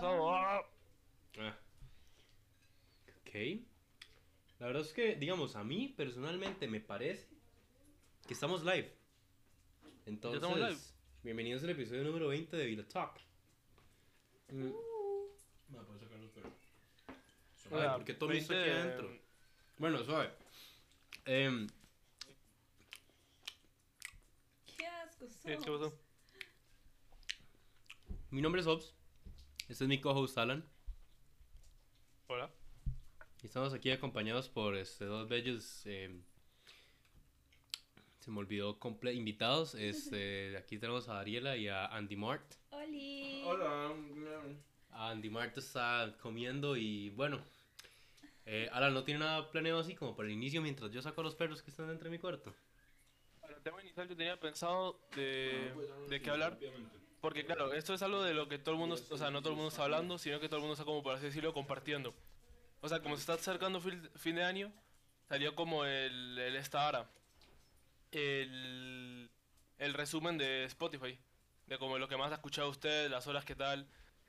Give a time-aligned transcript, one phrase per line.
[0.00, 0.62] ¡Ah!
[1.38, 1.58] Ah.
[3.20, 3.34] Ok.
[4.60, 7.26] La verdad es que, digamos, a mí personalmente me parece
[8.26, 8.92] que estamos live.
[10.06, 10.80] Entonces, estamos live?
[11.24, 13.20] bienvenidos al episodio número 20 de Villa Talk.
[14.50, 14.70] Mm.
[15.70, 16.52] Ma, puedo sacar los perros.
[17.56, 19.18] Suave, Hola, ¿por qué todo está 20 aquí de- adentro?
[19.78, 20.30] Bueno, suave.
[21.24, 21.66] Em,
[24.76, 25.26] Qué asco
[28.30, 28.97] mi nombre es Ops.
[29.68, 30.64] Este es mi co-host Alan.
[32.28, 32.50] Hola.
[33.42, 35.84] Y estamos aquí acompañados por este, dos bellos.
[35.84, 36.22] em,
[38.18, 39.74] se me olvidó comple invitados.
[39.78, 42.54] Este, aquí tenemos a Ariela y a Andy Mart.
[42.70, 43.42] Oli.
[43.44, 43.92] Hola.
[44.90, 47.38] Andy Mart está comiendo y bueno.
[48.46, 51.24] Eh, Alan no tiene nada planeado así como para el inicio mientras yo saco a
[51.24, 52.54] los perros que están dentro de mi cuarto.
[53.38, 56.58] Para el tema inicial yo tenía pensado de, pues, de qué hablar.
[57.20, 59.50] Porque claro, esto es algo de lo que todo el mundo, o sea, no todo
[59.50, 62.14] el mundo está hablando, sino que todo el mundo está como, por así decirlo, compartiendo.
[62.80, 64.72] O sea, como se está acercando fin, fin de año,
[65.28, 67.10] salió como el, el esta hora,
[68.12, 69.28] el,
[69.78, 71.18] el resumen de Spotify,
[71.66, 73.88] de como lo que más ha escuchado usted, las horas que tal.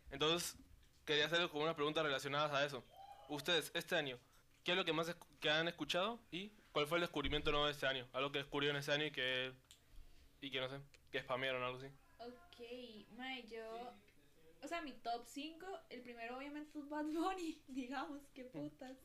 [0.09, 0.57] Entonces,
[1.05, 2.83] quería hacerles como unas preguntas relacionadas a eso.
[3.29, 4.17] Ustedes, este año,
[4.63, 7.71] ¿qué es lo que más que han escuchado y cuál fue el descubrimiento nuevo de
[7.73, 8.07] este año?
[8.13, 9.53] Algo que descubrieron este año y que,
[10.41, 10.79] y que no sé,
[11.11, 11.87] que spamearon algo así.
[12.59, 12.65] Ok,
[13.17, 13.93] mae, yo.
[14.61, 18.97] O sea, mi top 5, el primero obviamente es Bad Bunny, digamos, qué putas.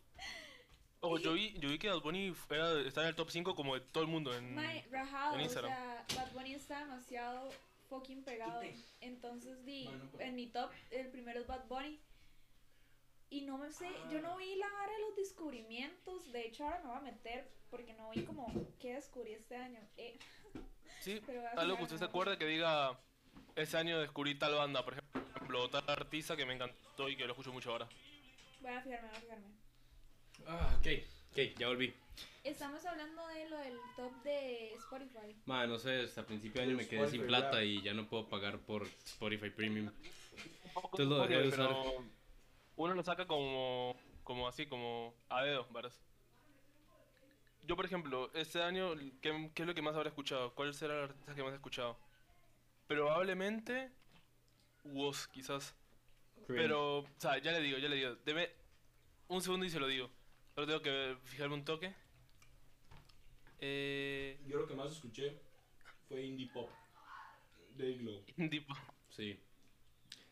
[1.00, 3.74] Ojo, yo vi, yo vi que Bad Bunny era, está en el top 5 como
[3.74, 4.56] de todo el mundo en...
[4.56, 5.70] Mae, rajado, en o Instagram.
[5.72, 7.50] sea, Bad Bunny está demasiado
[7.88, 8.60] fucking pegado.
[9.00, 9.88] Entonces, di,
[10.18, 12.00] en mi top, el primero es Bad Bunny.
[13.30, 16.32] Y no me sé, yo no vi la vara de los descubrimientos.
[16.32, 19.80] De hecho, ahora me voy a meter porque no vi como qué descubrí este año.
[19.96, 20.18] Eh,
[21.00, 21.20] Sí,
[21.56, 22.98] algo que usted se voy a acuerde que diga,
[23.56, 27.32] ese año descubrí tal banda, por ejemplo, tal artista que me encantó y que lo
[27.32, 27.88] escucho mucho ahora.
[28.60, 29.46] voy a fijarme, voy a fijarme.
[30.46, 30.86] Ah, ok.
[31.32, 31.94] Ok, ya volví.
[32.44, 35.34] Estamos hablando de lo del top de Spotify.
[35.46, 37.64] Madre, no sé, hasta principio de año me quedé sin Spotify, plata ya.
[37.64, 39.90] y ya no puedo pagar por Spotify Premium.
[40.74, 41.68] Entonces lo dejé de usar.
[41.68, 42.04] Pero
[42.76, 45.92] uno lo saca como, como así, como a dedo, ¿verdad?
[47.62, 50.54] Yo, por ejemplo, este año, ¿qué, qué es lo que más habré escuchado?
[50.54, 51.98] ¿Cuál será el artista que más he escuchado?
[52.86, 53.90] Probablemente
[54.84, 55.74] Woz, quizás.
[56.46, 58.14] Pero, o sea, ya le digo, ya le digo.
[58.24, 58.50] Deme
[59.28, 60.10] un segundo y se lo digo.
[60.54, 61.94] Solo tengo que fijarme un toque.
[63.60, 64.38] Eh.
[64.46, 65.40] Yo lo que más escuché
[66.08, 66.70] fue indie pop.
[67.76, 68.22] De Glow.
[68.50, 68.74] Tipo.
[69.10, 69.40] Sí.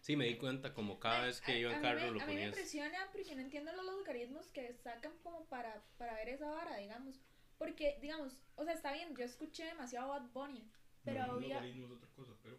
[0.01, 2.11] Sí, me di cuenta como cada vez que A- iba a en carro me- lo
[2.11, 2.49] A mí me ponías.
[2.49, 7.21] impresiona porque no entiendo los logaritmos que sacan como para, para ver esa vara, digamos.
[7.59, 10.69] Porque, digamos, o sea, está bien, yo escuché demasiado Bad Bunny,
[11.05, 11.49] pero No, había...
[11.57, 12.59] logaritmo es otra cosa, pero.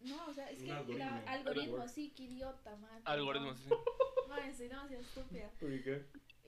[0.00, 0.98] No, o sea, es que algoritmo.
[1.04, 1.88] la- algoritmo, Algoritmo.
[1.88, 3.02] sí, qué idiota, man.
[3.04, 3.68] Algoritmos, sí.
[4.28, 5.50] Madre, soy demasiado estúpida.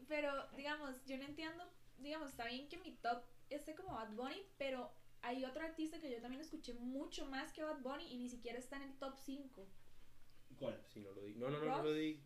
[0.08, 1.64] Pero, digamos, yo no entiendo,
[1.98, 6.10] digamos, está bien que mi top esté como Bad Bunny, pero hay otro artista que
[6.10, 9.16] yo también escuché mucho más que Bad Bunny y ni siquiera está en el top
[9.18, 9.66] 5.
[10.58, 10.80] ¿Cuál?
[10.92, 11.34] Sí, no lo di.
[11.34, 12.22] No, no, no, no lo di.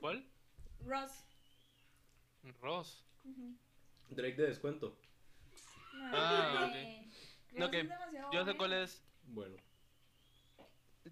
[0.00, 0.24] ¿Cuál?
[0.84, 1.24] Ross.
[2.60, 3.04] Ross.
[4.10, 4.96] Drake de descuento.
[6.12, 7.04] Ah, Madre.
[7.52, 7.88] No, que
[8.32, 9.02] yo sé cuál es.
[9.24, 9.56] Bueno.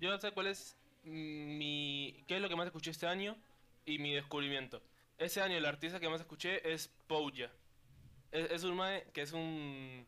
[0.01, 2.25] Yo sé cuál es mi.
[2.27, 3.37] ¿Qué es lo que más escuché este año?
[3.85, 4.83] Y mi descubrimiento.
[5.19, 7.51] Ese año el artista que más escuché es Pouya.
[8.31, 10.07] Es, es un mae que es un.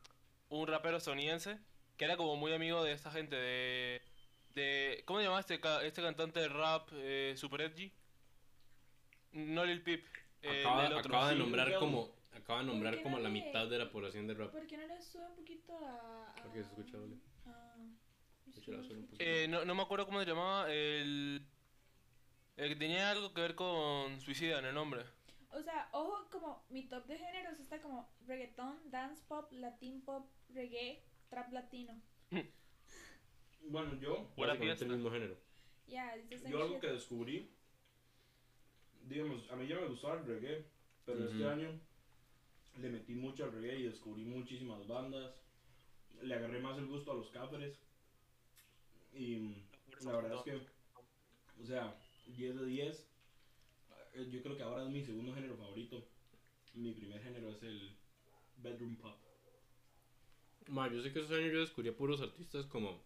[0.48, 1.58] Un rapero estadounidense.
[1.96, 4.02] Que era como muy amigo de esta gente de.
[4.54, 7.92] de ¿Cómo se llama este, este cantante de rap eh, super edgy?
[9.32, 10.04] No Lil Peep.
[10.42, 11.08] eh, Acaba, el otro.
[11.10, 14.34] acaba de nombrar como acaba de nombrar como no la mitad de la población de
[14.34, 14.50] rap.
[14.52, 16.30] ¿Por qué no le sube un poquito a.
[16.30, 17.16] a- Porque se escucha doble.
[17.46, 17.76] a-
[18.46, 19.24] De hecho, la sube un poquito.
[19.24, 20.70] Eh, no, no me acuerdo cómo se llamaba.
[20.72, 21.46] El.
[22.56, 25.02] El que tenía algo que ver con suicida en el nombre.
[25.52, 30.28] O sea, ojo, como mi top de géneros está como reggaetón, dance pop, latin pop,
[30.50, 32.00] reggae, trap latino.
[33.62, 34.30] Bueno, yo.
[34.36, 34.84] Buena Básicamente fiesta.
[34.86, 35.36] el mismo género.
[36.48, 36.80] Yo algo shit.
[36.80, 37.50] que descubrí.
[39.02, 40.66] Digamos, a mí ya me gustaba el reggae.
[41.04, 41.80] Pero este año
[42.78, 45.34] le metí mucho al reggae y descubrí muchísimas bandas.
[46.22, 47.78] Le agarré más el gusto a los cafres.
[49.12, 49.54] Y
[50.04, 51.96] la verdad es que, o sea,
[52.26, 53.08] 10 de 10.
[54.14, 56.06] eh, Yo creo que ahora es mi segundo género favorito.
[56.74, 57.96] Mi primer género es el
[58.58, 59.16] bedroom pop.
[60.68, 63.02] Ma, yo sé que esos años yo descubrí a puros artistas como,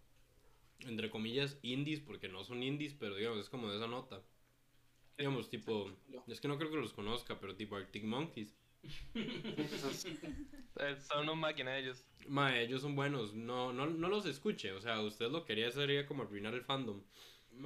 [0.81, 4.23] entre comillas, indies, porque no son indies, pero digamos, es como de esa nota.
[5.17, 5.91] Digamos, tipo,
[6.27, 8.55] es que no creo que los conozca, pero tipo Arctic Monkeys.
[11.09, 12.07] Son unos máquinas ellos.
[12.27, 16.07] Ma, ellos son buenos, no, no, no los escuche, o sea, usted lo quería sería
[16.07, 17.03] como arruinar el fandom.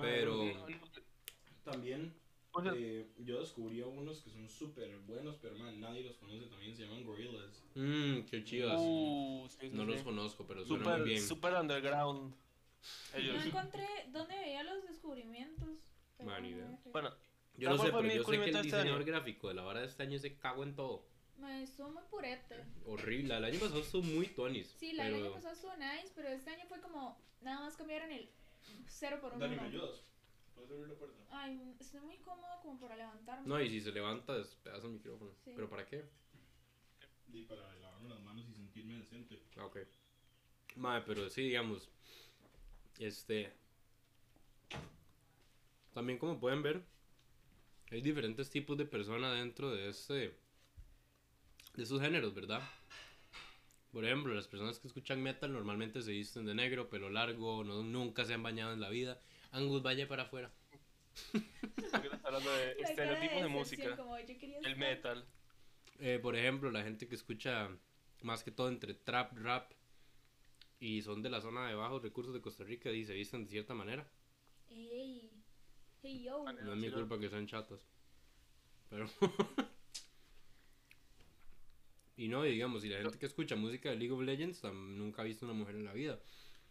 [0.00, 0.52] Pero.
[1.64, 2.14] También
[2.74, 6.74] eh, yo descubrí a unos que son súper buenos, pero man, nadie los conoce también,
[6.74, 7.62] se llaman Gorillaz.
[7.74, 8.80] Mmm, qué chivas.
[8.80, 9.90] Uh, sí, sí, no sí.
[9.92, 11.22] los conozco, pero Super, muy bien.
[11.22, 12.32] super underground.
[12.32, 13.46] No Ellos.
[13.46, 15.68] encontré dónde veía los descubrimientos.
[16.16, 16.80] pero no.
[16.92, 17.14] Bueno,
[17.58, 19.04] Yo no ¿cuál sé, pero yo sé que el este diseñador año?
[19.04, 21.04] gráfico de la vara de este año se cago en todo.
[21.38, 22.64] Me estuvo muy purete.
[22.86, 23.36] Horrible.
[23.36, 24.74] El año pasado estuvo muy tonis.
[24.78, 27.20] Sí, del año pasado estuvo nice, pero este año fue como.
[27.42, 28.30] Nada más cambiaron el
[28.86, 29.40] 0 por 1.
[29.40, 30.04] Dani, ¿me ayudas?
[30.54, 31.16] ¿Puedes abrir la puerta?
[31.30, 33.46] Ay, estoy muy cómodo como para levantarme.
[33.46, 35.32] No, y si se levanta, despedaza el micrófono.
[35.44, 35.52] Sí.
[35.54, 36.04] ¿Pero para qué?
[37.32, 39.40] Y para lavarme las manos y sentirme decente.
[39.56, 39.78] Ah, ok.
[40.76, 41.88] Madre, pero sí, digamos.
[42.98, 43.52] Este.
[45.92, 46.84] También, como pueden ver,
[47.90, 50.14] hay diferentes tipos de personas dentro de este.
[51.74, 52.62] de esos géneros, ¿verdad?
[53.92, 57.82] Por ejemplo, las personas que escuchan metal normalmente se visten de negro, pelo largo, no,
[57.82, 59.20] nunca se han bañado en la vida.
[59.50, 60.52] Angus, vaya para afuera.
[62.22, 63.98] hablando de estereotipos de decepción, música.
[64.64, 65.24] El metal.
[66.00, 67.70] Eh, por ejemplo, la gente que escucha
[68.22, 69.72] más que todo entre trap, rap
[70.80, 73.50] y son de la zona de bajos recursos de Costa Rica y se visten de
[73.50, 74.06] cierta manera.
[74.68, 75.27] Ey.
[76.08, 76.42] Hey yo.
[76.42, 76.62] Vale.
[76.62, 77.80] No es mi sí, culpa que sean chatos.
[78.88, 79.06] Pero.
[82.16, 85.24] y no, digamos, y la gente que escucha música de League of Legends nunca ha
[85.26, 86.18] visto una mujer en la vida.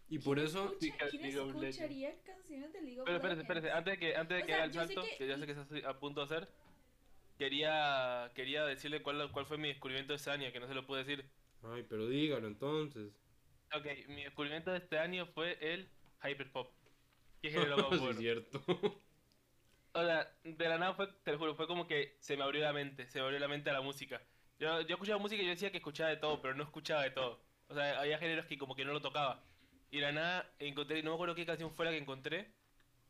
[0.10, 0.74] Y por eso.
[0.74, 1.56] Escucha- ¿Quién Legends.
[1.56, 3.58] escucharía canciones de League of Pero espérate, Legends?
[3.66, 5.46] espérate, antes de que, antes de que sea, haga el salto, que- que ya sé
[5.46, 6.50] que estás a punto de hacer,
[7.38, 10.88] quería, quería decirle cuál, cuál fue mi descubrimiento de este año, que no se lo
[10.88, 11.30] pude decir.
[11.62, 13.14] Ay, pero dígalo entonces.
[13.76, 15.88] Ok, mi descubrimiento de este año fue el
[16.24, 16.72] hyperpop.
[17.42, 18.20] ¿Qué género más sí, es bueno?
[18.20, 19.02] cierto.
[19.98, 22.62] O sea, de la nada fue, te lo juro, fue como que se me abrió
[22.62, 24.22] la mente, se me abrió la mente a la música.
[24.60, 27.12] Yo, yo escuchaba música y yo decía que escuchaba de todo, pero no escuchaba de
[27.12, 27.40] todo.
[27.68, 29.44] O sea, había géneros que como que no lo tocaba.
[29.90, 32.54] Y de la nada encontré, no me acuerdo qué canción fue la que encontré,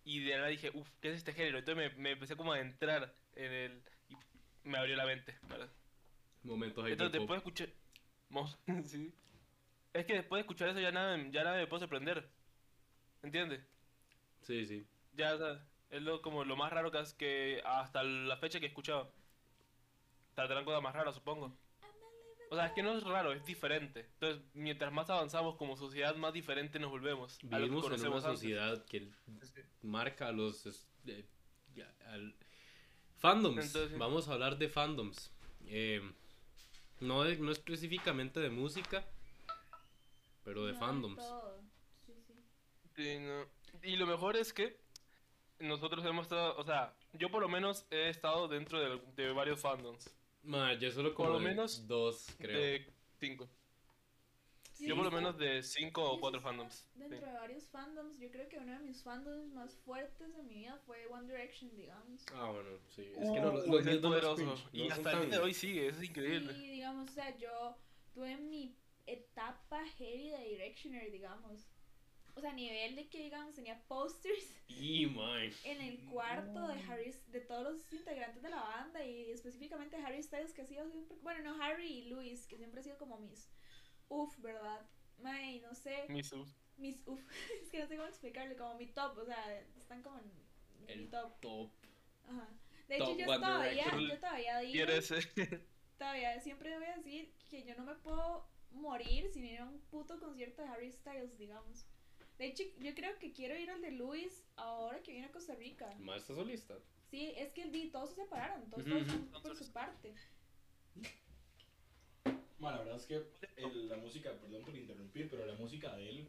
[0.04, 1.60] y de la nada dije, uff, ¿qué es este género?
[1.60, 3.84] Entonces me, me empecé como a entrar en el...
[4.10, 4.18] y
[4.64, 5.36] me abrió la mente.
[5.50, 5.70] ¿verdad?
[6.44, 7.14] Momentos Entonces hyperpop.
[7.14, 7.70] después de escuchar...
[8.30, 8.48] Mo-
[8.86, 9.14] sí.
[9.94, 12.30] Es que después de escuchar eso ya nada, ya nada me puedo sorprender.
[13.24, 13.62] ¿Entiendes?
[14.42, 14.88] Sí, sí.
[15.14, 18.60] Ya, o sea, es lo, como lo más raro que, has- que hasta la fecha
[18.60, 19.12] que he escuchado.
[20.36, 21.56] Tratarán cosas más raras, supongo.
[22.50, 24.02] O sea, es que no es raro, es diferente.
[24.14, 27.38] Entonces, mientras más avanzamos como sociedad, más diferente nos volvemos.
[27.40, 28.24] a lo que Vivimos en una antes.
[28.24, 29.10] sociedad que
[29.82, 31.26] marca a los es- eh,
[32.06, 32.34] al-
[33.18, 33.66] fandoms.
[33.66, 35.32] Entonces- Vamos a hablar de fandoms.
[35.66, 36.02] Eh,
[37.02, 39.04] no, de- no específicamente de música,
[40.46, 41.18] pero de No, fandoms.
[41.18, 41.62] todo.
[42.06, 42.34] Sí, sí.
[42.96, 43.46] Sí, no.
[43.84, 44.80] Y lo mejor es que
[45.60, 49.60] nosotros hemos estado, o sea, yo por lo menos he estado dentro de, de varios
[49.60, 50.14] fandoms.
[50.44, 52.60] Ma, yo solo como Por lo de menos dos, creo.
[52.60, 53.50] De cinco.
[54.72, 56.88] Sí, yo por lo menos de cinco o cuatro fandoms.
[56.94, 57.26] Dentro sí.
[57.26, 60.80] de varios fandoms, yo creo que uno de mis fandoms más fuertes en mi vida
[60.86, 62.24] fue One Direction, digamos.
[62.34, 63.12] Ah, bueno, sí.
[63.18, 64.56] Es que no, los, los es no poderoso.
[64.72, 66.54] Y hasta el día de hoy sigue, eso es increíble.
[66.54, 67.76] Sí, digamos, o sea, yo
[68.14, 68.78] tuve mi
[69.08, 71.68] etapa heavy de Directioner, digamos.
[72.38, 75.06] O sea, a nivel de que, digamos, tenía posters Y,
[75.64, 80.22] en el cuarto de Harry, de todos los integrantes de la banda y específicamente Harry
[80.22, 83.18] Styles, que ha sido siempre, bueno, no Harry y Luis, que siempre han sido como
[83.18, 83.50] mis,
[84.10, 84.86] uff, ¿verdad?
[85.18, 86.56] May, no sé, Misus.
[86.78, 87.20] mis, uff,
[87.64, 90.92] es que no sé cómo explicarle, como mi top, o sea, están como en mi
[90.94, 91.40] El top.
[91.40, 91.72] top.
[92.26, 92.48] Ajá.
[92.88, 95.14] De top hecho, yo todavía, yo todavía digo, ¿Quieres?
[95.98, 99.80] todavía siempre voy a decir que yo no me puedo morir sin ir a un
[99.90, 101.88] puto concierto de Harry Styles, digamos.
[102.38, 105.56] De hecho, yo creo que quiero ir al de Luis ahora que viene a Costa
[105.56, 105.94] Rica.
[106.00, 106.76] Maestra solista.
[107.10, 108.84] Sí, es que di- todos se separaron, todos,
[109.42, 110.14] por su parte.
[112.60, 113.24] Bueno, la verdad es que
[113.56, 116.28] el- la música, perdón por interrumpir, pero la música de él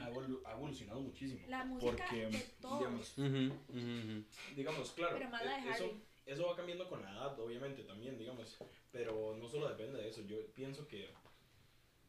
[0.00, 1.46] ha, evolu- ha evolucionado muchísimo.
[1.48, 2.78] La música Porque, de todos.
[3.16, 3.16] digamos,
[4.56, 7.82] digamos, claro, Pero más la de eh, eso, eso va cambiando con la edad, obviamente,
[7.84, 8.56] también, digamos,
[8.92, 11.10] pero no solo depende de eso, yo pienso que,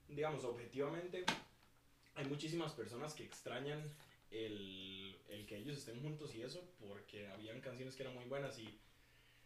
[0.08, 1.26] digamos, objetivamente,
[2.16, 3.84] hay muchísimas personas que extrañan
[4.32, 8.58] el, el que ellos estén juntos y eso, porque habían canciones que eran muy buenas
[8.60, 8.80] y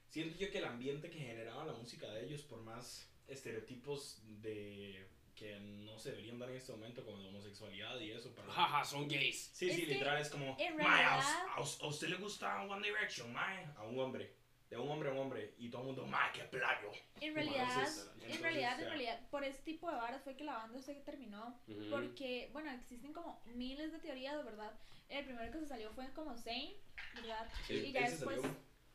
[0.10, 5.06] siento yo que el ambiente que generaba la música de ellos, por más estereotipos de
[5.36, 8.84] que no se deberían dar en este momento, como de homosexualidad y eso, para Jaja,
[8.84, 9.52] son gays.
[9.54, 12.08] Sí, Es sí, literal, es como, en "Mae, a, us- realidad- a us- a usted
[12.08, 14.34] le gusta One Direction, mae, a un hombre,
[14.70, 16.92] de un hombre a un hombre, y todo el mundo, mae, qué playo.
[17.22, 20.58] En realidad, Entonces, en realidad, en realidad, por ese tipo de varas fue que la
[20.58, 21.60] banda se terminó.
[21.90, 24.78] Porque, bueno, existen como miles de teorías, ¿verdad?
[25.10, 26.74] El primero que se salió fue como Zayn,
[27.16, 27.50] ¿verdad?
[27.66, 28.42] Sí, y ya después,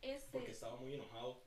[0.03, 1.43] este, porque estaba muy enojado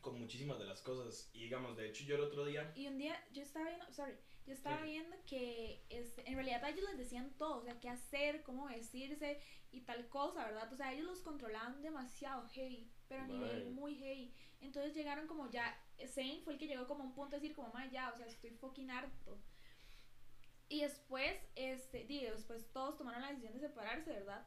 [0.00, 1.30] con muchísimas de las cosas.
[1.32, 2.70] Y digamos, de hecho yo el otro día...
[2.74, 4.14] Y un día yo estaba viendo, sorry,
[4.46, 8.42] yo estaba viendo que este, en realidad ellos les decían todo, o sea, qué hacer,
[8.42, 9.40] cómo vestirse
[9.72, 10.72] y tal cosa, ¿verdad?
[10.72, 14.32] O sea, ellos los controlaban demasiado heavy, pero a nivel muy heavy.
[14.60, 17.56] Entonces llegaron como ya, Zane fue el que llegó como a un punto de decir
[17.56, 19.40] como, ma, ya, o sea, estoy fucking harto.
[20.68, 24.46] Y después, este, digo, después todos tomaron la decisión de separarse, ¿verdad?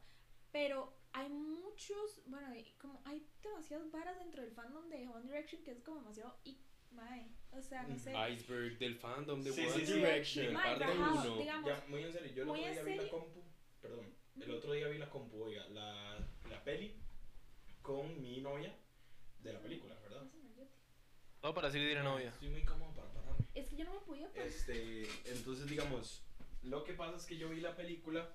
[0.52, 5.72] Pero hay muchos, bueno, como hay demasiadas varas dentro del fandom de One Direction que
[5.72, 6.58] es como demasiado y
[6.92, 8.12] mae, o sea, no sé.
[8.32, 11.42] Iceberg del fandom de One Direction, parte uno.
[11.42, 13.42] ya, muy en serio, yo el otro día vi la compu,
[13.80, 17.01] perdón, el otro día vi la compu, oiga, la, la peli
[17.82, 18.74] con mi novia
[19.40, 20.22] de la película, ¿verdad?
[21.42, 22.28] No, para decir de novia.
[22.28, 23.44] Estoy muy cómodo para pararme.
[23.54, 24.46] Es que yo no me podía parar.
[24.46, 26.22] Este, entonces digamos,
[26.62, 28.30] lo que pasa es que yo vi la película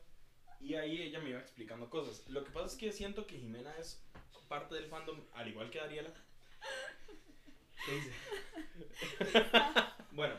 [0.59, 2.27] y ahí ella me iba explicando cosas.
[2.29, 4.03] Lo que pasa es que siento que Jimena es
[4.49, 6.13] parte del fandom, al igual que Dariela.
[7.85, 8.11] ¿Qué dice?
[10.11, 10.35] bueno,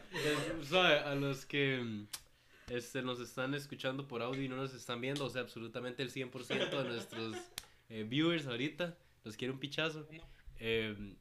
[1.05, 2.07] a los que
[2.69, 6.13] este, nos están escuchando por audio y no nos están viendo, o sea, absolutamente el
[6.13, 7.37] 100% de nuestros
[7.89, 10.07] eh, viewers ahorita, los quiere un pichazo.
[10.61, 11.15] Eh,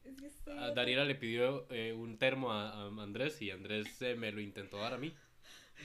[0.59, 4.93] a Dariela le pidió eh, un termo a, Andrés y Andrés me lo intentó dar
[4.93, 5.13] a mí.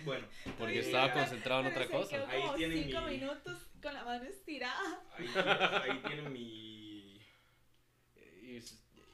[0.05, 0.27] Bueno,
[0.59, 2.27] porque estaba concentrado en otra cosa.
[2.29, 5.03] Ahí tienen cinco minutos con la mano estirada.
[5.17, 7.21] Ahí, ahí tienen mi.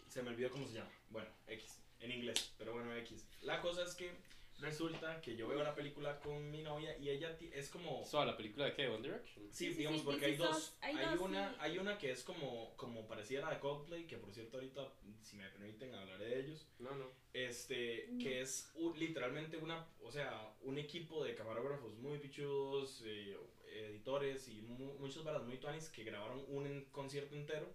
[0.09, 0.91] Se me olvidó cómo se llama.
[1.11, 1.81] Bueno, X.
[2.01, 3.27] En inglés, pero bueno, X.
[3.43, 4.13] La cosa es que
[4.61, 8.05] resulta que yo veo la película con mi novia y ella es como...
[8.05, 8.89] ¿So, la película de qué?
[8.89, 9.47] ¿One Direction?
[9.51, 10.77] Sí, digamos, porque hay dos.
[10.81, 14.93] Hay, una, hay una que es como, como pareciera de Coldplay, que por cierto ahorita,
[15.23, 16.67] si me permiten, hablaré de ellos.
[16.79, 17.07] No, no.
[17.33, 23.37] Este, que es literalmente una, o sea, un equipo de camarógrafos muy pichudos, eh,
[23.73, 27.73] editores y muchos balas muy tuanis que grabaron un concierto entero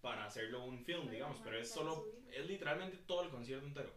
[0.00, 3.92] para hacerlo un film, digamos, pero es solo, es literalmente todo el concierto entero.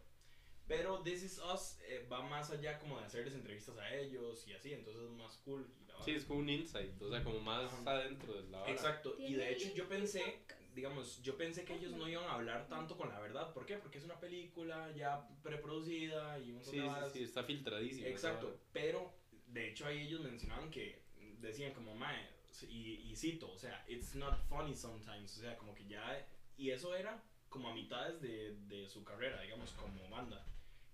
[0.72, 4.54] Pero This Is Us eh, va más allá como de hacerles entrevistas a ellos y
[4.54, 5.68] así, entonces es más cool.
[6.02, 8.72] sí, es como un insight, o sea, como más adentro de la hora.
[8.72, 10.38] Exacto, y de hecho yo pensé,
[10.74, 13.52] digamos, yo pensé que ellos no iban a hablar tanto con la verdad.
[13.52, 13.76] ¿Por qué?
[13.76, 18.08] Porque es una película ya preproducida y un sí, sí, sí, está filtradísima.
[18.08, 19.12] Exacto, pero
[19.48, 21.02] de hecho ahí ellos mencionaban que
[21.40, 22.30] decían como, mae,
[22.62, 26.26] y, y cito, o sea, it's not funny sometimes, o sea, como que ya,
[26.56, 30.42] y eso era como a mitades de, de su carrera, digamos, como banda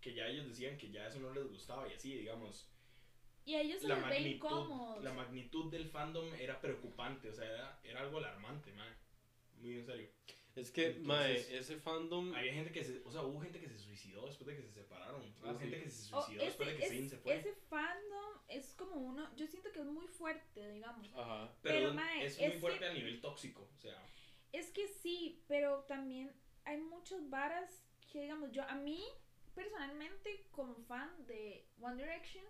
[0.00, 2.69] que ya ellos decían que ya eso no les gustaba y así, digamos.
[3.45, 5.02] Y a ellos se la les incómodos.
[5.02, 8.93] La magnitud del fandom era preocupante, o sea, era, era algo alarmante, mae.
[9.61, 10.09] Muy en serio.
[10.55, 12.35] Es que, mae, ese fandom.
[12.35, 13.00] Había gente que se.
[13.05, 15.23] O sea, hubo gente que se suicidó después de que se separaron.
[15.23, 17.37] hubo ah, gente que se suicidó después de que se fue.
[17.37, 19.35] Ese fandom es como uno.
[19.37, 21.11] Yo siento que es muy fuerte, digamos.
[21.14, 21.50] Ajá.
[21.62, 24.05] Pero, mae, es muy fuerte a nivel tóxico, o sea.
[24.52, 28.62] Es que sí, pero también hay muchas varas que, digamos, yo.
[28.64, 29.02] A mí
[29.59, 32.45] personalmente, como fan de One Direction,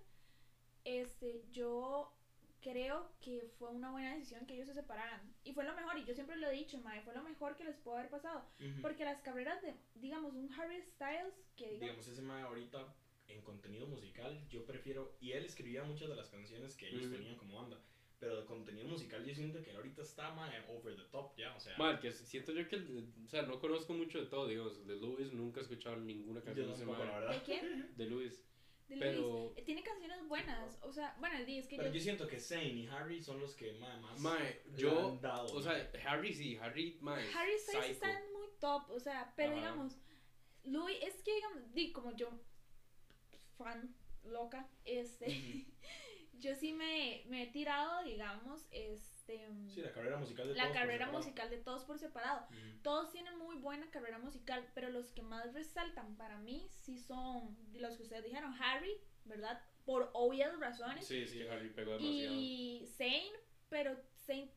[0.85, 2.13] este, yo
[2.61, 5.21] creo que fue una buena decisión que ellos se separaran.
[5.43, 7.65] Y fue lo mejor, y yo siempre lo he dicho, mae, fue lo mejor que
[7.65, 8.45] les pudo haber pasado.
[8.83, 12.07] Porque las carreras de, digamos, un Harry Styles, que digamos...
[12.07, 12.95] ese mae ahorita
[13.29, 15.17] en contenido musical, yo prefiero...
[15.21, 17.81] Y él escribía muchas de las canciones que ellos tenían como banda.
[18.19, 21.61] Pero de contenido musical yo siento que ahorita está más over the top ya, o
[21.61, 21.77] sea.
[21.79, 22.77] Mal, que siento yo que,
[23.25, 26.77] o sea, no conozco mucho de todo, digamos, de Luis nunca he escuchado ninguna canción
[26.77, 27.93] de la ¿De quién?
[27.97, 28.45] De Luis.
[28.89, 29.53] De pero...
[29.55, 29.65] Luis.
[29.65, 32.01] Tiene canciones buenas, o sea, bueno, es que Pero yo...
[32.01, 34.19] siento que Zayn y Harry son los que más...
[34.19, 38.99] Mae, yo, dado, o sea, Harry sí, Harry, mae, Harry Styles está muy top, o
[38.99, 39.97] sea, pero digamos,
[40.65, 42.31] Louis, es que, digamos, di, como yo,
[43.57, 43.95] fan
[44.25, 45.67] loca, este...
[46.39, 49.49] yo sí me, me he tirado, digamos, este...
[49.69, 52.47] Sí, la carrera musical de la todos carrera por musical de todos por separado.
[52.83, 57.57] Todos tienen muy buena carrera musical, pero los que más resaltan para mí sí son
[57.75, 59.63] los que ustedes dijeron, Harry, ¿verdad?
[59.85, 61.07] Por obvias razones.
[61.07, 62.35] Sí, sí, Harry pegó demasiado.
[62.35, 63.33] Y Zane,
[63.69, 64.01] pero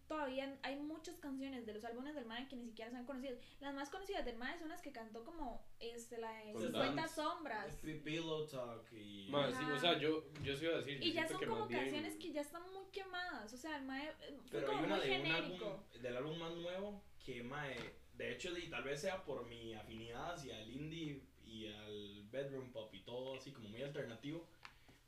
[0.08, 3.38] todavía hay muchas canciones de los álbumes del Mae que ni siquiera son conocidas.
[3.60, 7.80] Las más conocidas del Mae son las que cantó como este, la de 50 sombras.
[8.04, 9.30] Pillow Talk y...
[9.30, 11.04] Más, sí, o sea, yo, yo sí iba a decir...
[11.04, 13.54] Y ya son como canciones que ya están muy quemadas.
[13.54, 15.66] O sea, el Mae eh, fue Pero como hay una muy de genérico.
[15.66, 18.02] Un álbum, del álbum más nuevo que Mae...
[18.14, 22.72] De hecho, y tal vez sea por mi afinidad hacia el indie y al bedroom
[22.72, 24.48] pop y todo así como muy alternativo.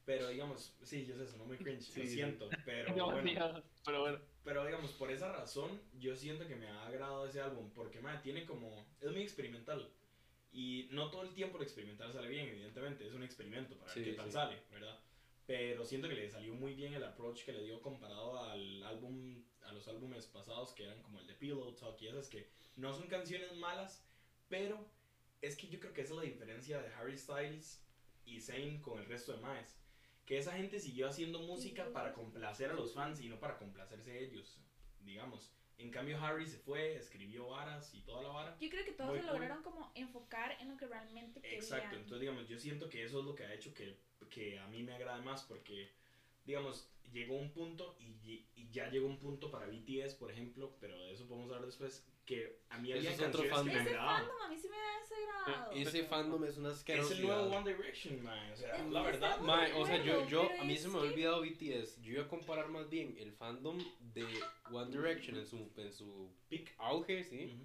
[0.05, 3.63] Pero digamos, sí, yo sé, eso, no muy cringe, lo siento, pero bueno.
[3.85, 4.19] Pero bueno.
[4.43, 8.21] Pero digamos, por esa razón, yo siento que me ha agradado ese álbum, porque man,
[8.21, 9.89] tiene como, es muy experimental.
[10.51, 14.03] Y no todo el tiempo lo experimental sale bien, evidentemente, es un experimento para ver
[14.03, 14.99] qué tal sale, ¿verdad?
[15.45, 19.43] Pero siento que le salió muy bien el approach que le dio comparado al álbum,
[19.63, 22.93] a los álbumes pasados que eran como el de Pillow Talk y esas que no
[22.93, 24.05] son canciones malas,
[24.47, 24.85] pero
[25.41, 27.83] es que yo creo que esa es la diferencia de Harry Styles
[28.25, 29.82] y Zayn con el resto de Maes.
[30.25, 34.23] Que esa gente siguió haciendo música para complacer a los fans y no para complacerse
[34.23, 34.61] ellos,
[35.01, 35.53] digamos.
[35.77, 38.57] En cambio Harry se fue, escribió varas y toda la vara.
[38.59, 41.61] Yo creo que todos se lograron como enfocar en lo que realmente querían.
[41.61, 43.97] Exacto, entonces digamos, yo siento que eso es lo que ha hecho que,
[44.29, 45.91] que a mí me agrade más porque,
[46.45, 50.99] digamos, llegó un punto y, y ya llegó un punto para BTS, por ejemplo, pero
[50.99, 53.75] de eso podemos hablar después, que a mí había es otro fandom.
[53.75, 55.71] Ese fandom a mí sí me da ese grado.
[55.71, 57.11] Ese fandom es una asquerosidad.
[57.11, 58.51] Es el nuevo One Direction, man.
[58.51, 59.39] O sea, la verdad.
[59.75, 62.01] o sea, yo, yo a mí se me ha olvidado BTS.
[62.01, 64.25] Yo iba a comparar más bien el fandom de
[64.71, 67.59] One Direction en su, en su peak auge, ¿sí?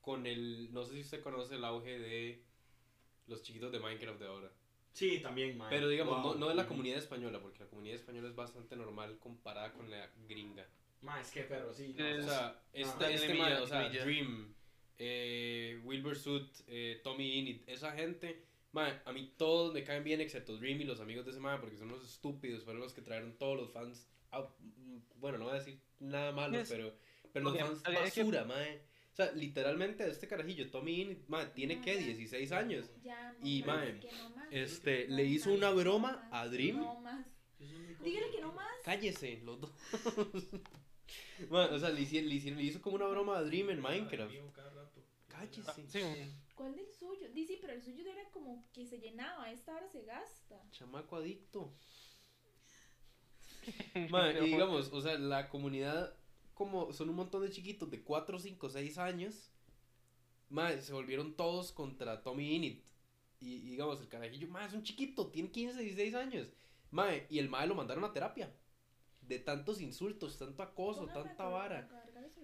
[0.00, 2.44] Con el, no sé si usted conoce el auge de
[3.26, 4.52] los chiquitos de Minecraft de ahora.
[4.94, 5.66] Sí, también, man.
[5.68, 9.18] Pero digamos, no, no de la comunidad española, porque la comunidad española es bastante normal
[9.18, 10.66] comparada con la gringa.
[11.02, 11.94] Más que, pero sí.
[11.98, 14.54] o sea, este, este o sea, Dream,
[14.96, 18.44] eh, Wilbur Suit, eh, Tommy Init, esa gente,
[19.04, 21.76] a mí todos me caen bien excepto Dream y los amigos de ese man porque
[21.76, 24.08] son los estúpidos, fueron los que trajeron todos los fans.
[25.16, 26.94] bueno, no voy a decir nada malo, pero,
[27.32, 28.93] pero los fans basura, mae.
[29.14, 31.20] O sea, literalmente este carajillo, Tommy Init,
[31.54, 32.90] tiene que 16 años.
[33.44, 34.00] y mae,
[34.50, 36.84] este, le hizo una broma a Dream.
[38.02, 38.72] Dígale que no más.
[38.82, 39.70] Cállese, los dos.
[41.48, 44.34] Bueno, o sea, le, le, hizo como una broma a Dream en Minecraft.
[45.28, 46.32] Cállese.
[46.56, 47.28] ¿Cuál del suyo?
[47.32, 50.60] Dice, pero el suyo era como que se llenaba, esta hora se gasta.
[50.72, 51.72] Chamaco adicto.
[53.94, 56.16] y digamos, o sea, la comunidad,
[56.54, 59.50] como son un montón de chiquitos de 4, 5, 6 años,
[60.80, 62.84] se volvieron todos contra Tommy Init.
[63.40, 66.48] Y, digamos, el carajillo, más es un chiquito, tiene 15, 16 años.
[67.28, 68.54] y el mae lo mandaron a terapia
[69.28, 71.88] de tantos insultos, tanto acoso, tanta vara.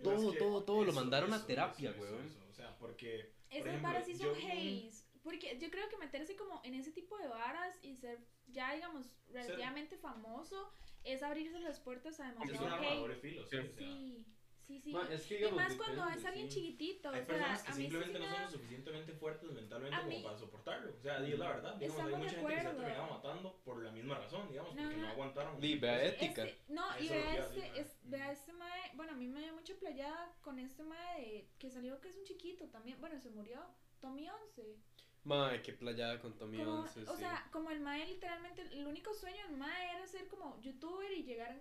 [0.03, 2.31] Todo, todo, todo lo mandaron a terapia, weón.
[2.51, 3.33] O sea, porque.
[3.51, 4.91] Esas varas sí son haze.
[5.23, 9.17] Porque yo creo que meterse como en ese tipo de varas y ser ya, digamos,
[9.29, 10.71] relativamente famoso
[11.05, 13.49] es abrirse las puertas a demasiado hate.
[13.77, 14.25] sí.
[14.71, 14.91] Sí, sí.
[14.91, 17.11] y más cuando es alguien chiquitito.
[17.11, 20.95] Hay personas que simplemente no son lo suficientemente fuertes mentalmente como para soportarlo.
[20.97, 21.75] O sea, digo la verdad.
[21.75, 24.97] Digamos, hay mucha gente que se ha terminado matando por la misma razón, digamos, porque
[24.97, 25.65] no aguantaron.
[25.65, 26.47] Y vea ética.
[26.69, 28.93] no, y vea este, es, vea este mae.
[28.95, 32.17] Bueno, a mí me dio mucha playada con este mae de, que salió que es
[32.17, 33.01] un chiquito también.
[33.01, 33.61] Bueno, se murió.
[34.01, 34.79] Tommy 11.
[35.25, 37.03] Mae, qué playada con Tommy 11.
[37.09, 41.13] O sea, como el mae literalmente, el único sueño del mae era ser como youtuber
[41.13, 41.61] y llegar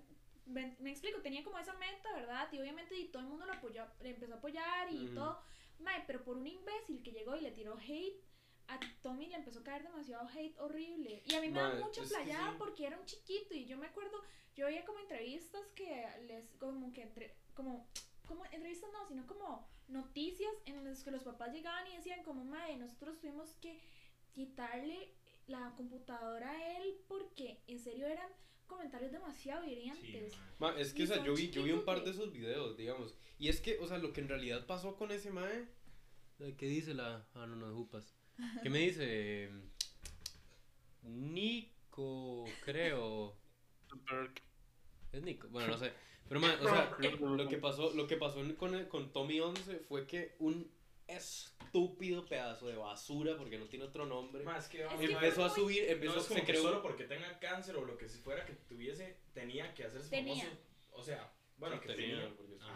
[0.50, 2.48] me, explico, tenía como esa meta, ¿verdad?
[2.52, 5.40] Y obviamente y todo el mundo lo apoyó, le empezó a apoyar y todo.
[5.80, 8.22] Mae, pero por un imbécil que llegó y le tiró hate,
[8.68, 11.24] a Tommy le empezó a caer demasiado hate horrible.
[11.26, 14.22] Y a mí me da mucha playada porque era un chiquito y yo me acuerdo,
[14.56, 17.88] yo veía como entrevistas que les, como que entre, como,
[18.28, 22.46] como entrevistas no, sino como noticias en las que los papás llegaban y decían como,
[22.46, 23.80] mae, nosotros tuvimos que
[24.34, 25.14] quitarle
[25.48, 28.30] la computadora a él porque en serio eran
[28.68, 30.34] comentarios demasiado hirientes.
[30.78, 33.16] es que, o sea, yo vi, yo vi un par de esos videos, digamos.
[33.38, 35.68] Y es que, o sea, lo que en realidad pasó con ese mae.
[36.58, 37.28] ¿Qué dice la.?
[37.34, 38.16] Ah, no, no, de Jupas.
[38.64, 39.50] ¿Qué me dice?
[41.02, 43.36] Nico, creo.
[45.12, 45.50] Es Nico.
[45.50, 45.92] Bueno, no sé.
[46.30, 50.06] Pero, mae, o sea, lo, que pasó, lo que pasó con, con Tommy 11 fue
[50.06, 50.72] que un
[51.08, 54.44] estúpido pedazo de basura, porque no tiene otro nombre.
[54.44, 56.62] Más que, empezó a subir, empezó no se creó.
[56.62, 60.48] solo porque tenga cáncer o lo que fuera que tuviese, tenía que hacerse famoso.
[60.92, 62.30] O sea, bueno, que tenía.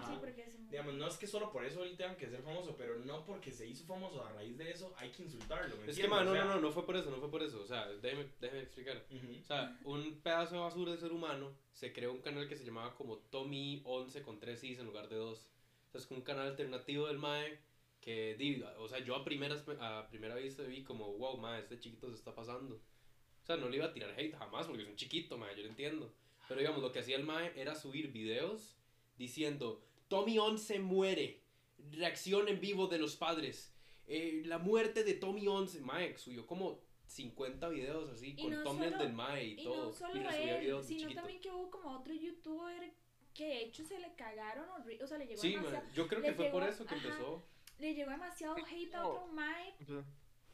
[0.06, 0.44] sí, porque
[0.74, 3.52] Digamos, no es que solo por eso él tenga que ser famoso, pero no porque
[3.52, 5.76] se hizo famoso a raíz de eso, hay que insultarlo.
[5.86, 7.62] es que, man, no, no, no, no fue por eso, no fue por eso.
[7.62, 9.06] O sea, déjeme, déjeme explicar.
[9.40, 12.66] O sea, un pedazo de basura de ser humano se creó un canal que se
[12.66, 15.48] llamaba como Tommy 11 con 3 I's en lugar de 2.
[15.86, 17.60] Entonces, un canal alternativo del MAE
[18.02, 22.10] que, o sea, yo a, primeras, a primera vista vi como, wow, ma, este chiquito
[22.10, 22.78] se está pasando.
[22.78, 25.62] O sea, no le iba a tirar hate jamás porque es un chiquito, ma, yo
[25.62, 26.12] lo entiendo.
[26.54, 28.78] Pero digamos, lo que hacía el mae era subir videos
[29.18, 31.42] diciendo, Tommy 11 muere,
[31.90, 33.74] reacción en vivo de los padres,
[34.06, 39.14] eh, la muerte de Tommy 11, mae, subió como 50 videos así, con Tommy del
[39.14, 39.86] mae y, todo.
[39.86, 42.94] No solo él, sino también que hubo como otro youtuber
[43.34, 45.58] que de hecho se le cagaron, o sea, le llegó Sí,
[45.96, 47.44] yo creo que fue por eso que empezó.
[47.80, 49.74] le llegó demasiado hate a otro mae.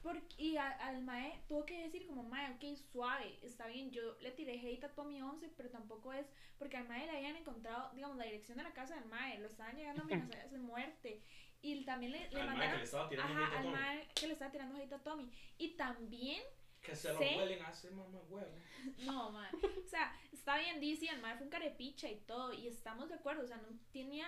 [0.01, 4.31] Porque, y al mae tuvo que decir como, mae, ok, suave, está bien, yo le
[4.31, 6.25] tiré hate a Tommy 11, pero tampoco es,
[6.57, 9.47] porque al mae le habían encontrado, digamos, la dirección de la casa del mae, lo
[9.47, 11.21] estaban llegando a amenazas de muerte.
[11.61, 15.29] Y también le, le mandaron, ajá, al mae que le estaba tirando hate a Tommy.
[15.57, 16.41] Y también
[16.81, 18.55] que se lo huelen a ese mamá huevo.
[18.99, 19.49] No, man.
[19.53, 23.15] O sea, está bien, dice, el mae fue un carepicha y todo, y estamos de
[23.15, 24.27] acuerdo, o sea, no tenía,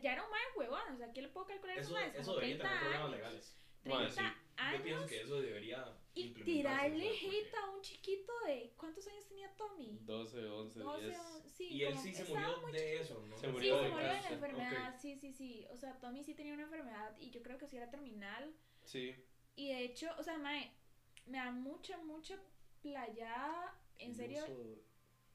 [0.00, 1.98] ya era un mae huevón, o sea, ¿qué le puedo calcular eso?
[1.98, 3.56] Eso, eso debería tener problemas legales.
[3.82, 4.36] 30
[4.68, 4.78] años.
[4.78, 5.96] Yo pienso que eso debería.
[6.14, 8.72] Y tirarle porque- hate a un chiquito de.
[8.76, 9.98] ¿Cuántos años tenía Tommy?
[10.02, 11.18] 12, 11, 12, 10.
[11.54, 11.68] sí.
[11.68, 13.36] Y él sí se murió de eso, ¿no?
[13.38, 15.66] Se Sí, murió se de murió de la enfermedad, sí, sí, sí.
[15.70, 18.54] O sea, Tommy sí tenía una enfermedad y yo creo que sí era terminal.
[18.84, 19.14] Sí.
[19.56, 20.72] Y de hecho, o sea, mae,
[21.26, 22.38] me da mucha, mucha
[22.82, 23.76] playada.
[23.98, 24.82] En serio, Uso-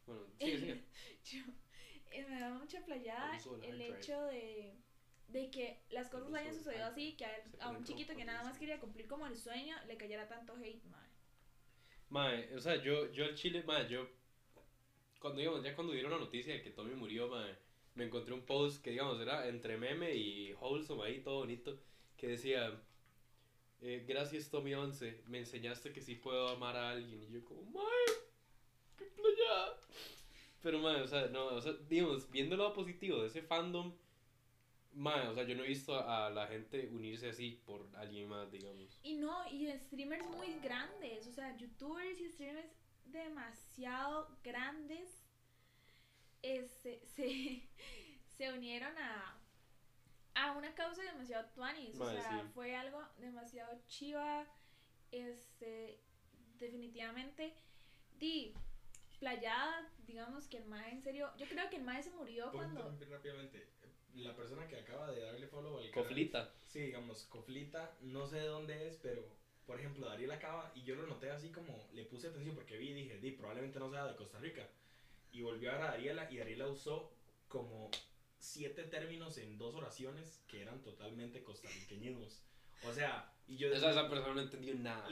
[0.07, 0.83] Bueno, sigue.
[1.23, 1.39] yo,
[2.11, 4.75] eh, me da mucha playada El hecho de,
[5.27, 8.57] de que las cosas hayan sucedido así, que a, a un chiquito que nada más
[8.57, 11.09] quería cumplir como el sueño, le cayera tanto hate, mae.
[12.09, 14.07] Mae, o sea, yo, yo al chile, mae, yo.
[15.19, 17.55] Cuando, digamos, ya cuando dieron la noticia de que Tommy murió, mae,
[17.95, 21.77] me encontré un post que, digamos, era entre meme y wholesome ahí, todo bonito,
[22.17, 22.71] que decía.
[23.81, 27.23] eh, gracias Tommy 11, me enseñaste que sí puedo amar a alguien.
[27.23, 28.05] Y yo como, mae,
[28.97, 29.73] qué playa.
[30.61, 33.93] Pero, mae, o sea, no, o sea, digamos, viendo lo positivo de ese fandom,
[34.95, 38.51] mae, o sea, yo no he visto a, la gente unirse así por alguien más,
[38.51, 38.99] digamos.
[39.03, 42.71] Y no, y streamers muy grandes, o sea, youtubers y streamers
[43.05, 45.25] demasiado grandes
[46.41, 47.67] este, se,
[48.37, 49.37] se unieron a,
[50.35, 52.47] a una causa demasiado tuanis, o sea, sí.
[52.53, 54.45] fue algo demasiado chiva,
[55.11, 55.99] este,
[56.59, 57.53] definitivamente,
[58.17, 58.53] di,
[59.19, 62.69] playada, digamos que el mae en serio, yo creo que el mae se murió ¿Puedo
[62.73, 63.05] cuando...
[63.09, 63.74] rápidamente?
[64.15, 66.53] La persona que acaba de darle follow al canal- Coflita.
[66.67, 69.23] Sí, digamos, Coflita, no sé de dónde es, pero
[69.65, 72.89] por ejemplo, Dariel acaba y yo lo noté así como le puse atención porque vi
[72.89, 74.67] y dije, di, probablemente no sea de Costa Rica.
[75.31, 77.11] Y volvió a ver a Dariela y Dariela usó
[77.47, 77.89] como
[78.37, 82.41] siete términos en dos oraciones que eran totalmente costarriqueñismos.
[82.87, 83.73] O sea, y yo...
[83.73, 85.07] Esa, esa persona no entendió nada.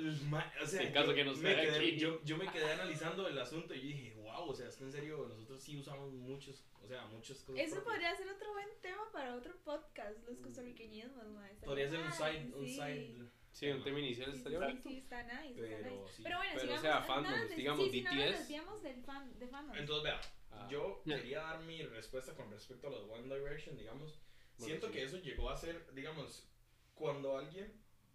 [0.61, 1.97] o sea, En caso yo que no me quedé- aquí.
[1.97, 4.83] yo, yo me quedé analizando el asunto y yo dije, wow, o sea, es que
[4.83, 7.61] en serio, nosotros sí usamos muchos, o sea, muchas cosas.
[7.63, 7.83] Eso propias.
[7.93, 12.51] podría ser otro buen tema para otro podcast, los costarriqueñismos, estaría Podría ser un side,
[12.55, 12.73] un sí.
[12.75, 14.89] side Sí, un tema inicial Sí, estaría sí, bonito.
[14.89, 16.13] sí, está nice, está Pero nice.
[16.15, 16.23] sí.
[16.23, 16.81] Pero bueno, Pero, o sigamos.
[16.81, 18.39] sea, no, fandoms, no, digamos, sí, sí, no nos BTS.
[18.39, 19.79] desviamos del fan, de fandoms.
[19.79, 20.67] Entonces, vea, Ah.
[20.71, 21.15] yo Ya.
[21.17, 24.19] quería dar mi respuesta con respecto a los One Direction, digamos.
[24.57, 24.93] Bueno, Siento sí.
[24.93, 26.47] que eso llegó a ser, digamos,
[26.95, 27.71] cuando alguien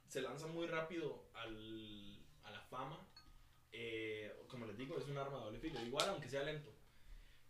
[0.09, 3.07] se lanza muy rápido al, a la fama,
[3.72, 5.81] eh, como les digo, es un arma de doble filo.
[5.83, 6.72] Igual, aunque sea lento.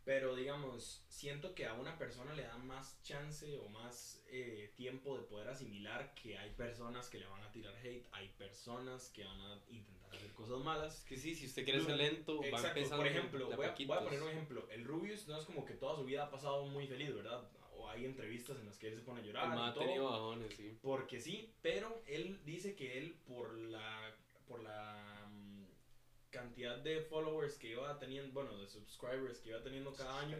[0.08, 5.18] Pero, digamos, siento que a una persona le da más chance o más eh, tiempo
[5.18, 9.24] de poder asimilar que hay personas que le van a tirar hate, hay personas que
[9.24, 11.00] van a intentar hacer cosas malas.
[11.00, 13.56] Es que sí, si usted quiere ser lento, va Exacto, empezando por ejemplo, voy a,
[13.56, 13.98] voy a poquitos.
[14.04, 14.66] poner un ejemplo.
[14.70, 17.46] El Rubius no es como que toda su vida ha pasado muy feliz, ¿verdad?
[17.76, 19.84] O hay entrevistas en las que él se pone a llorar El y ha todo,
[19.84, 20.78] tenido bajones, sí.
[20.80, 24.16] porque sí, pero él dice que él por la
[24.46, 25.17] por la
[26.30, 30.36] cantidad de followers que iba teniendo, bueno, de subscribers que iba teniendo cada año,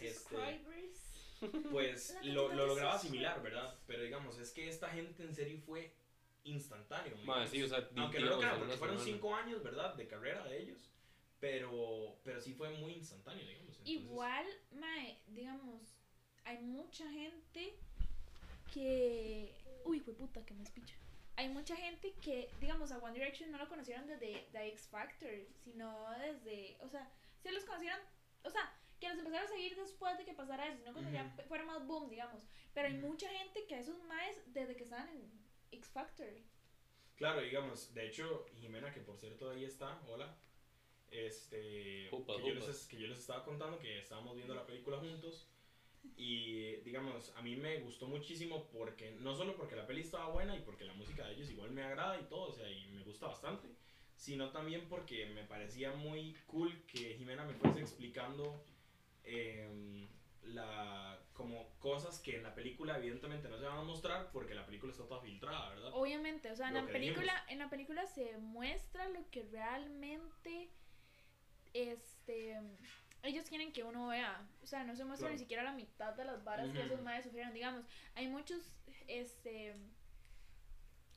[0.00, 1.30] este, Subscribers.
[1.70, 3.78] pues La lo, lo lograba asimilar, ¿verdad?
[3.86, 5.94] Pero digamos, es que esta gente en serio fue
[6.44, 7.16] instantáneo.
[7.24, 7.50] Ma, digamos.
[7.50, 9.12] sí, o sea, Aunque no lo crean, porque fueron semana.
[9.14, 9.94] cinco años, ¿verdad?
[9.94, 10.90] De carrera de ellos.
[11.40, 13.68] Pero, pero sí fue muy instantáneo, digamos.
[13.78, 15.94] entonces- Igual, mae, digamos,
[16.44, 17.78] hay mucha gente
[18.72, 19.54] que.
[19.84, 20.96] Uy, fue puta, que me espicha.
[21.36, 25.30] Hay mucha gente que, digamos, a One Direction no lo conocieron desde The X Factor,
[25.64, 26.76] sino desde.
[26.80, 27.10] O sea,
[27.42, 27.98] se los conocieron.
[28.44, 31.28] O sea, que los empezaron a seguir después de que pasara eso, no cuando ya
[31.48, 32.42] fuera más boom, digamos.
[32.72, 35.30] Pero hay mucha gente que a esos maes desde que estaban en
[35.72, 36.28] X Factor.
[37.16, 40.36] Claro, digamos, de hecho, Jimena, que por cierto ahí está, hola.
[41.10, 45.48] Este, que, yo les, que yo les estaba contando que estábamos viendo la película juntos.
[46.16, 50.56] Y digamos, a mí me gustó muchísimo porque, no solo porque la peli estaba buena
[50.56, 53.02] y porque la música de ellos igual me agrada y todo, o sea, y me
[53.02, 53.68] gusta bastante,
[54.16, 58.64] sino también porque me parecía muy cool que Jimena me fuese explicando
[59.24, 60.08] em,
[60.42, 64.64] la, como cosas que en la película evidentemente no se van a mostrar porque la
[64.64, 65.90] película está toda filtrada, ¿verdad?
[65.94, 70.70] Obviamente, o sea, en Lo la película, en la película se muestra lo que realmente
[71.72, 72.60] este
[73.24, 74.46] ellos quieren que uno vea.
[74.62, 75.34] O sea, no se muestra Claro.
[75.34, 77.52] ni siquiera la mitad de las varas que esos madres sufrieron.
[77.54, 77.84] Digamos,
[78.14, 78.70] hay muchos,
[79.08, 79.74] este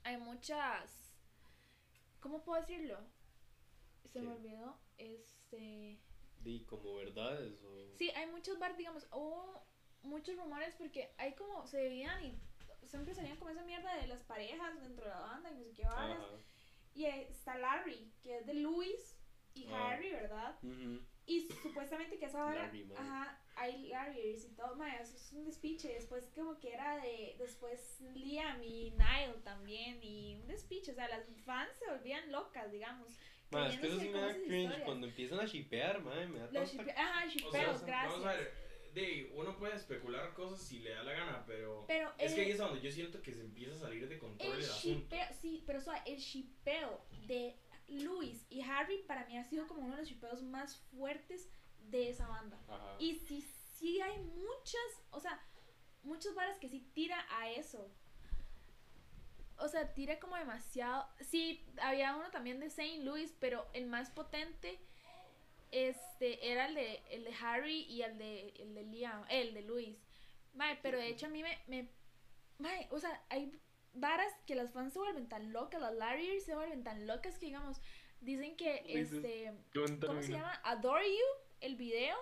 [0.04, 1.14] hay muchas
[2.20, 2.98] ¿cómo puedo decirlo?
[4.12, 4.78] Se me olvidó.
[4.98, 6.00] Este
[6.42, 7.94] Di como verdades o...
[7.98, 9.64] Sí, hay muchos bar, digamos, hubo
[10.04, 12.40] muchos rumores porque hay como, se veían y
[12.88, 15.74] siempre salían como esa mierda de las parejas dentro de la banda y no sé
[15.74, 15.86] qué.
[15.86, 16.18] Ajá.
[16.96, 19.16] Y está Larry, que es de Luis
[19.54, 19.90] y Ah.
[19.92, 20.58] Harry, ¿verdad?
[20.64, 21.02] Ujú.
[21.28, 22.98] Y supuestamente que esa Larry, madre.
[23.00, 25.90] ajá, hay Larry's y todo, mae, eso es un despiche.
[25.94, 30.92] Después como que era de, después Liam y Niall también y un despiche.
[30.92, 33.10] O sea, las fans se volvían locas, digamos.
[33.10, 34.82] Es que eso sí me da cringe historias.
[34.84, 36.84] cuando empiezan a shipear, madre, me da Los tanta...
[36.92, 38.12] shipe- ajá, O sea, shipeos, gracias.
[38.14, 38.54] Vamos a ver,
[38.94, 42.52] de uno puede especular cosas si le da la gana, pero, Pero es que ahí
[42.52, 45.16] es donde yo siento que se empieza a salir de control El el, asunto.
[45.16, 47.56] shipeo, sí, pero suave, el shipeo de
[47.88, 51.50] Luis y Harry para mí ha sido como uno de los shipeos más fuertes
[51.90, 52.60] de esa banda.
[52.68, 52.96] Ajá.
[53.00, 53.42] Y sí,
[53.76, 55.42] sí hay muchas, o sea,
[56.04, 57.90] muchas varas que sí tira a eso.
[59.60, 61.08] O sea, tira como demasiado.
[61.20, 64.80] Sí, había uno también de Saint Louis, pero el más potente
[65.72, 69.62] este era el de, el de Harry y el de, el de Liam, el de
[69.64, 69.98] Luis.
[70.54, 71.90] Mae, pero de hecho a mí me, me
[72.58, 73.52] mae, o sea, hay
[74.00, 77.48] varas que las fans se vuelven tan locas, las Larry se vuelven tan locas que
[77.48, 77.82] digamos,
[78.22, 79.54] dicen que este
[80.06, 80.60] ¿Cómo se llama?
[80.64, 81.26] Adore You,
[81.62, 82.18] el video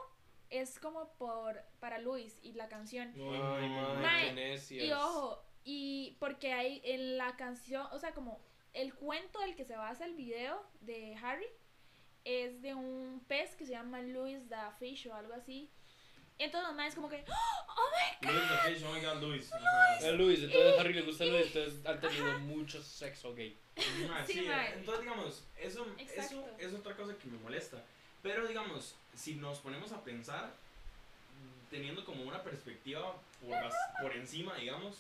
[0.50, 3.14] es como por para Luis y la canción.
[3.16, 4.58] Ay, madre.
[4.70, 8.40] Y ojo, y porque hay en la canción, o sea, como
[8.74, 11.48] el cuento del que se basa el video de Harry
[12.24, 15.72] es de un pez que se llama Louis the Fish o algo así.
[16.38, 17.89] Entonces los maes como que, oh
[18.21, 19.52] my Luis the Fish, oh my god, Luis.
[19.54, 23.58] A Luis, entonces a Harry le gusta Luis, entonces han tenido mucho sexo gay.
[24.28, 27.84] Sí, sí, entonces digamos, eso, eso es otra cosa que me molesta.
[28.21, 30.52] Pero digamos, si nos ponemos a pensar,
[31.69, 34.98] teniendo como una perspectiva por, bas- por encima, digamos,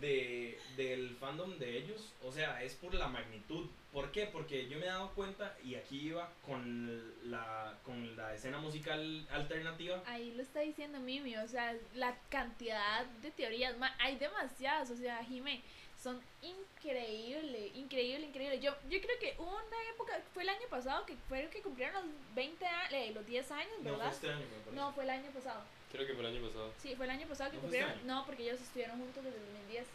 [0.00, 3.66] de, del fandom de ellos, o sea, es por la magnitud.
[3.96, 4.26] ¿Por qué?
[4.26, 9.26] Porque yo me he dado cuenta, y aquí iba con la, con la escena musical
[9.30, 14.90] alternativa, Ahí lo está diciendo Mimi, o sea, la cantidad de teorías, ma- hay demasiadas,
[14.90, 15.62] o sea, Jime,
[15.98, 18.60] son increíble, increíble, increíble.
[18.60, 21.94] Yo, yo creo que hubo una época, fue el año pasado, que fueron que cumplieron
[21.94, 24.12] los 20 años, los 10 años, no fue ¿verdad?
[24.12, 24.72] este año, me parece.
[24.76, 25.62] No, fue el año pasado.
[25.90, 26.72] Creo que fue el año pasado.
[26.82, 28.06] Sí, fue el año pasado que ¿No fue este cumplieron.
[28.10, 28.14] año?
[28.20, 29.86] No, porque ellos estuvieron juntos desde el 2010.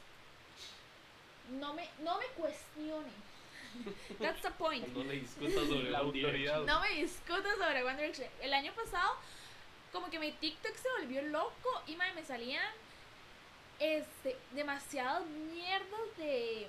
[1.60, 3.12] No me, no me cuestione.
[4.20, 4.88] That's the point.
[4.90, 6.62] No le discutas sobre La autoridad.
[6.66, 8.30] No me discutas sobre One Direction.
[8.42, 9.16] El año pasado,
[9.92, 12.66] como que mi TikTok se volvió loco y me salían
[13.80, 16.68] este, demasiadas mierdas de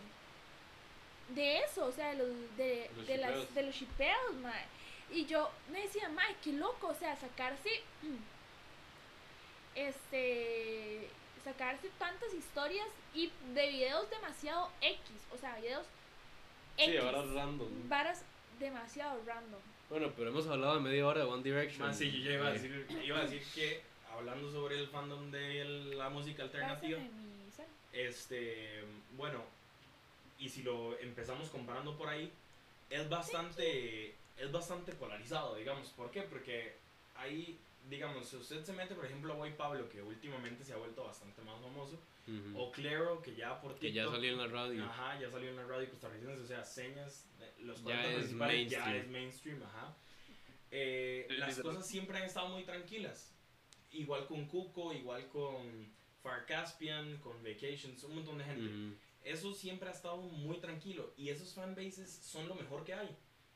[1.35, 3.55] de eso, o sea, de los de, Los de las shipeos.
[3.55, 4.67] de los shipeos, mae.
[5.11, 7.83] Y yo me decía, mae, qué loco, o sea, sacarse
[9.75, 11.09] este
[11.45, 15.01] sacarse tantas historias y de videos demasiado X,
[15.35, 15.87] o sea, videos
[16.85, 17.88] Sí, ahora random.
[17.88, 18.25] varas
[18.59, 19.61] demasiado random.
[19.90, 21.88] Bueno, pero hemos hablado de media hora de One Direction.
[21.88, 25.31] Ah, sí, yo ya iba a decir, iba a decir que hablando sobre el fandom
[25.31, 25.64] de
[25.97, 26.99] la música alternativa,
[27.92, 28.85] este,
[29.16, 29.42] bueno,
[30.38, 32.33] y si lo empezamos comparando por ahí,
[32.88, 35.88] es bastante, es bastante polarizado, digamos.
[35.90, 36.23] ¿Por qué?
[36.23, 36.75] Porque
[37.16, 40.77] ahí, digamos, si usted se mete, por ejemplo, a Boy Pablo, que últimamente se ha
[40.77, 42.59] vuelto bastante más famoso, ujú.
[42.59, 44.85] o Claro, que ya por Que ya TikTok- salió en la radio.
[44.85, 47.27] Ajá, ya salió en la radio costarricense, o sea, señas,
[47.59, 49.05] los Ya 40 es principales ya mainstream.
[49.05, 49.97] es mainstream, ajá.
[50.71, 53.35] Eh, las cosas siempre han estado muy tranquilas.
[53.90, 55.92] Igual con Cuco, igual con
[56.23, 58.64] Far Caspian, con Vacations, un montón de gente.
[58.68, 58.95] Ujú.
[59.25, 63.14] Eso siempre ha estado muy tranquilo y esos fanbases son lo mejor que hay.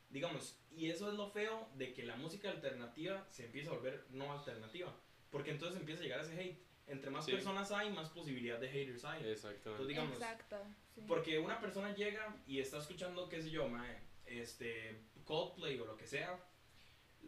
[0.09, 4.05] Digamos, y eso es lo feo de que la música alternativa se empieza a volver
[4.11, 4.93] no alternativa.
[5.29, 6.59] Porque entonces empieza a llegar ese hate.
[6.87, 7.31] Entre más Sí.
[7.33, 9.17] personas hay, más posibilidad de haters hay.
[9.19, 9.87] Entonces, Exactamente.
[9.87, 10.57] digamos, Exacto.
[10.95, 11.01] sí.
[11.07, 15.97] porque una persona llega y está escuchando, qué sé yo, mae, este, Coldplay o lo
[15.97, 16.39] que sea.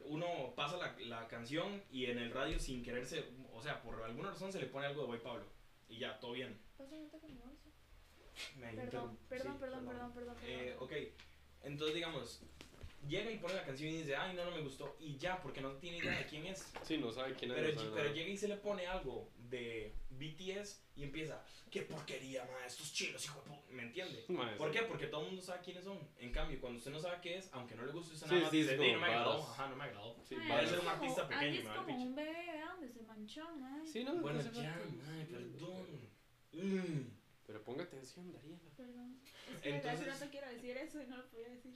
[0.05, 4.29] Uno pasa la, la canción y en el radio sin quererse, o sea, por alguna
[4.29, 5.45] razón se le pone algo de Boy Pablo.
[5.89, 6.57] Y ya, todo bien.
[8.55, 10.83] Me Perdón, perdón, sí, perdón, perdón, perdón, Eh, perdón.
[10.83, 10.93] ok,
[11.63, 12.41] entonces digamos,
[13.07, 14.95] llega y pone la canción y dice, ay, no, no me gustó.
[14.99, 16.71] Y ya, porque no tiene idea de quién es.
[16.83, 17.57] Sí, no sabe quién es.
[17.57, 22.43] Pero, no pero llega y se le pone algo de BTS y empieza, qué porquería,
[22.45, 23.63] ma, estos chinos, hijo de pu-".
[23.69, 24.25] ¿Me entiende?
[24.27, 24.77] Mae, ¿Por sí.
[24.79, 24.85] qué?
[24.85, 25.97] Porque todo el mundo sabe quiénes son.
[26.17, 28.41] En cambio, cuando usted no sabe qué es, aunque no le guste, usted Sí, nada
[28.43, 29.43] más sí, dice, es "Di, como no me agradó.
[29.43, 30.15] Ajá, no me agradó.
[30.27, 30.49] Sí, varas.
[30.49, 33.87] Parece un artista pequeño, es me da como un bebé, vea donde se manchó, mae.
[33.87, 36.09] Sí, no, Bueno, entonces ya, mae, perdón.
[36.51, 37.18] Mm.
[37.49, 38.59] Pero ponga atención, Dariela.
[38.77, 39.19] Perdón.
[39.55, 41.73] Es que Entonces- hace rato quiero decir eso y no lo podía decir.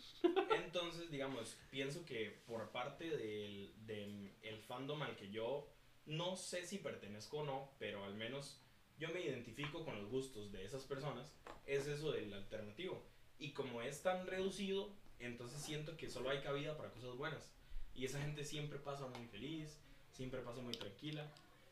[0.64, 5.68] Entonces, digamos, pienso que por parte del, del el fandom al que yo
[6.06, 8.62] no sé si pertenezco o no, pero al menos
[9.00, 11.34] yo me identifico con los gustos de esas personas,
[11.66, 13.04] es eso del alternativo.
[13.40, 17.52] Y como es tan reducido, entonces siento que solo hay cabida para cosas buenas.
[17.96, 19.80] Y esa gente siempre pasa muy feliz,
[20.12, 21.32] siempre pasa muy tranquila.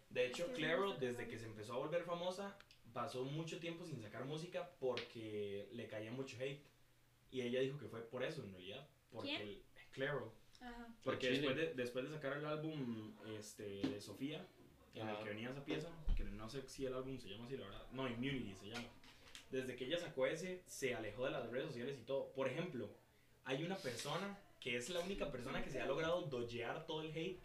[0.10, 2.58] De hecho, Claro, desde que se empezó a volver famosa,
[2.94, 6.62] pasó mucho tiempo sin sacar música porque le caía mucho hate.
[7.32, 8.88] Y ella dijo que fue por eso, en realidad.
[9.12, 9.42] Porque ¿Quién?
[9.42, 10.34] el- Claro.
[10.62, 10.88] Ajá.
[11.04, 14.46] Porque después de, después de sacar el álbum este, de Sofía,
[14.94, 15.24] en el Ajá.
[15.24, 17.86] que venía esa pieza, que no sé si el álbum se llama así, la verdad.
[17.92, 18.88] No, Immunity se llama.
[19.50, 22.32] Desde que ella sacó ese, se alejó de las redes sociales y todo.
[22.34, 22.90] Por ejemplo,
[23.44, 27.10] hay una persona que es la única persona que se ha logrado doyear todo el
[27.12, 27.40] hate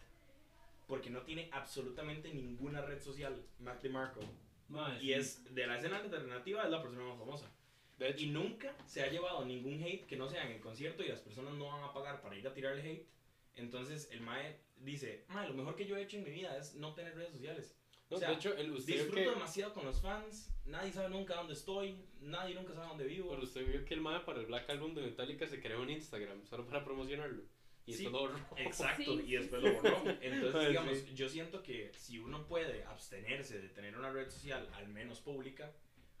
[0.87, 4.21] porque no tiene absolutamente ninguna red social, Mac DeMarco.
[4.69, 5.13] Mae, Y sí.
[5.13, 7.51] es de la escena alternativa, es la persona más famosa.
[7.97, 11.03] De hecho, Y nunca se ha llevado ningún hate que no sea en el concierto
[11.03, 13.07] y las personas no van a pagar para ir a tirarle hate.
[13.55, 16.75] Entonces el Mae dice, Mae, lo mejor que yo he hecho en mi vida es
[16.75, 17.75] no tener redes sociales.
[18.09, 21.09] no, o sea, de hecho el, usted Disfruto que, demasiado con los fans, nadie sabe
[21.09, 23.31] nunca dónde estoy, nadie nunca sabe dónde vivo.
[23.31, 25.89] pero usted vio que el mae para el Black Album de Metallica se creó en
[25.89, 27.43] Instagram solo para promocionarlo.
[27.87, 28.03] Y Sí.
[28.03, 28.37] lo borró.
[28.57, 29.67] Exacto, Sí, y después sí.
[29.69, 30.03] lo borró.
[30.21, 31.13] Entonces, digamos, sí.
[31.15, 35.71] yo siento que si uno puede abstenerse de tener una red social, al menos pública,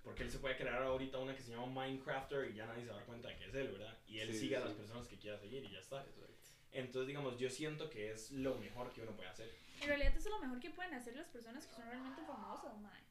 [0.01, 2.87] porque él se puede crear ahorita una que se llama Minecrafter y ya nadie se
[2.89, 3.97] va a dar cuenta de que es él, ¿verdad?
[4.07, 6.05] Y él Sí, sigue a las personas que quiera seguir y ya está.
[6.71, 9.53] Entonces, digamos, yo siento que es lo mejor que uno puede hacer.
[9.81, 12.79] En realidad eso es lo mejor que pueden hacer las personas que son realmente famosas,
[12.79, 13.01] mae.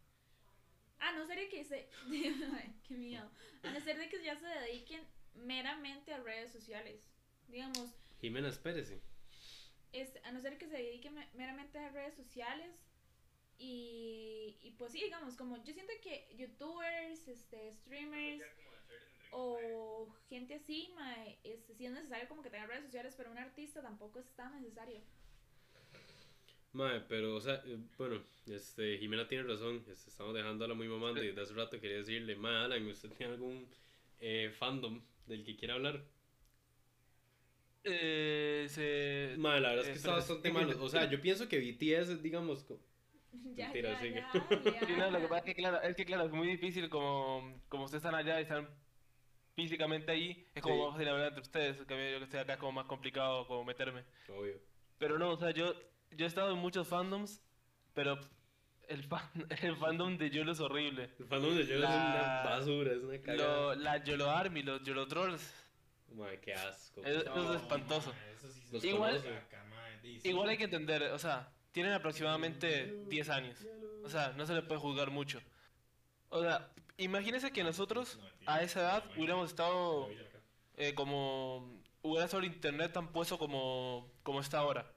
[0.99, 1.89] A no ser de que se...
[2.89, 3.31] Qué miedo.
[3.63, 5.03] A no ser de que ya se dediquen
[5.35, 7.03] meramente a redes sociales.
[7.49, 9.01] Digamos, Jimena, espérese.
[9.93, 12.85] este, a no ser que se dediquen me- meramente a redes sociales.
[13.59, 18.43] Y, y pues sí, digamos, como yo siento que youtubers, este, streamers
[19.33, 23.39] o gente así, mae, este, sí es necesario como que tengan redes sociales, pero un
[23.39, 25.01] artista tampoco es tan necesario.
[26.73, 31.23] Mae, pero, o sea, eh, bueno, este, Jimena tiene razón, este, estamos dejándola muy mamando
[31.25, 33.67] y de hace rato quería decirle, mae, Alan, ¿usted tiene algún
[34.21, 36.05] eh, fandom del que quiera hablar?
[37.89, 39.35] Eh, se...
[39.39, 42.23] Mae, la verdad es que está bastante malo, o sea, yo pienso que BTS, es,
[42.23, 42.81] digamos, co-
[43.55, 44.25] ya, Mentira, ya, sigue.
[44.33, 44.87] ya, ya.
[44.87, 47.63] Sí, no, lo que pasa es que, claro, es que, claro, es muy difícil como,
[47.69, 48.69] como ustedes están allá y están
[49.55, 50.83] físicamente ahí, es como Sí.
[50.83, 53.65] más fácil hablar entre ustedes, que yo que estoy acá es como más complicado como
[53.65, 54.05] meterme.
[54.29, 54.59] obvio.
[54.99, 55.75] Pero no, o sea, yo,
[56.11, 57.43] yo he estado en muchos fandoms,
[57.95, 58.19] pero
[58.89, 59.23] el, fan,
[59.63, 61.11] el fandom de Yolo es horrible.
[61.19, 63.47] El fandom de Yolo La- es una basura, es una cagada.
[63.47, 65.66] Lo, la Yolo Army, los Yolo Trolls,
[66.15, 67.03] Mae, qué asco.
[67.05, 67.31] Es- puta.
[67.41, 68.13] eso es espantoso.
[68.13, 69.23] mae, eso sí se Igual-
[70.25, 73.59] igual hay que entender, o sea, tienen aproximadamente 10 años.
[74.05, 75.41] O sea, no se le puede juzgar mucho.
[76.29, 80.09] O sea, imagínense que nosotros a esa edad hubiéramos estado
[80.77, 84.91] eh, como hubiera sobre internet tan puesto como, como está ahora.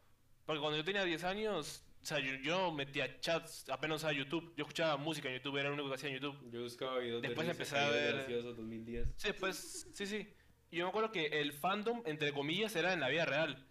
[0.45, 4.53] Porque cuando yo tenía 10 años, o sea, yo, yo metía chats apenas a YouTube.
[4.55, 6.51] Yo escuchaba música en YouTube, era lo único que hacía en YouTube.
[6.51, 9.07] Yo buscaba videos Después de empecé a ver- graciosos 2010.
[9.17, 10.27] Sí, pues, sí, sí.
[10.71, 13.65] Y yo me acuerdo que el fandom, entre comillas, era en la vida real.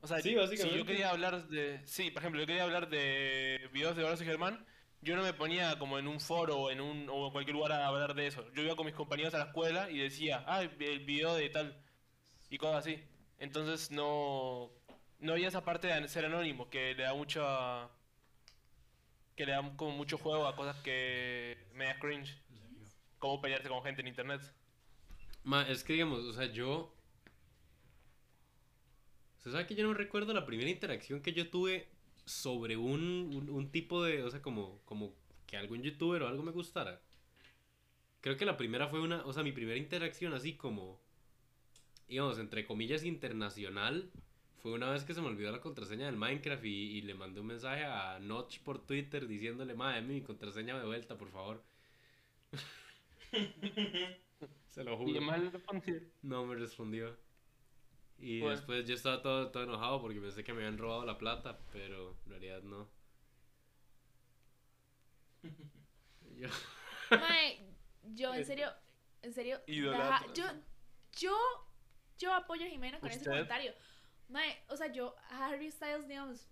[0.00, 1.80] O sea, Sí, si yo quería hablar de...
[1.86, 4.64] Sí, por ejemplo, yo quería hablar de videos de Horacio Germán,
[5.02, 7.72] yo no me ponía como en un foro o en, un, o en cualquier lugar
[7.72, 8.50] a hablar de eso.
[8.52, 11.76] Yo iba con mis compañeros a la escuela y decía, ah, el video de tal,
[12.50, 13.02] y cosas así.
[13.38, 14.70] Entonces no...
[15.18, 17.88] No había esa parte de ser anónimo, que le da mucha...
[19.36, 22.38] Que le da como mucho juego a cosas que me da cringe.
[23.18, 24.40] Como pelearse con gente en internet.
[25.44, 26.92] Ma, es que digamos, o sea, yo.
[29.38, 31.88] ¿Usted sabe que yo no recuerdo la primera interacción que yo tuve
[32.26, 34.22] sobre un, un, un tipo de.
[34.22, 35.14] O sea, como, como
[35.46, 37.00] que algún youtuber o algo me gustara?
[38.20, 39.24] Creo que la primera fue una.
[39.26, 41.00] O sea, mi primera interacción así como.
[42.08, 44.10] Digamos, entre comillas, internacional.
[44.62, 47.40] Fue una vez que se me olvidó la contraseña del Minecraft y, y le mandé
[47.40, 51.62] un mensaje a Notch por Twitter diciéndole, ma, dame mi contraseña de vuelta, por favor.
[54.70, 55.10] se lo juro.
[55.10, 55.92] Y mal respondí.
[56.22, 57.16] No me respondió.
[58.18, 58.56] Y Bueno.
[58.56, 62.16] después yo estaba todo, todo enojado porque pensé que me habían robado la plata, pero
[62.24, 62.88] en realidad no.
[66.36, 66.48] Yo-
[67.10, 67.74] Mae,
[68.14, 68.72] yo en serio,
[69.22, 70.44] en serio, deja- yo,
[71.18, 71.36] yo,
[72.18, 73.30] yo apoyo a Jimena con ese ¿Usted?
[73.32, 73.72] comentario.
[74.28, 76.46] Mae, o sea, yo, Harry Styles, digamos,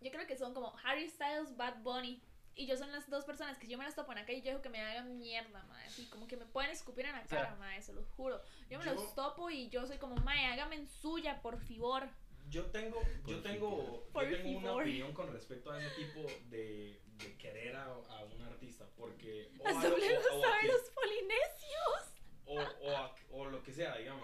[0.00, 2.22] yo creo que son como Harry Styles, Bad Bunny.
[2.58, 4.42] Y yo son las dos personas que yo me las topo en la calle y
[4.42, 5.86] yo dejo que me hagan mierda, mae.
[5.86, 8.40] Así como que me pueden escupir en la O sea, cara, mae, se los juro.
[8.70, 12.08] Yo me yo- los topo y yo soy como, mae, hágame en suya, por favor.
[12.48, 17.02] Yo tengo, yo tengo, Por yo tengo una opinión con respecto a ese tipo de,
[17.18, 20.48] de querer a, a un artista, porque o, a lo- doble o- lo o a
[20.48, 22.22] saben que- los polinesios.
[22.46, 24.22] o, o, a- o lo que sea, digamos.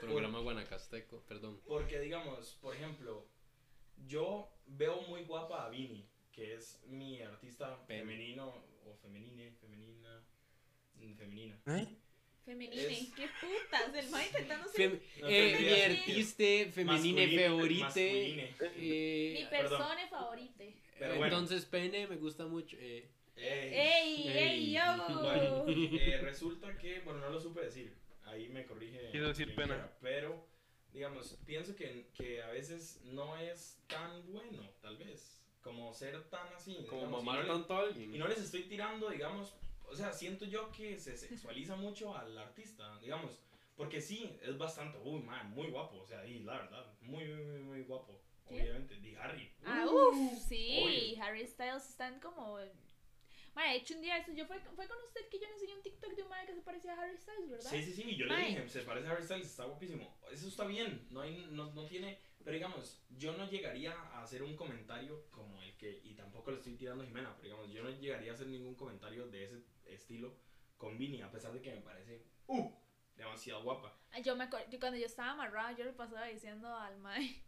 [0.00, 1.60] Programa Guanacasteco, perdón.
[1.66, 3.26] Porque, digamos, por ejemplo,
[4.06, 8.00] yo veo muy guapa a Vini, que es mi artista Pen.
[8.00, 10.24] femenino o femenine, femenina,
[10.94, 11.58] mm, femenina.
[12.44, 18.54] Femenine, Es- qué putas, el mae intentando ser Fem- No, eh, mi artista femenine masculine.
[18.76, 20.64] eh, mi persona favorita.
[20.98, 21.26] Pero bueno.
[21.36, 22.76] Entonces, pene me gusta mucho.
[22.80, 23.08] eh.
[23.36, 23.74] Ey.
[23.74, 25.20] ¡Ey, ey, yo!
[25.22, 27.94] Bueno, eh, resulta que, bueno, no lo supe decir.
[28.24, 29.08] Ahí me corrige.
[29.10, 29.74] Quiero decir pena.
[29.74, 30.46] quiera, Pero,
[30.92, 36.46] digamos, pienso que, que a veces no es tan bueno, tal vez, como ser tan
[36.54, 36.74] así.
[36.88, 38.14] Como digamos, y mamar no tanto a alguien.
[38.14, 39.54] Y no les estoy tirando, digamos,
[39.86, 43.40] o sea, siento yo que se sexualiza mucho al artista, digamos,
[43.76, 47.44] porque sí, es bastante, uy, man, muy guapo, o sea, y la verdad, muy, muy,
[47.44, 48.20] muy, muy guapo.
[48.46, 49.50] obviamente, di Harry.
[49.64, 52.58] Ah, uff, sí, Harry Styles están como...
[53.54, 55.74] Mae, de hecho un día eso, yo fue, fue con usted que yo le enseñé
[55.74, 57.70] un TikTok de un mae que se parecía a Harry Styles, ¿verdad?
[57.70, 60.18] Sí, sí, sí, yo le dije, se parece a Harry Styles, está guapísimo.
[60.30, 62.18] Eso está bien, no, hay, no, no tiene...
[62.44, 66.56] Pero digamos, yo no llegaría a hacer un comentario como el que, y tampoco le
[66.58, 69.62] estoy tirando a Jimena, pero digamos, yo no llegaría a hacer ningún comentario de ese
[69.86, 70.36] estilo
[70.76, 72.70] con Vini, a pesar de que me parece uh,
[73.14, 73.96] demasiado guapa.
[74.24, 77.44] Yo me acuerdo, cuando yo estaba amarrada, yo le pasaba diciendo al mae,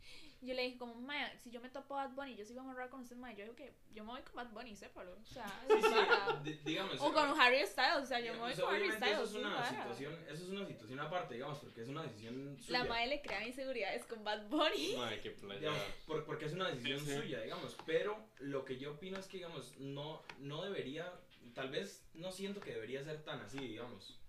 [0.46, 2.90] yo le dije como, mae, si yo me topo a Bad Bunny, yo sigo amarrada
[2.90, 5.46] con usted, mae, yo digo que yo me voy con Bad Bunny, sépalo, o sea,
[5.68, 7.00] Sí, sí, digamos...
[7.00, 9.44] o con Harry Styles, o sea, yo me voy con Harry obviamente Styles, eso es
[9.44, 12.78] una situación, eso es una situación aparte, digamos, porque es una decisión suya.
[12.78, 14.96] La mae le crea inseguridades con Bad Bunny.
[14.96, 15.58] Madre, qué playa.
[15.60, 15.82] Digamos,
[16.26, 17.16] porque es una decisión Sí, sí.
[17.20, 17.76] suya, digamos.
[17.86, 21.12] Pero lo que yo opino es que, digamos, no, no debería,
[21.54, 24.20] tal vez no siento que debería ser tan así, digamos.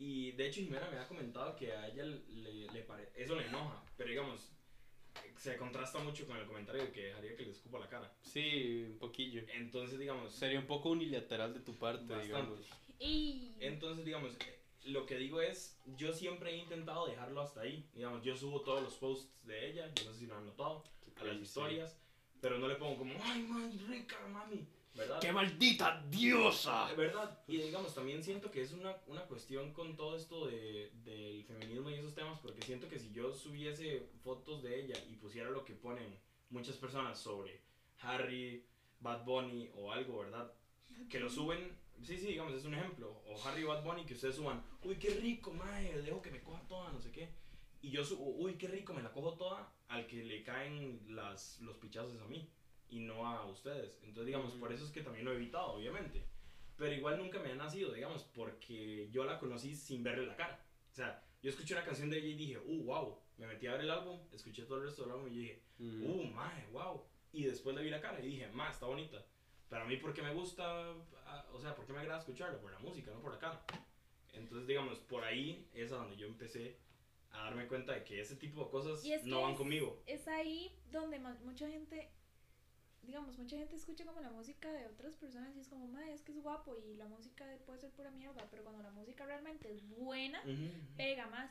[0.00, 3.46] Y de hecho, Jimena me ha comentado que a ella le, le pare- eso le
[3.46, 4.52] enoja, pero digamos,
[5.36, 8.12] se contrasta mucho con el comentario de que dejaría que le escupa la cara.
[8.22, 9.42] Sí, un poquillo.
[9.54, 12.26] Entonces, digamos, Sería un poco unilateral de tu parte, Bastante.
[12.26, 12.60] digamos.
[12.98, 13.52] Y...
[13.60, 17.88] Entonces, digamos, eh, lo que digo es, yo siempre he intentado dejarlo hasta ahí.
[17.94, 20.84] Digamos, yo subo todos los posts de ella, yo no sé si lo han notado,
[21.16, 21.42] a las Sí.
[21.42, 21.96] historias,
[22.40, 24.66] pero no le pongo como, ay, mami, rica, mami,
[24.98, 25.20] ¿verdad?
[25.20, 26.88] ¡Qué maldita diosa!
[26.88, 30.90] De verdad, y digamos, también siento que es una, una cuestión con todo esto de,
[31.04, 35.14] del feminismo y esos temas, porque siento que si yo subiese fotos de ella y
[35.16, 36.18] pusiera lo que ponen
[36.50, 37.60] muchas personas sobre
[38.00, 38.66] Harry,
[39.00, 40.52] Bad Bunny o algo, ¿verdad?
[41.08, 44.34] Que lo suben, sí, sí, digamos, es un ejemplo, o Harry Bad Bunny que ustedes
[44.34, 47.28] suban, uy, qué rico, mae, dejo que me coja toda, no sé qué.
[47.80, 51.60] Y yo subo, uy, qué rico, me la cojo toda, al que le caen las,
[51.60, 52.50] los pichazos a mí
[52.90, 53.98] y no a ustedes.
[54.02, 56.24] Entonces, digamos, por eso es que también lo he evitado, obviamente.
[56.76, 60.64] Pero igual nunca me ha nacido, digamos, porque yo la conocí sin verle la cara.
[60.92, 63.18] O sea, yo escuché una canción de ella y dije, uh, wow.
[63.36, 66.02] Me metí a ver el álbum, escuché todo el resto del álbum y dije, Mm.
[66.10, 67.04] uh, mae, wow.
[67.32, 69.24] Y después le vi la cara y dije, ma, está bonita.
[69.68, 70.92] Pero a mí, porque me gusta,
[71.26, 72.58] ah, o sea, porque me agrada escucharla?
[72.60, 73.62] Por la música, no por la cara.
[74.32, 76.78] Entonces, digamos, por ahí es a donde yo empecé
[77.30, 80.02] a darme cuenta de que ese tipo de cosas no van es- conmigo.
[80.06, 82.10] es ahí donde mucha gente,
[83.08, 86.20] digamos, mucha gente escucha como la música de otras personas y es como, madre, es
[86.20, 89.24] que es guapo y la música de- puede ser pura mierda, pero cuando la música
[89.24, 90.68] realmente es buena, Ujú.
[90.94, 91.50] pega más.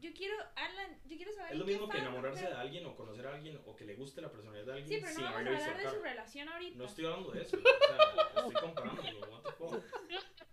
[0.00, 2.86] Yo quiero, Alan, yo quiero saber Es lo mismo que fan enamorarse de- de alguien
[2.86, 5.14] o conocer a alguien o que le guste la personalidad de Sí, alguien pero no
[5.14, 6.78] sin vamos a hablar la de su relación ahorita.
[6.78, 9.84] No estoy hablando de eso, o sea, estoy comparándolo, what the fuck.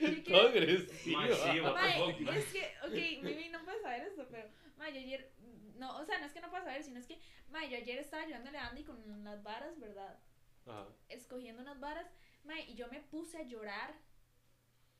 [0.00, 4.48] Yo quiero- sí, what the fuck, es que, ok, Mimi no puede saber esto, pero,
[4.76, 5.32] mae, yo ayer,
[5.78, 7.98] no, o sea, no es que no pueda saber, sino es que, mae, yo ayer
[7.98, 10.18] estaba ayudándole a Andy con las varas, ¿verdad?
[10.66, 10.86] Ajá.
[11.08, 12.06] escogiendo unas varas,
[12.44, 13.94] mae, y yo me puse a llorar,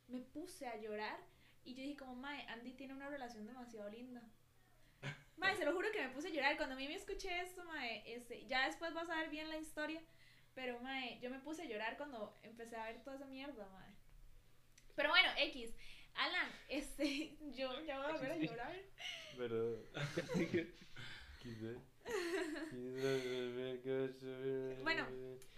[0.07, 1.19] me puse a llorar,
[1.65, 4.23] y yo dije como, mae, Andy tiene una relación demasiado linda.
[5.37, 7.63] Mae, se lo juro que me puse a llorar, cuando a mí me escuché esto,
[7.65, 10.03] mae, este, ya después vas a ver bien la historia,
[10.55, 13.95] pero, mae, yo me puse a llorar cuando empecé a ver toda esa mierda, mae.
[14.97, 15.73] Pero bueno, X,
[16.19, 18.77] Alan, este, yo ya voy a volver a llorar.
[19.37, 19.83] Pero.
[24.83, 25.07] Bueno.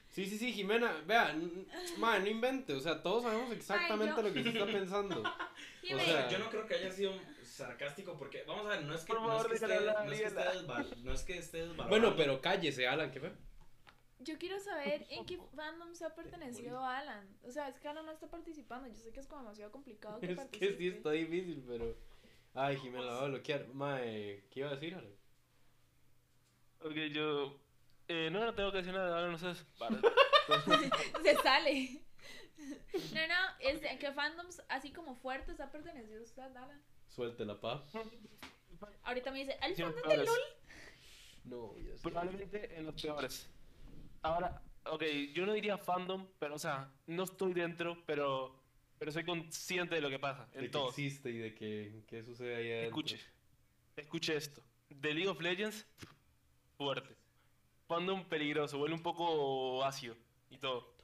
[0.09, 1.67] Sí, sí, sí, Jimena, vea, n-
[1.99, 5.23] madre, no invente, o sea, todos sabemos exactamente yo- lo que se está pensando.
[5.95, 7.13] O sea- Yo no creo que haya sido
[7.45, 10.21] sarcástico porque, vamos a ver, no es que, Por no es que esté, no es
[10.21, 10.63] que esté, Ariela.
[10.67, 11.67] desval- no es que esté.
[11.89, 13.33] Bueno, pero cállese, Alan, ¿qué fue?
[14.23, 17.27] Yo quiero saber en qué fandom se ha pertenecido Alan.
[17.43, 18.87] O sea, es que Alan no está participando.
[18.89, 21.97] Yo sé que es como demasiado complicado que Es que sí está difícil, pero.
[22.53, 23.69] Ay, Jimena, la voy a bloquear.
[23.69, 25.15] Mae, ¿qué iba a decir, Alan?
[26.81, 27.61] Ok, yo.
[28.09, 29.65] Eh, no, no tengo que decir nada, ahora no sé.
[29.79, 30.01] Vale.
[31.23, 32.03] Se sale.
[33.15, 36.83] No, no, es que fandoms así como fuertes ha pertenecido usted, Alan.
[37.09, 37.85] Suéltela, pa.
[39.05, 40.17] Ahorita me dice, ¿al fandom de.
[40.19, 40.41] LOL?
[41.45, 42.03] No, ya sé.
[42.03, 43.49] Probablemente en los peores.
[44.23, 45.03] Ahora, ok,
[45.35, 48.57] yo no diría fandom, pero o sea, no estoy dentro, pero
[48.99, 50.91] pero soy consciente de lo que pasa De en que todos.
[50.91, 52.89] existe y de que, que sucede ahí adentro.
[52.89, 53.21] Escuche,
[53.97, 54.63] escuche esto.
[55.01, 55.87] The League of Legends,
[56.77, 57.17] fuerte.
[57.87, 60.17] Fandom peligroso, huele un poco ácido
[60.51, 60.95] y todo.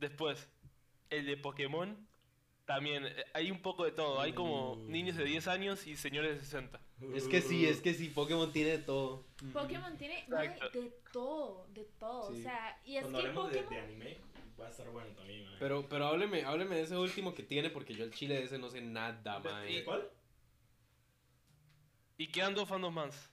[0.00, 0.48] Después,
[1.10, 1.96] el de Pokémon,
[2.66, 4.20] también eh, hay un poco de todo.
[4.20, 6.80] Hay como niños de 10 años y señores de 60.
[7.14, 9.24] Es que sí, es que sí, Pokémon tiene de todo.
[9.52, 10.80] Pokémon tiene Exacto.
[10.80, 12.32] de todo, de todo.
[12.34, 12.40] Sí.
[12.40, 13.74] O sea, y es Cuando que hablemos de, Pokémon.
[13.86, 14.18] de anime,
[14.60, 15.56] va a estar bueno también, mae.
[15.58, 18.58] Pero, pero hábleme, hábleme de ese último que tiene, porque yo al chile de ese
[18.58, 19.84] no sé nada, De- mae.
[19.84, 20.10] ¿Cuál?
[22.18, 23.30] Y quedan dos fandom más.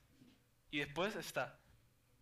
[0.72, 1.60] Y después está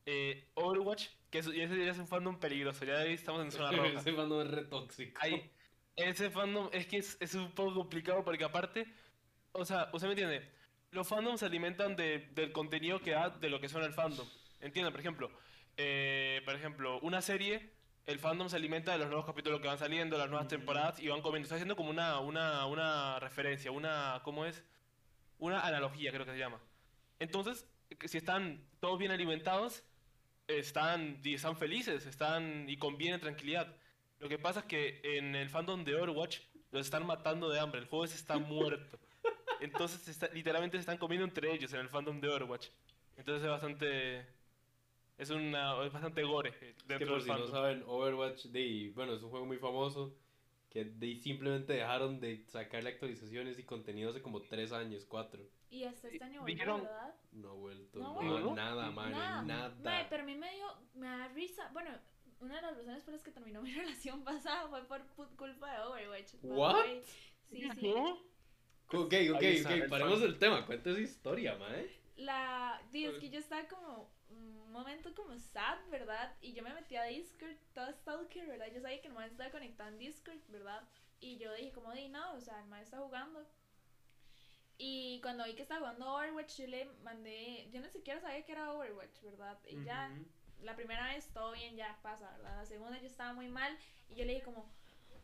[0.05, 2.85] eh, Overwatch, que es, y ese ya es un fandom peligroso.
[2.85, 3.99] Ya ahí estamos en zona roja.
[3.99, 5.19] ese fandom es re tóxico.
[5.21, 5.51] Hay-
[5.95, 8.87] ese fandom es que es, es un poco complicado porque aparte,
[9.51, 10.49] o sea, usted me entiende,
[10.91, 14.27] los fandoms se alimentan de, del contenido que da de lo que suena el fandom.
[14.59, 15.31] Entienden, por ejemplo,
[15.77, 17.71] eh, por ejemplo, una serie,
[18.05, 21.07] el fandom se alimenta de los nuevos capítulos que van saliendo, las nuevas temporadas y
[21.07, 21.45] van comiendo.
[21.45, 24.63] Está haciendo como una, una, una referencia, una, ¿cómo es?
[25.37, 26.59] Una analogía, creo que se llama.
[27.19, 27.65] Entonces,
[28.05, 29.83] si están todos bien alimentados,
[30.47, 33.75] están, y están felices, están y convienen tranquilidad.
[34.21, 36.39] Lo que pasa es que en el fandom de Overwatch
[36.71, 38.97] los están matando de hambre, el juego está muerto.
[39.59, 42.67] Entonces, literalmente se están comiendo entre ellos en el fandom de Overwatch.
[43.17, 44.25] Entonces es bastante
[45.21, 46.51] es, una, es bastante gore
[46.87, 50.15] dentro que por si no saben, Overwatch, de, bueno, es un juego muy famoso
[50.71, 55.43] que de, simplemente dejaron de sacarle actualizaciones y contenido hace como 3 años, 4.
[55.69, 57.13] Y hasta este año volvió, ¿verdad?
[57.33, 59.41] No ha vuelto, no, nada, man, nada.
[59.43, 60.07] nada.
[60.09, 60.65] pero a mí me dio,
[60.95, 61.91] me da risa, bueno,
[62.41, 65.81] una de las razones por las que terminó mi relación pasada fue por culpa de
[65.81, 66.33] Overwatch.
[66.43, 66.85] ¿What?
[67.49, 67.93] Sí, sí.
[68.93, 71.89] Ok, ok, ok, paremos el tema, cuenta esa historia, mae.
[72.17, 76.35] La, es que yo estaba como un momento como sad, ¿verdad?
[76.41, 78.67] Y yo me metí a Discord, todo stalker, ¿verdad?
[78.73, 80.87] Yo sabía que el maestro estaba conectado en Discord, ¿verdad?
[81.19, 83.47] Y yo dije, como di, no, o sea, el maestro está jugando.
[84.77, 88.51] Y cuando vi que estaba jugando Overwatch, yo le mandé, yo no siquiera sabía que
[88.51, 89.59] era Overwatch, ¿verdad?
[89.67, 90.11] Y ya,
[90.63, 92.57] la primera vez todo bien, ya pasa, ¿verdad?
[92.57, 93.77] La segunda yo estaba muy mal
[94.09, 94.71] y yo le dije como,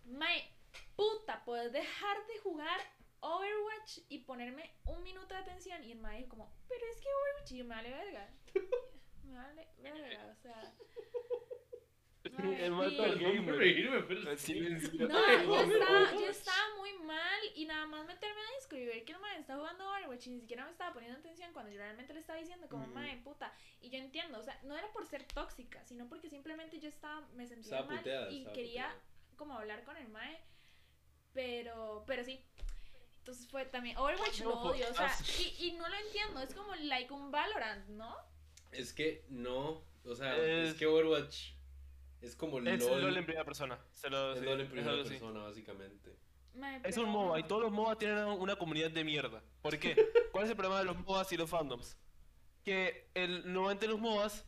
[0.05, 0.51] Mae,
[0.95, 2.79] puta, ¿puedes dejar de jugar
[3.19, 5.83] Overwatch y ponerme un minuto de atención?
[5.83, 8.29] Y el Mae dijo como, pero es que Overwatch, y yo me vale verga.
[9.23, 10.73] me vale verga, o sea.
[15.07, 19.03] No, yo estaba, yo estaba muy mal y nada más meterme a disco y ver
[19.05, 21.77] que el mae está jugando Overwatch y ni siquiera me estaba poniendo atención cuando yo
[21.77, 25.05] realmente le estaba diciendo como mae puta y yo entiendo, o sea, no era por
[25.05, 28.93] ser tóxica, sino porque simplemente yo estaba me sentía mal y quería
[29.35, 30.39] como hablar con el mae,
[31.33, 32.43] pero pero sí.
[33.19, 36.73] Entonces fue también Overwatch no, odio, o sea, y, y no lo entiendo, es como
[36.75, 38.15] like un Valorant, ¿no?
[38.71, 41.56] Es que no, o sea, es, que Overwatch
[42.21, 43.01] es como es LOL.
[43.01, 43.79] LOL en primera persona.
[43.91, 46.15] Se lo, es LOL en primera persona, básicamente.
[46.83, 49.43] Es un MOBA y todos los MOBA tienen una comunidad de mierda.
[49.61, 49.95] ¿Por qué?
[50.31, 51.97] ¿Cuál es el problema de los MOBAs y los fandoms?
[52.63, 54.43] Que el, normalmente en los MOBAs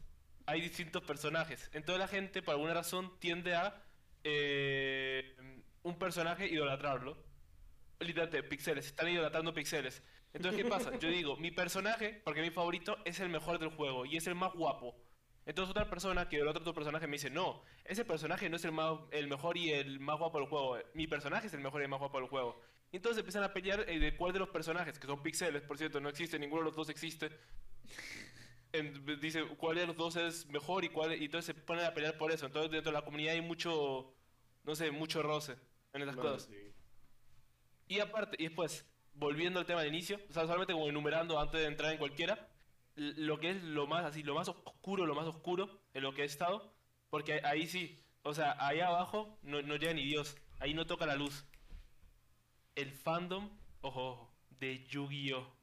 [0.46, 1.70] hay distintos personajes.
[1.74, 3.84] Entonces la gente, por alguna razón, tiende a
[4.24, 5.36] eh,
[5.84, 7.18] un personaje idolatrarlo.
[8.00, 8.88] Literalmente, pixeles.
[8.88, 10.02] Están idolatrando pixeles.
[10.34, 10.98] Entonces, ¿qué pasa?
[11.00, 14.36] Yo digo, mi personaje, porque mi favorito, es el mejor del juego y es el
[14.36, 14.96] más guapo.
[15.50, 18.72] Entonces otra persona que el otro personaje me dice, no, ese personaje no es el,
[18.72, 21.86] más, el mejor y el más guapo del juego, mi personaje es el mejor y
[21.86, 22.62] el más guapo del juego.
[22.92, 25.80] Y entonces empiezan a pelear eh, de cuál de los personajes, que son pixeles, por
[25.80, 27.32] cierto, no existe, ninguno de los dos existe.
[29.20, 32.16] dice cuál de los dos es mejor y cuál, y entonces se ponen a pelear
[32.20, 32.46] por eso.
[32.46, 34.14] Entonces dentro de la comunidad hay mucho,
[34.66, 35.56] no sé, mucho roce
[35.94, 36.48] en esas cosas.
[37.88, 38.86] Y aparte, y después,
[39.16, 42.48] volviendo al tema del inicio, o sea, solamente como enumerando antes de entrar en cualquiera,
[43.00, 46.24] lo que es lo más así, lo más oscuro, lo más oscuro en lo que
[46.24, 46.74] he estado,
[47.10, 51.06] porque ahí sí, o sea, ahí abajo no, no llega ni Dios, ahí no toca
[51.06, 51.46] la luz.
[52.76, 53.50] El fandom,
[53.82, 55.60] ojo, de Yu-Gi-Oh!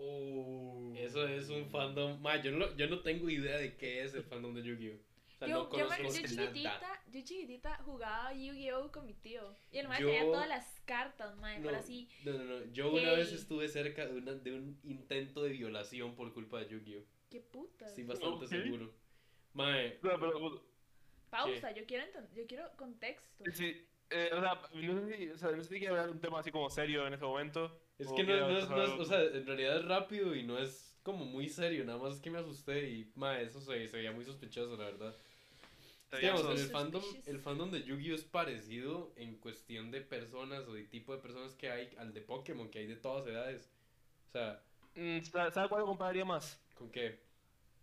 [0.00, 0.94] Oh.
[0.96, 2.22] Eso es un fandom.
[2.42, 4.98] yo, no, yo no tengo idea de qué es el fandom de Yu-Gi-Oh!
[5.46, 9.54] Yo, yo, chiquitita, yo chiquitita jugaba Yu-Gi-Oh con mi tío.
[9.70, 12.08] Y el mae tenía todas las cartas, mae, no, así.
[12.24, 12.64] No, no, no.
[12.72, 16.68] Yo una vez estuve cerca de, una, de un intento de violación por culpa de
[16.68, 17.04] Yu-Gi-Oh.
[17.30, 17.88] Qué puta.
[17.88, 18.92] Sí, bastante seguro.
[19.52, 19.98] Mae.
[21.30, 23.44] Pausa, yo quiero, yo quiero contexto.
[23.52, 26.12] Sí, eh, o, sea, no sé si, o sea, no sé si quiero hablar de
[26.12, 27.78] un tema así como serio en ese momento.
[27.98, 30.58] Es que no, no, es, no es, o sea, en realidad es rápido y no
[30.58, 33.96] es como muy serio, nada más es que me asusté y, mae, eso se, se
[33.96, 35.16] veía muy sospechoso, la verdad.
[36.10, 40.84] Digamos, el fandom, el fandom de Yu-Gi-Oh es parecido en cuestión de personas o de
[40.84, 43.70] tipo de personas que hay al de Pokémon, que hay de todas edades.
[44.28, 44.62] O sea...
[44.94, 46.58] Mm, ¿Sabes cuál lo compararía más?
[46.74, 47.20] ¿Con qué?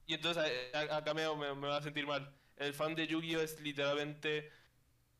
[0.07, 2.33] Y entonces acá me, me, me va a sentir mal.
[2.57, 4.51] El fan de Yu-Gi-Oh es literalmente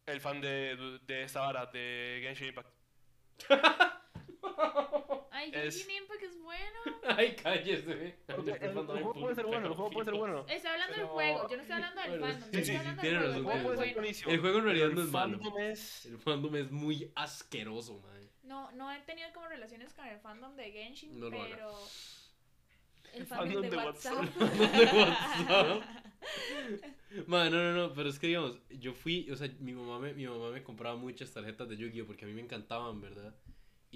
[0.06, 2.70] el fan de, de esta vara, de Genshin Impact.
[5.36, 6.80] Ay, Genshin Impact es bueno.
[7.18, 8.16] Ay, cállese.
[8.30, 8.36] el,
[8.74, 10.46] juego puede ser bueno, el juego puede ser bueno.
[10.48, 12.50] Estoy hablando del juego, yo no estoy hablando del fandom.
[12.52, 13.36] Sí, sí, sí, tiene razón.
[13.36, 14.32] El juego puede ser buenísimo.
[14.32, 15.40] El juego en realidad no es malo.
[16.06, 18.32] El fandom es muy asqueroso, man.
[18.44, 21.80] No, no he tenido como relaciones con el fandom de Genshin, pero...
[23.14, 24.26] El fandom, de, WhatsApp.
[24.26, 25.84] de WhatsApp.
[27.28, 30.14] Man, no, no, no, pero es que digamos, yo fui, o sea, mi mamá me,
[30.14, 32.06] mi mamá me compraba muchas tarjetas de Yu-Gi-Oh!
[32.06, 33.34] porque a mí me encantaban, ¿verdad?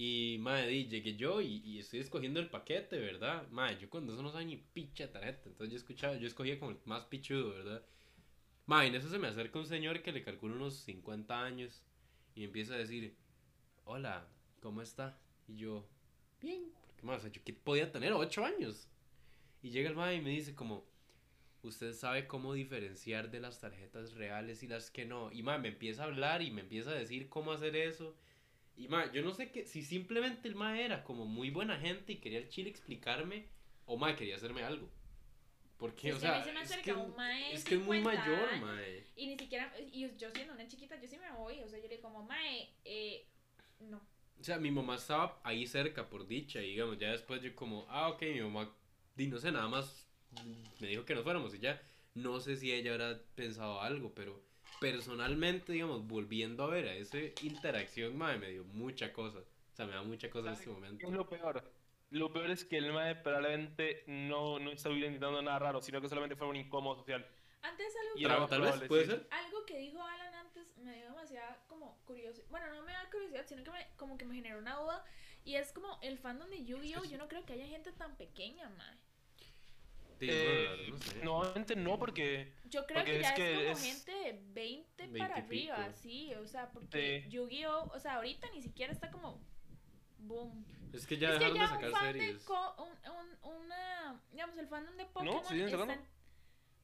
[0.02, 3.50] Y, madre, llegué yo y, y, estoy escogiendo el paquete, ¿verdad?
[3.50, 5.50] Madre, yo cuando eso no sabe ni picha tarjeta.
[5.50, 7.86] Entonces yo escuchaba, yo escogía como el más pichudo, ¿verdad?
[8.66, 11.84] Madre, en eso se me acerca un señor que le calcula unos 50 años
[12.34, 13.14] y empieza a decir,
[13.84, 14.26] hola,
[14.62, 15.20] ¿cómo está?
[15.50, 15.86] Y yo,
[16.40, 18.88] bien, porque más, yo que podía tener 8 años.
[19.62, 20.86] Y llega el madre y me dice como,
[21.62, 25.30] usted sabe cómo diferenciar de las tarjetas reales y las que no.
[25.34, 28.16] Y mae, me empieza a hablar y me empieza a decir cómo hacer eso.
[28.80, 32.14] Y mae, yo no sé que si simplemente el mae era como muy buena gente
[32.14, 33.46] y quería el chile explicarme
[33.86, 34.90] o mae quería hacerme algo.
[35.78, 38.22] Porque, Sí, o sea, se me es que, un mae es que es muy 50
[38.22, 38.62] mayor, años.
[38.66, 39.04] mae.
[39.18, 41.84] Y ni siquiera, y yo siendo una chiquita, yo sí me voy, o sea, yo
[41.90, 43.26] le digo como, mae, eh,
[43.82, 44.02] no.
[44.40, 47.86] O sea, mi mamá estaba ahí cerca, por dicha, y digamos, ya después yo como,
[47.90, 48.74] ah, ok, mi mamá,
[49.16, 50.08] di, no sé, nada más
[50.80, 51.82] me dijo que nos fuéramos y ya,
[52.14, 54.42] no sé si ella habrá pensado algo, pero
[54.80, 59.40] personalmente, digamos, volviendo a ver a esa interacción, madre, me dio mucha cosa.
[59.40, 60.98] O sea, me da mucha cosa en este momento.
[61.00, 61.72] ¿Qué es lo peor?
[62.12, 66.10] Lo peor es que el mae probablemente no, no estuviera intentando nada raro, sino que
[66.10, 67.26] solamente fue un incómodo social.
[67.62, 69.12] Antes algo Y que, era Tal, vez, puede sí.
[69.12, 69.28] ser.
[69.32, 73.46] algo que dijo Alan antes me dio demasiada como curiosidad, bueno, no me da curiosidad,
[73.46, 75.06] sino que me, como que me generó una duda,
[75.44, 78.70] y es como el fandom de Yu-Gi-Oh, yo no creo que haya gente tan pequeña,
[78.70, 78.98] mae.
[80.28, 81.24] Eh, no sé.
[81.24, 84.34] Normalmente no, porque Yo creo Porque que es ya es, que como es- gente de
[84.54, 85.74] 20, 20 para pico.
[85.74, 87.30] arriba, sí, o sea, porque Sí.
[87.32, 89.42] Yu-Gi-Oh, o sea, ahorita ni siquiera está como
[90.20, 90.66] boom.
[90.94, 92.40] Es que ya es que dejaron ya de un sacar fan series.
[92.40, 96.00] de co- un, un- una, digamos, el fandom de Pokémon en-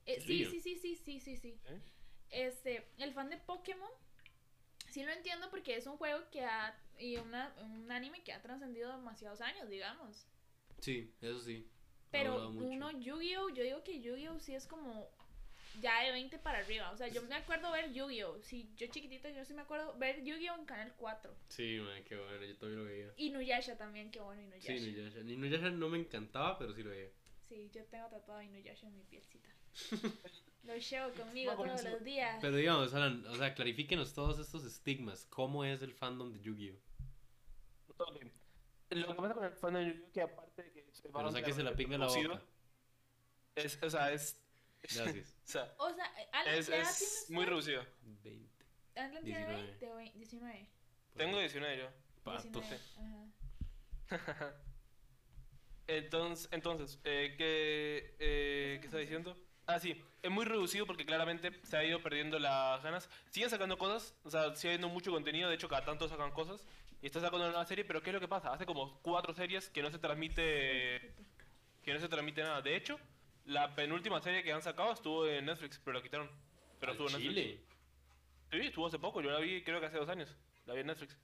[0.05, 1.59] eh, ¿En sí, sí, sí, sí, sí, sí, sí.
[1.65, 1.81] ¿Eh?
[2.29, 3.89] Este, el fan de Pokémon
[4.89, 8.41] sí lo entiendo porque es un juego que ha y una, un anime que ha
[8.41, 10.27] trascendido demasiados años, digamos.
[10.79, 11.67] Sí, eso sí.
[12.11, 15.09] Pero uno Yu-Gi-Oh, yo digo que Yu-Gi-Oh sí es como
[15.81, 16.91] ya de 20 para arriba.
[16.91, 18.41] O sea, yo me acuerdo ver Yu-Gi-Oh.
[18.41, 21.35] Sí, yo chiquitita, yo sí me acuerdo ver Yu-Gi-Oh en Canal 4.
[21.49, 23.13] Sí, man, qué bueno, yo también lo veía.
[23.17, 24.67] Y Nuyasha también, qué bueno Inuyasha.
[24.67, 25.69] Sí, Sí, Inuyasha.
[25.71, 27.09] No me encantaba, pero sí lo veía.
[27.49, 29.49] yo tengo tatuado Inuyasha en mi pielcita.
[30.65, 32.39] Lo llevo conmigo No, todos los días.
[32.41, 35.25] Pero digamos, Alan, o sea, clarifíquenos todos estos estigmas.
[35.25, 36.79] ¿Cómo es el fandom de Yu-Gi-Oh?
[38.95, 41.63] Lo que pasa con el fandom de Yu-Gi-Oh que aparte de que se Pero sáquese
[41.63, 42.41] la pinga la boca.
[43.55, 44.41] Es, o sea, es,
[44.93, 45.37] Gracias.
[45.45, 47.85] o sea, O sea, eh, Alan, es, ¿qué edad es muy reducido.
[48.23, 48.55] 20.
[48.95, 49.63] Alan tiene 19.
[49.63, 50.69] 20 o 20, 19.
[51.17, 51.89] Tengo 19 yo.
[52.23, 52.59] Pato.
[52.59, 52.81] 19,
[54.09, 54.53] ajá.
[55.87, 59.37] Entonces, entonces eh, ¿qué, eh, ¿qué está diciendo?
[59.67, 63.07] Ah, sí, es muy reducido porque claramente se ha ido perdiendo las ganas.
[63.29, 66.65] Siguen sacando cosas, o sea, sigue habiendo mucho contenido, de hecho cada tanto sacan cosas.
[67.05, 68.51] Y está sacando una nueva serie, pero ¿qué es lo que pasa?
[68.51, 71.13] Hace como cuatro series que no se transmite
[71.83, 72.63] que no se transmite nada.
[72.63, 72.99] De hecho,
[73.45, 76.27] la penúltima serie que han sacado estuvo en Netflix, pero la quitaron.
[76.79, 77.35] Pero estuvo en Netflix.
[77.35, 77.59] Chile.
[78.49, 80.35] Sí, estuvo hace poco, yo la vi creo que hace dos años.
[80.65, 81.15] La vi en Netflix.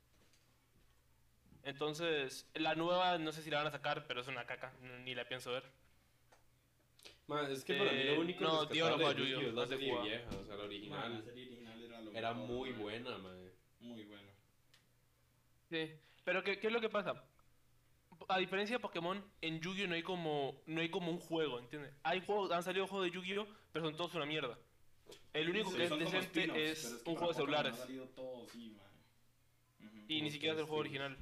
[1.63, 4.71] Entonces, la nueva no sé si la van a sacar, pero es una caca,
[5.03, 5.63] ni la pienso ver.
[7.25, 9.65] Man, es que para mí Eh, lo único no, tío, no de Yu-Gi-Oh, es la
[9.65, 11.23] serie vieja, o sea, la Man, la original.
[11.23, 12.81] serie original era lo Era mejor, muy man.
[12.81, 13.51] buena, man.
[13.79, 14.30] Muy buena.
[15.71, 15.89] Sí,
[16.25, 17.23] pero ¿qué, qué es lo que pasa?
[18.27, 21.93] A diferencia de Pokémon, en Yu-Gi-Oh no hay como no hay como un juego, ¿entiendes?
[22.03, 24.59] Hay juegos, han salido juegos de Yu-Gi-Oh, pero son todos una mierda.
[25.33, 27.73] El único Sí, que es decente es, que un juego de celulares.
[27.73, 29.89] Ha salido todo, sí, man.
[29.89, 30.05] Ujú.
[30.09, 31.17] Y ni siquiera es el juego original.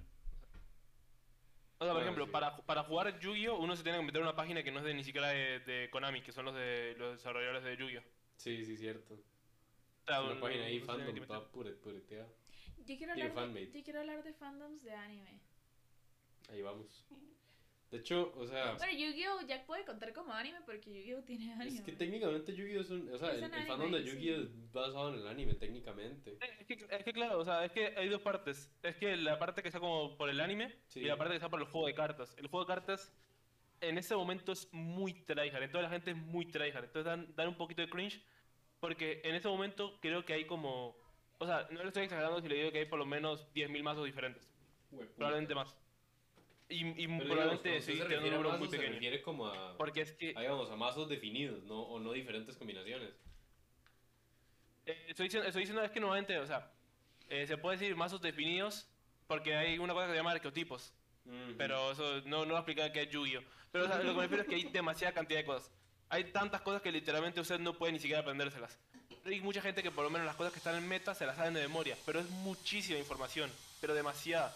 [1.77, 2.31] O sea, por Bueno, ejemplo, sí.
[2.31, 4.85] para, para jugar Yu-Gi-Oh uno se tiene que meter a una página que no es
[4.85, 8.03] de ni siquiera de, de Konami, que son los de los desarrolladores de Yu-Gi-Oh.
[8.35, 9.15] Sí, sí, cierto.
[10.07, 12.27] Una página ahí, fandom, toda pure- pureteada.
[12.89, 15.39] Yo quiero, hablar de, yo quiero hablar de fandoms de anime.
[16.49, 17.05] Ahí vamos.
[17.91, 21.67] De hecho, o sea, Bueno, Yu-Gi-Oh ya puede contar como anime porque Yu-Gi-Oh tiene anime.
[21.79, 23.11] es que técnicamente Yu-Gi-Oh es un.
[23.13, 24.09] O sea, el, el fandom de sí.
[24.09, 26.37] Yu-Gi-Oh es basado en el anime, técnicamente.
[26.59, 28.71] Es que, es que claro, o sea, es que hay dos partes.
[28.83, 31.01] Es que la parte que está como por el anime Sí.
[31.01, 32.35] y la parte que está por el juego de cartas.
[32.37, 33.11] El juego de cartas
[33.81, 36.85] en ese momento es muy tryhard, entonces la gente es muy tryhard.
[36.85, 38.21] Entonces dan, dan un poquito de cringe
[38.79, 40.98] porque en ese momento creo que hay como...
[41.39, 43.81] O sea, no le estoy exagerando si le digo que hay por lo menos 10.000
[43.81, 44.47] mazos diferentes.
[44.91, 45.15] Hueputa.
[45.15, 45.75] Probablemente más.
[46.67, 48.93] Y, y digamos, probablemente usted sí, se tiene un número muy se pequeño.
[48.93, 50.33] refiere como a, Porque es que...
[50.35, 51.81] a, digamos, a mazos definidos, ¿no?
[51.81, 53.09] O no diferentes combinaciones.
[54.85, 56.71] Eh, estoy, diciendo, estoy diciendo es que nuevamente, o sea,
[57.29, 58.87] eh, se puede decir mazos definidos
[59.27, 60.93] porque hay una cosa que se llama arqueotipos.
[61.25, 61.55] Ujú.
[61.57, 63.43] Pero eso no, no va a explicar qué es Yu-Gi-Oh!
[63.71, 65.71] Pero o sea, lo que me refiero es que hay demasiada cantidad de cosas.
[66.09, 68.79] Hay tantas cosas que literalmente usted no puede ni siquiera aprendérselas.
[69.25, 71.35] Hay mucha gente que por lo menos las cosas que están en meta se las
[71.35, 73.51] saben de memoria, pero es muchísima información,
[73.81, 74.55] pero demasiada.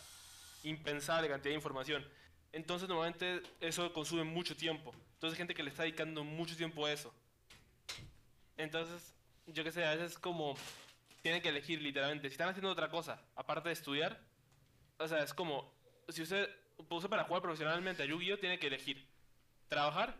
[0.63, 2.05] Impensable cantidad de información.
[2.51, 4.93] Entonces normalmente eso consume mucho tiempo.
[5.15, 7.13] Entonces gente que le está dedicando mucho tiempo a eso.
[8.57, 9.13] Entonces,
[9.47, 10.55] yo qué sé, a veces como
[11.21, 12.27] tienen que elegir literalmente.
[12.29, 14.19] Si están haciendo otra cosa, aparte de estudiar,
[14.99, 15.73] o sea, es como,
[16.09, 19.07] si usted, usted para jugar profesionalmente a Yu-Gi-Oh tiene que elegir
[19.67, 20.15] trabajar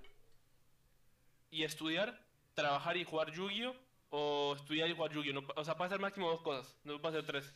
[1.51, 2.19] y estudiar,
[2.55, 3.75] trabajar y jugar Yu-Gi-Oh
[4.15, 5.33] o estudiar y jugar Yu-Gi-Oh.
[5.33, 7.55] No o sea, puede ser máximo dos cosas, no puede ser tres.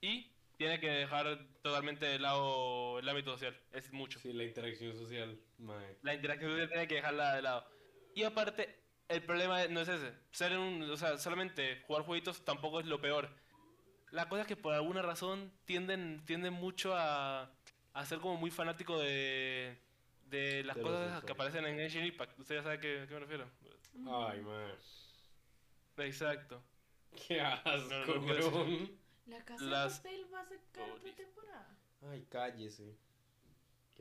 [0.00, 4.20] Y tiene que dejar totalmente de lado el ámbito social, es mucho.
[4.20, 5.98] Sí, la interacción social, mae.
[6.02, 7.68] La interacción social tiene que dejarla de lado.
[8.14, 10.12] Y aparte, el problema no es ese.
[10.30, 13.28] Ser un, o sea, solamente jugar jueguitos tampoco es lo peor.
[14.12, 17.50] La cosa es que por alguna razón tienden, tienden mucho a,
[17.92, 19.76] a ser como muy fanático de,
[20.26, 22.38] de las De cosas que aparecen en Genshin Impact.
[22.38, 23.50] Usted ya sabe a qué, a qué me refiero.
[24.06, 24.72] Ay, man.
[26.04, 26.62] Exacto.
[27.26, 28.88] Qué asco, No, no, no.
[29.26, 31.16] La casa Las- de papel va a sacar otra Pobres.
[31.16, 31.76] temporada.
[32.10, 32.96] Ay, cállese.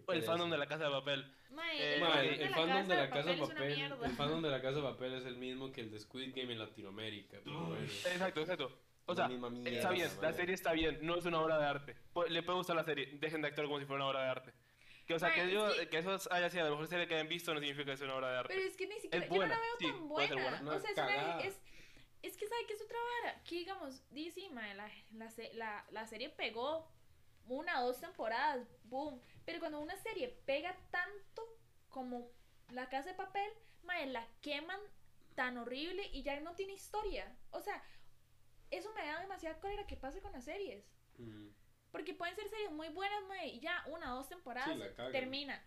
[0.10, 1.34] El fandom de la casa de papel.
[1.74, 4.84] Eh, el, el fandom de la casa de papel, el fandom de la casa de
[4.84, 7.39] papel es el mismo que el de Squid Game en Latinoamérica.
[7.43, 7.84] pero bueno.
[7.84, 8.80] Exacto, exacto.
[9.08, 10.34] O La sea, mierda, está bien, la madre.
[10.34, 11.95] serie está bien, no es una obra de arte.
[12.30, 14.54] Le puede gustar la serie, dejen de actuar como si fuera una obra de arte.
[15.06, 17.08] Que, o sea, Ma, que, es yo- que- que eso haya sido la mejor serie
[17.08, 18.54] que hayan visto no significa que sea una obra de arte.
[18.54, 20.34] Pero es que ni siquiera, Es yo no buena, la veo sí, tan buena.
[20.36, 20.58] buena.
[20.76, 21.62] O sea, es, una, es,
[22.22, 23.43] es que sabe que es otra vara.
[23.43, 26.89] Que digamos, DC, mae, la, la, la, la serie pegó
[27.47, 29.22] una o dos temporadas, boom.
[29.45, 31.43] Pero cuando una serie pega tanto
[31.89, 32.30] como
[32.70, 33.49] La Casa de Papel,
[33.84, 34.80] mae, la queman
[35.36, 37.38] tan horrible y ya no tiene historia.
[37.51, 37.84] O sea,
[38.72, 40.84] eso me da demasiada cólera que pase con las series.
[41.18, 41.49] Mm.
[41.91, 45.63] Porque pueden ser series muy buenas, mae, y ya una o dos temporadas Sí, termina.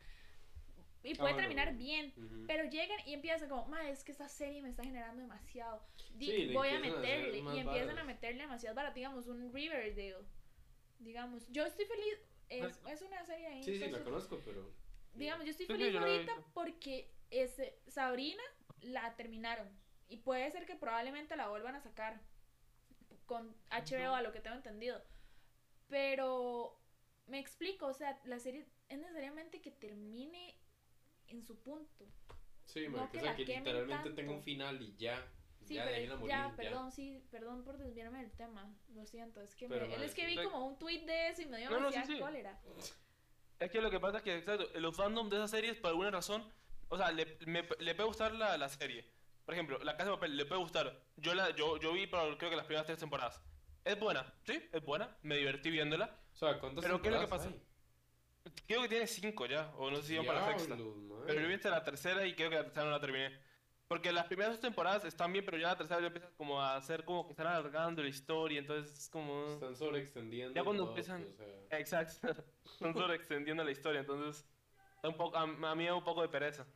[1.02, 1.78] Y Ah, puede bueno, terminar bueno.
[1.78, 2.12] bien.
[2.16, 2.44] Ujú.
[2.46, 5.82] Pero llegan y empiezan como, ma, es que esta serie me está generando demasiado.
[6.18, 7.42] Sí, voy a a meterle.
[7.42, 10.26] más y empiezan a meterle demasiado para, digamos, un Riverdale.
[10.98, 12.18] Digamos, yo estoy feliz.
[12.48, 13.62] Es, es una serie ahí.
[13.62, 14.74] Sí, sí, pues, la conozco, pero.
[15.14, 18.42] digamos, yo estoy Sí, sí, feliz yo ahorita porque ese, Sabrina
[18.82, 19.68] la terminaron.
[20.08, 22.20] Y puede ser que probablemente la vuelvan a sacar
[23.26, 25.00] con HBO, a lo que tengo entendido.
[25.88, 26.80] Pero
[27.26, 30.59] me explico, o sea, la serie es necesariamente que termine
[31.30, 32.06] en su punto.
[32.66, 34.14] Sí, No que o sea, la que literalmente tanto.
[34.14, 35.26] tenga un final y ya.
[35.64, 38.74] Sí, ya pero morir, ya, perdón, sí, perdón por desviarme del tema.
[38.94, 41.42] Lo siento, es que, Pero, me- madre, es que vi como un tweet de eso
[41.42, 42.18] y me dio No, no, sí, sí.
[42.18, 42.60] cólera.
[43.58, 46.10] Es que lo que pasa es que, exacto, los fandom de esas series, por alguna
[46.10, 46.44] razón,
[46.88, 49.04] o sea, le, me- le puede gustar la, la serie.
[49.44, 51.02] Por ejemplo, La Casa de Papel, le puede gustar.
[51.16, 53.42] Yo la yo, yo vi, pero creo que las primeras tres temporadas.
[53.84, 55.16] Es buena, sí, es buena.
[55.22, 56.16] Me divertí viéndola.
[56.32, 57.52] O sea, ¿cuántas Pero, ¿qué es lo que temporadas
[58.66, 60.76] Creo que tiene cinco ya, o no sé si van para la sexta.
[60.76, 61.22] Man.
[61.26, 63.38] Pero yo vi hasta la tercera y creo que la tercera no la terminé.
[63.88, 66.76] Porque las primeras dos temporadas están bien, pero ya la tercera ya empieza como a
[66.76, 69.46] hacer como que están alargando la historia, entonces es como...
[69.48, 70.54] Están sobreextendiendo.
[70.54, 72.28] Ya cuando todo, empiezan- o sea, Exacto,
[72.64, 74.46] están sobreextendiendo la historia, entonces
[75.02, 76.66] un poco, a, a mí me da un poco de pereza.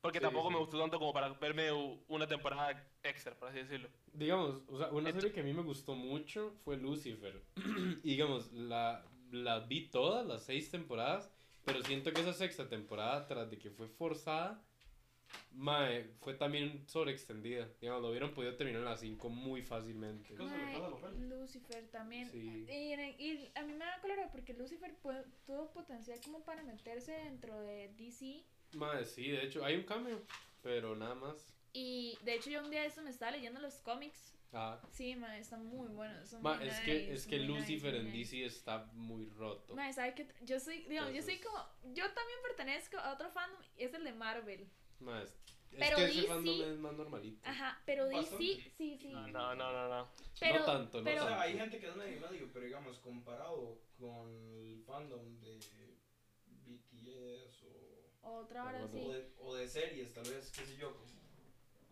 [0.00, 0.54] Porque Sí, tampoco sí.
[0.54, 1.70] me gustó tanto como para verme
[2.08, 3.88] una temporada extra, por así decirlo.
[4.12, 7.42] Digamos, o sea, una serie que a mí me gustó mucho fue Lucifer.
[8.04, 11.30] y digamos, la, la vi todas, las seis temporadas,
[11.64, 14.62] pero siento que esa sexta temporada, tras de que fue forzada,
[15.52, 17.68] mae, fue también sobreextendida.
[17.80, 20.34] Digamos, lo hubieran podido terminar en las cinco muy fácilmente.
[20.34, 20.78] Mae.
[21.28, 22.30] Lucifer también.
[22.30, 22.66] Sí.
[22.68, 27.12] Y, y a mí me da cólera porque Lucifer pu- tuvo potencial como para meterse
[27.12, 28.44] dentro de DC.
[28.74, 30.20] Mae, sí, de hecho, hay un cambio,
[30.62, 31.54] pero nada más.
[31.72, 34.34] Y de hecho, yo un día de eso me estaba leyendo los cómics.
[34.54, 36.28] Ah, Sí, ma, están muy buenos.
[36.28, 38.36] son ma, muy es que, es que nice, Lucifer en nice.
[38.36, 39.74] DC está muy roto.
[39.94, 40.28] ¿sabe qué?
[40.42, 41.56] Yo soy, digamos, yo soy como,
[41.94, 44.68] yo también pertenezco a otro fandom, y es el de Marvel.
[45.00, 47.40] Mae, es, es Pero que ese fandom es más normalito.
[47.48, 48.36] Ajá, pero DC,
[48.76, 49.08] sí, sí.
[49.08, 50.08] No, no, no, no.
[50.38, 52.98] Pero, No tanto, no pero, O sea, hay gente que es medio medio, pero digamos,
[52.98, 55.58] comparado con el fandom de
[56.66, 57.62] BTS
[58.20, 59.00] o, Otra hora sí.
[59.00, 60.92] o, de, o de series, tal vez, qué sé yo.
[60.92, 61.21] Como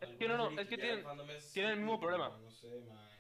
[0.01, 1.05] Es que no, no, es que tienen-
[1.53, 2.29] tienen el mismo problema.
[2.39, 3.11] No sé, mae.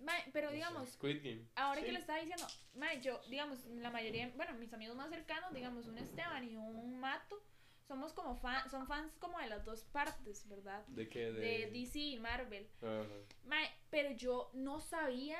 [0.00, 1.44] Mae, pero digamos, Squid Game.
[1.56, 1.92] ahora que Sí.
[1.92, 5.98] lo estaba diciendo, mae, yo, digamos, la mayoría, bueno, mis amigos más cercanos, digamos, un
[5.98, 7.42] Esteban y un Mato,
[7.88, 10.86] somos como fan, son fans como de las dos partes, ¿verdad?
[10.88, 11.32] ¿De qué?
[11.32, 12.68] De, De DC y Marvel.
[12.80, 13.04] Ajá.
[13.46, 15.38] Mae, pero yo no sabía,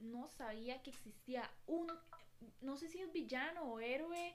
[0.00, 1.86] no sabía que existía un,
[2.62, 4.34] no sé si es villano o héroe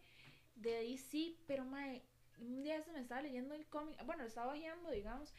[0.56, 2.02] de DC, pero mae,
[2.40, 5.34] un día se me estaba leyendo el cómic, bueno, lo estaba bajeando, digamos,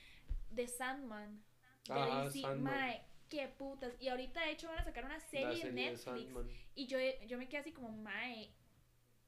[0.57, 1.45] de Sandman.
[1.87, 2.63] De Ajá, DC, Sandman.
[2.75, 3.95] mae, qué putas.
[4.01, 6.33] Y ahorita de hecho van a sacar una serie, serie en Netflix.
[6.75, 8.53] Y yo, yo me quedé así como, mae,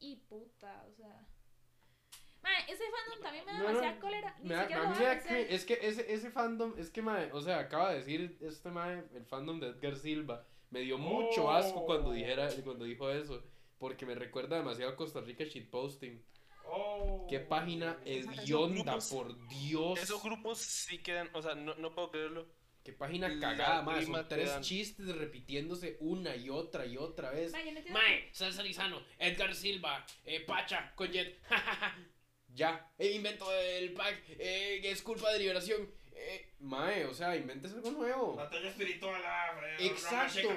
[0.00, 1.26] y puta, o sea.
[2.42, 4.36] Mae, ese fandom también me da No, no, demasiada cólera.
[4.40, 7.02] Ni Me da- siquiera a mí me da es que ese, ese fandom, es que
[7.02, 10.98] mae, o sea, acaba de decir este mae, el fandom de Edgar Silva, me dio
[10.98, 11.50] mucho Oh.
[11.50, 13.42] asco cuando dijera, cuando dijo eso,
[13.78, 16.24] porque me recuerda demasiado a Costa Rica shitposting.
[16.70, 17.26] Oh.
[17.28, 19.98] Qué página hedionda, por Dios.
[20.00, 22.46] Esos grupos sí quedan, o sea, no, no puedo creerlo.
[22.84, 24.62] Qué página La cagada, mae, prima son que tres dan.
[24.62, 27.52] chistes repitiéndose una y otra y otra vez.
[27.52, 31.38] Mae, yo no entiendo Mae, César Lizano, Edgar Silva, eh, Pacha, Coyet,
[32.54, 35.90] ya, eh, invento el pack, eh, es culpa de liberación.
[36.20, 38.34] Eh, mae, o sea, inventes algo nuevo.
[38.34, 40.50] Batalla espiritual, ah, Exacto,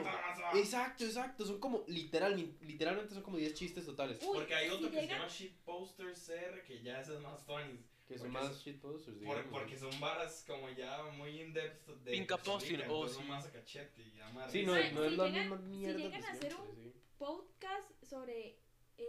[0.56, 4.18] exacto, exacto, son como, literal, literalmente son como 10 chistes totales.
[4.24, 7.20] Uy, Porque hay si otro que se llega- llama Shitposter CR, que ya ese es
[7.22, 7.80] más funny.
[8.08, 12.38] Que son Porque más chistosos, Por- porque son varas como ya muy in-depth de Rica,
[12.38, 13.30] Posting, oh, son sí.
[13.30, 15.58] más a cachete y ya más Sí, no, es- no es si la llegan- misma
[15.58, 16.94] si mierda llegan de a hacer sí.
[17.18, 18.58] Podcast sobre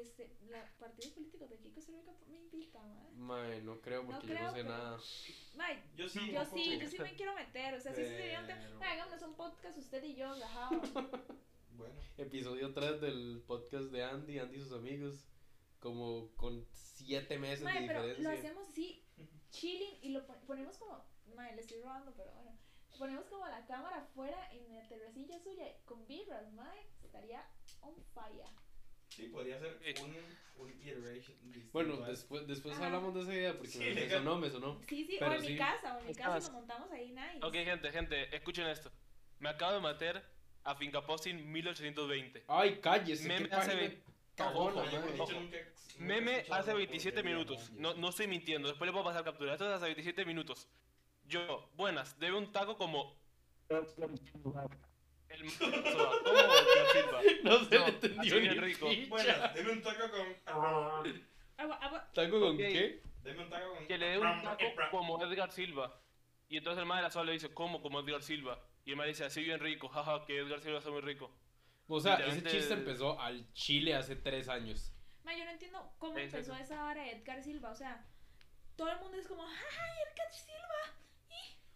[0.00, 3.12] este, la partidos políticos de Costa Rica me invitan, mae.
[3.14, 4.98] Mae, no creo porque yo creo, no sé pero- nada.
[5.56, 8.40] Mae, Yo sí, yo sí, yo sí me quiero meter, o sea, sí, sí sería
[8.40, 8.60] un tema.
[8.62, 10.80] Pero- Mae, hagámonos un podcast usted y yo, rajado.
[11.74, 15.26] Bueno, Episodio 3 del podcast de Andy, Andy y sus amigos.
[15.80, 18.50] Como con 7 meses Mae, de pero lo diferencia.
[18.50, 19.02] hacemos así,
[19.50, 21.02] chilling, y lo pon- ponemos como,
[21.34, 22.52] mae, le estoy robando, pero bueno.
[22.98, 27.42] Ponemos como la cámara afuera en la terracilla suya con birras, mae, estaría
[27.80, 28.44] on fire.
[29.16, 30.02] Sí, podría ser Sí.
[30.02, 31.36] un, un iteration
[31.72, 32.86] Bueno, después, después Ajá.
[32.86, 34.80] hablamos de esa idea porque Sí, me, me sonó, me sonó.
[34.88, 35.52] Sí, sí, o Pero en sí.
[35.52, 37.38] mi casa, o en mi casa lo montamos ahí, nice.
[37.42, 38.90] Ok, gente, gente, escuchen esto.
[39.38, 40.22] Me acabo de meter
[40.64, 42.44] a Finca Posting 1820.
[42.48, 43.26] Ay, cállese.
[43.28, 44.02] Meme qué hace ve-
[44.36, 45.32] cagona, Ojo, ojo.
[45.32, 45.56] nunca
[45.98, 47.70] Meme hace esa 27 porquería, minutos.
[47.72, 48.68] No, no estoy mintiendo.
[48.68, 49.52] Después le puedo pasar captura.
[49.52, 50.68] Esto es hace 27 minutos.
[51.24, 53.16] Yo, buenas, debe un taco como.
[55.32, 55.74] El ¿Cómo?
[55.74, 57.20] Edgar Silva.
[57.42, 58.88] No se No, le entendió así ni bien rico.
[58.88, 59.08] picha.
[59.08, 60.36] Bueno, deme un taco con.
[61.56, 62.10] Agua, agua.
[62.12, 62.58] ¿Taco con Ok.
[62.58, 63.02] qué?
[63.22, 63.86] Deme un taco con.
[63.86, 65.98] Que le dé un taco como Edgar Silva.
[66.48, 67.80] Y entonces el madre de la sola le dice, ¿cómo?
[67.80, 68.60] Como Edgar Silva.
[68.84, 69.88] Y el madre dice, así bien rico.
[69.88, 71.30] Jaja, que Edgar Silva está muy rico.
[71.88, 74.92] O sea, ese Literalmente- chiste empezó al Chile hace 3 años.
[75.24, 76.52] Ma, yo no entiendo cómo Exacto.
[76.52, 77.70] empezó esa hora de Edgar Silva.
[77.70, 78.04] O sea,
[78.76, 79.54] todo el mundo es como, ¡ay,
[80.12, 80.98] Edgar Silva!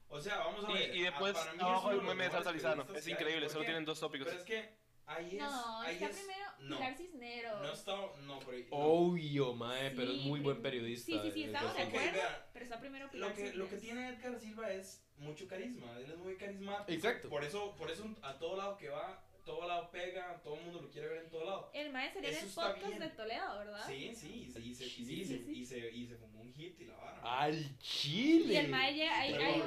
[0.09, 0.97] O sea, vamos a Y, ver.
[0.97, 2.83] y después a- para mí abajo el meme de los Salsa mejores Lizano.
[2.87, 4.27] periodistas Es increíble, ¿Por solo tienen dos tópicos.
[4.29, 4.71] Pero es que
[5.07, 5.43] ahí es.
[5.43, 7.63] No, ahí está es, primero no, Pilar Cisneros.
[7.63, 7.97] No está.
[8.23, 8.59] No, pero.
[8.71, 8.77] no.
[8.77, 11.07] Obvio, mae, pero es Sí, muy buen periodista.
[11.13, 11.89] Sí, sí, sí, estamos de sí.
[11.89, 12.13] Acuerdo.
[12.13, 13.81] vea, Pero está primero Pilar Lo que, lo que Cisneros.
[13.83, 16.93] tiene Edgar Silva es mucho carisma, él es muy carismático.
[16.93, 17.29] Exacto.
[17.29, 20.83] Por eso, por eso a todo lado que va, todo lado pega, todo el mundo
[20.83, 21.71] lo quiere ver en todo lado.
[21.73, 22.99] El mae sería el podcast bien.
[22.99, 23.87] de Toledo, ¿verdad?
[23.87, 26.81] Sí, sí, y se, y se, y se, y se, y se fumó un hit
[26.81, 27.21] y la vara.
[27.23, 28.55] Al Chile.
[28.55, 29.61] Y el mae llega, hay, hay,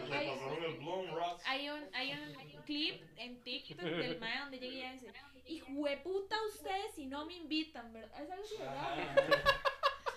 [1.69, 5.13] un, hay un clip en TikTok del mae donde llega y ella dice,
[5.47, 8.21] hijueputa ustedes si no me invitan, ¿verdad?
[8.21, 8.99] Es algo así, ¿verdad?
[8.99, 9.61] Ajá.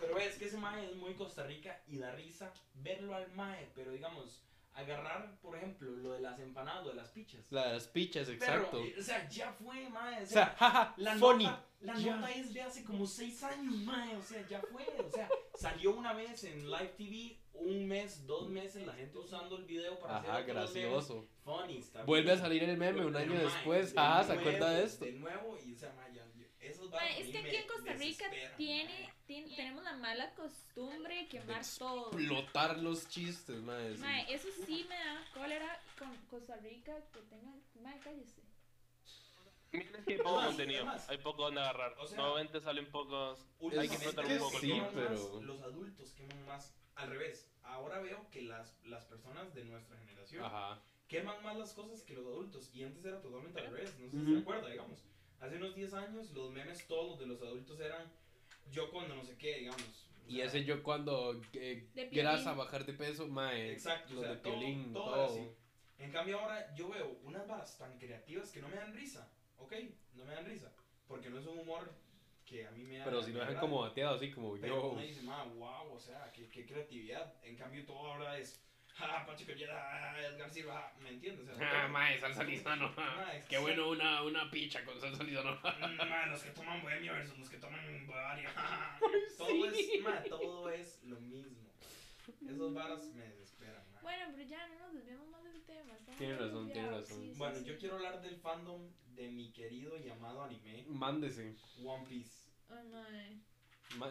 [0.01, 3.71] Pero es que ese mae es muy Costa Rica y da risa verlo al mae,
[3.77, 4.43] pero digamos,
[4.75, 7.51] agarrar, por ejemplo, lo de las empanadas, lo de las pichas.
[7.51, 8.79] Las pichas, Pero, exacto.
[8.85, 10.23] eh, o sea, ya fue, mae.
[10.23, 11.45] O sea, jaja, La funny.
[11.45, 14.17] nota, la nota es de hace como 6 años, mae.
[14.17, 14.85] O sea, ya fue.
[15.07, 19.57] O sea, salió una vez en Live TV, un mes, dos meses, la gente usando
[19.57, 21.29] el video para Ajá, hacer gracioso.
[21.45, 23.93] Funny, Vuelve a salir el meme un Pero, año mae, después.
[23.95, 25.05] de Ah, ¿se acuerda de esto?
[25.05, 26.22] De nuevo, y o sea, mae, ya-
[26.73, 28.25] esos a es que aquí en Costa Rica
[28.57, 32.11] tiene, tiene- tenemos la mala costumbre de quemar todo.
[32.13, 33.63] Explotar los chistes, sí.
[34.01, 37.63] Mae, eso sí me da cólera con Costa Rica que tengan.
[37.81, 38.43] Mae, cállese.
[39.73, 40.87] Miren que hay poco contenido.
[41.09, 41.95] Hay poco donde agarrar.
[41.99, 43.47] O sea- Nuevamente salen pocos.
[43.79, 46.75] Hay que explotar un poco el sí, pero- Los adultos queman más.
[46.95, 47.49] Al revés.
[47.63, 50.83] Ahora veo que las, las personas de nuestra generación Ajá.
[51.09, 52.71] queman más las cosas que los adultos.
[52.75, 53.99] Y antes era totalmente al revés.
[53.99, 54.99] No sé si se acuerda, digamos.
[55.43, 58.11] Hace unos 10 años los memes todos de los adultos eran
[58.71, 59.83] yo cuando no sé qué, digamos.
[60.27, 63.73] O Y ese yo cuando eh, grasa, bajar de peso, mae.
[63.73, 65.25] Exacto, Los o sea, de todo- piolín, todo todo.
[65.27, 65.49] así.
[65.99, 69.29] En cambio ahora yo veo unas varas tan creativas que no me dan risa.
[69.59, 69.75] ¿Ok?
[70.15, 70.73] No me dan risa.
[71.09, 71.93] Porque no es un humor
[72.47, 74.77] que a mí me da Pero si me lo dejan como bateado, así como Pero
[74.77, 74.89] yo.
[74.91, 77.35] uno dice, ma, wow, o sea, qué, qué creatividad.
[77.45, 78.63] En cambio, todo ahora es,
[78.99, 81.49] ja, Pacho Collera, ah, Edgar Silva, ja", ¿me entiendes?
[81.49, 82.95] O sea, Ah, mae, salsa lisano.
[83.49, 85.55] Qué bueno una, una picha con salsa lisano.
[85.55, 88.51] Mm, ma, los que toman Bohemia versus los que toman Bavaria.
[89.39, 91.73] todo, es, ma, todo es lo mismo.
[92.49, 93.83] Esos varas me desesperan.
[93.93, 94.01] ma.
[94.03, 95.97] Bueno, pero ya no nos desviamos más del tema.
[96.19, 97.23] Tiene razón, tiene razón.
[97.23, 97.65] sí, Bueno, sí.
[97.65, 101.57] yo quiero hablar del fandom de mi querido y amado anime, Mándese.
[101.83, 102.49] One Piece.
[102.69, 103.31] Ay, mae.
[103.35, 103.52] Ma-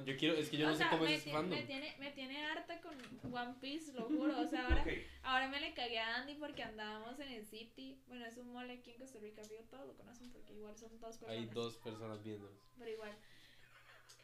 [0.06, 1.58] Yo quiero, es que yo no o sé sea, cómo me, es fandom.
[1.58, 2.96] me tiene, me tiene harta con
[3.34, 4.40] One Piece, lo juro.
[4.40, 4.86] O sea, ahora,
[5.24, 8.00] ahora me le cagué a Andy porque andábamos en el City.
[8.08, 11.00] Bueno, es un mole aquí en Costa Rica, Río, todos lo conocen porque igual son
[11.00, 11.38] dos personas.
[11.38, 12.60] Hay dos personas viéndonos.
[12.78, 13.16] Pero igual.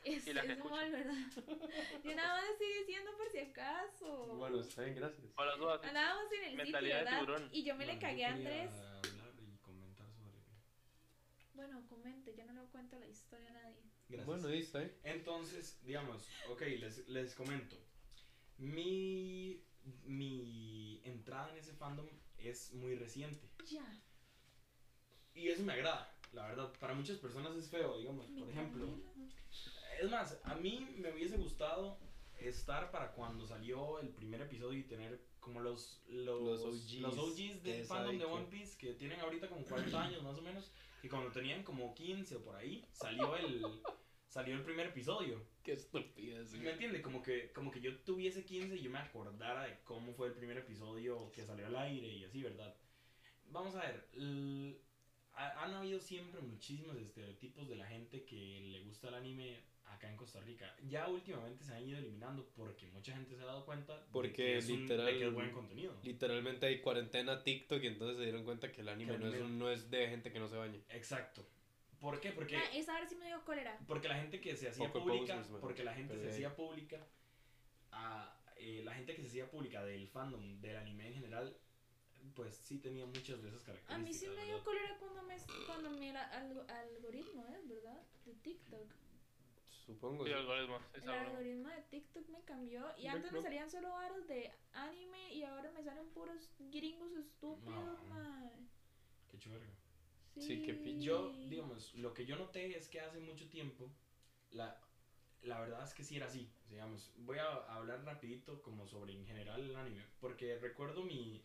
[0.03, 1.13] Es, un mall, ¿verdad?
[2.03, 4.35] Yo nada más estoy diciendo por si acaso.
[4.37, 5.25] Bueno, está bien, gracias.
[5.83, 7.49] Andábamos en el City, Mentalidad ¿verdad?
[7.51, 8.71] Y yo me le cagué a Andrés.
[8.71, 10.39] hablar y comentar sobre.
[11.53, 13.86] Bueno, comente, yo no le cuento la historia a nadie.
[14.09, 14.25] Gracias.
[14.25, 14.97] Bueno, ahí está, ¿eh?
[15.03, 17.75] Entonces, digamos, ok, les, les comento.
[18.57, 19.63] Mi,
[20.05, 23.49] mi entrada en ese fandom es muy reciente.
[23.69, 24.03] Ya.
[25.33, 26.73] Y eso me agrada, la verdad.
[26.79, 28.87] Para muchas personas es feo, digamos, por ejemplo.
[30.01, 31.99] Es más, a mí me hubiese gustado
[32.39, 37.17] estar para cuando salió el primer episodio y tener como los, los, Los OGs, los
[37.17, 40.37] OGs del que fandom de que- One Piece que tienen ahorita como 40 años más
[40.37, 40.71] o menos.
[41.01, 43.63] Y cuando tenían como 15 o por ahí, salió el,
[44.27, 45.41] salió el primer episodio.
[45.63, 46.51] Qué estupidez.
[46.53, 47.01] ¿Me entiende?
[47.01, 50.33] Como que, como que yo tuviese 15 y yo me acordara de cómo fue el
[50.33, 52.75] primer episodio que salió al aire y así, ¿verdad?
[53.49, 54.09] Vamos a ver,
[55.33, 60.17] han habido siempre muchísimos estereotipos de la gente que le gusta el anime acá en
[60.17, 60.75] Costa Rica.
[60.87, 64.33] Ya últimamente se han ido eliminando porque mucha gente se ha dado cuenta de Porque
[64.33, 65.95] que es, un- literal- de que es buen contenido.
[66.03, 69.33] Literalmente hay cuarentena TikTok y entonces se dieron cuenta que el anime Que no es,
[69.33, 70.81] anime- un- no es de gente que no se bañe.
[70.89, 71.45] Exacto.
[71.99, 72.31] ¿Por qué?
[72.31, 72.55] Porque...
[72.57, 73.79] Ah, esa hora sí me dio cólera.
[73.87, 76.55] Porque la gente que se hacía Poco pública, porque la gente Pero se de hacía
[76.55, 76.97] pública,
[77.91, 81.57] a, eh, la gente que se hacía pública del fandom, del anime en general,
[82.35, 83.95] pues sí tenía muchas de esas características.
[83.95, 84.63] A mí sí me dio ¿verdad?
[84.63, 88.01] cólera cuando me cuando mi era algo, algoritmo, ¿es verdad?
[88.25, 88.87] De TikTok.
[89.87, 90.25] Supongo.
[90.25, 90.37] Sí, sí.
[90.37, 90.79] algoritmo.
[90.93, 94.51] sí, El algoritmo de TikTok me cambió y Yo antes me salían solo varos de
[94.73, 98.09] anime y ahora me salen puros gringos estúpidos, No.
[98.09, 98.67] mae.
[99.31, 99.73] Qué chuverga.
[100.35, 103.89] Sí, qué pi- Yo, digamos, lo que yo noté es que hace mucho tiempo,
[104.51, 104.77] la,
[105.41, 106.47] la verdad es que sí era así.
[106.69, 111.41] Digamos, voy a hablar rapidito como sobre en general el anime, porque recuerdo mi,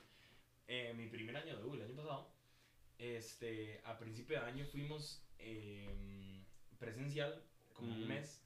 [0.67, 2.29] eh, mi primer año de U, el año pasado,
[2.99, 6.45] este, a principio de año fuimos em,
[6.79, 8.09] presencial, como un Mm.
[8.09, 8.43] mes,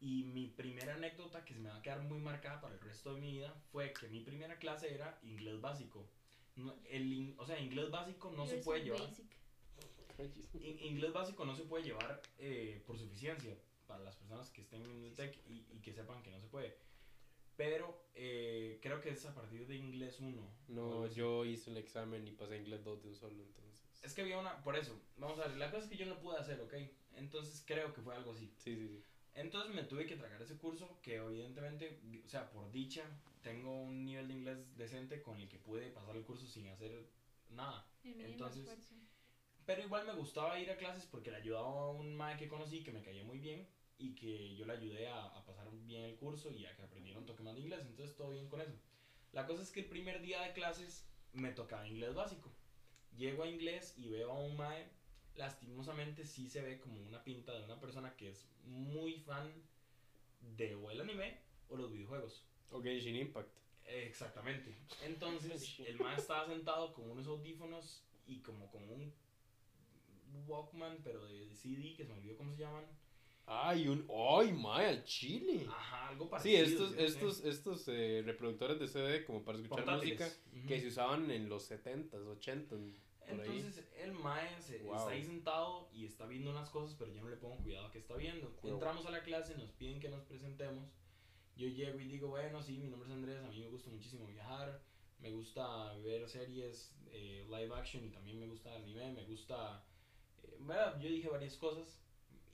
[0.00, 3.14] y mi primera anécdota que se me va a quedar muy marcada para el resto
[3.14, 6.08] de mi vida fue que mi primera clase era inglés básico.
[6.54, 9.08] No, el, in- o sea, inglés básico no se puede llevar.
[10.54, 13.56] In- inglés básico no se puede llevar eh, por suficiencia
[13.86, 16.48] para las personas que estén en el TEC y, y que sepan que no se
[16.48, 16.76] puede.
[17.56, 20.40] Pero eh, creo que es a partir de inglés 1.
[20.42, 23.77] o algo No, yo hice el examen y pasé inglés 2 de un solo, entonces.
[24.02, 24.62] Es que había una.
[24.62, 25.56] Por eso, vamos a ver.
[25.56, 26.74] La cosa es que yo no pude hacer, ¿ok?
[27.16, 28.52] Entonces creo que fue algo así.
[28.58, 29.04] Sí, sí, sí.
[29.34, 33.04] Entonces me tuve que tragar ese curso que evidentemente, o sea, por dicha,
[33.42, 37.08] tengo un nivel de inglés decente con el que pude pasar el curso sin hacer
[37.50, 37.86] nada.
[38.02, 38.94] El Entonces, esfuerzo.
[39.64, 42.82] Pero igual me gustaba ir a clases porque le ayudaba a un mae que conocí
[42.82, 43.68] que me caía muy bien
[43.98, 47.18] y que yo le ayudé a, a pasar bien el curso y a que aprendiera
[47.18, 47.84] un toque más de inglés.
[47.86, 48.74] Entonces todo bien con eso.
[49.32, 52.50] La cosa es que el primer día de clases me tocaba inglés básico.
[53.18, 54.86] Llego a inglés y veo a un mae,
[55.34, 59.52] lastimosamente sí se ve como una pinta de una persona que es muy fan
[60.56, 61.38] de o el anime
[61.68, 62.44] o los videojuegos.
[62.70, 63.50] O Genshin Impact.
[63.86, 64.74] Exactamente.
[65.04, 69.12] Entonces, el man estaba sentado con unos audífonos y como con un
[70.46, 72.84] Walkman, pero de CD, que se me olvidó cómo se llaman.
[73.46, 74.06] Ay, un.
[74.10, 75.66] ¡Ay, mae, al chile!
[75.68, 76.64] Ajá, algo Sí, parecido.
[76.64, 77.04] estos, no sé.
[77.06, 80.20] estos, estos eh, reproductores de CD como para escuchar Portátiles.
[80.20, 82.94] música que se usaban en los 70s, 80s,
[83.30, 83.40] ahí.
[83.58, 84.96] Entonces, el mae se- Wow.
[84.96, 87.90] está ahí sentado y está viendo unas cosas, pero yo no le pongo cuidado a
[87.92, 88.50] qué está viendo.
[88.62, 88.74] Wow.
[88.74, 90.88] Entramos a la clase, nos piden que nos presentemos.
[91.56, 94.26] Yo llego y digo, bueno, sí, mi nombre es Andrés, a mí me gusta muchísimo
[94.26, 94.80] viajar,
[95.18, 99.84] me gusta ver series eh, live action y también me gusta anime, me gusta...
[100.44, 102.00] eh, bueno, yo dije varias cosas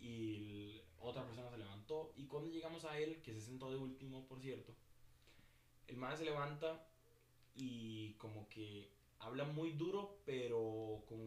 [0.01, 3.77] y el- otra persona se levantó y cuando llegamos a él, que se sentó de
[3.77, 4.75] último, por cierto,
[5.87, 6.89] el mae se levanta
[7.55, 8.93] y como que
[9.25, 11.18] habla muy duro, pero con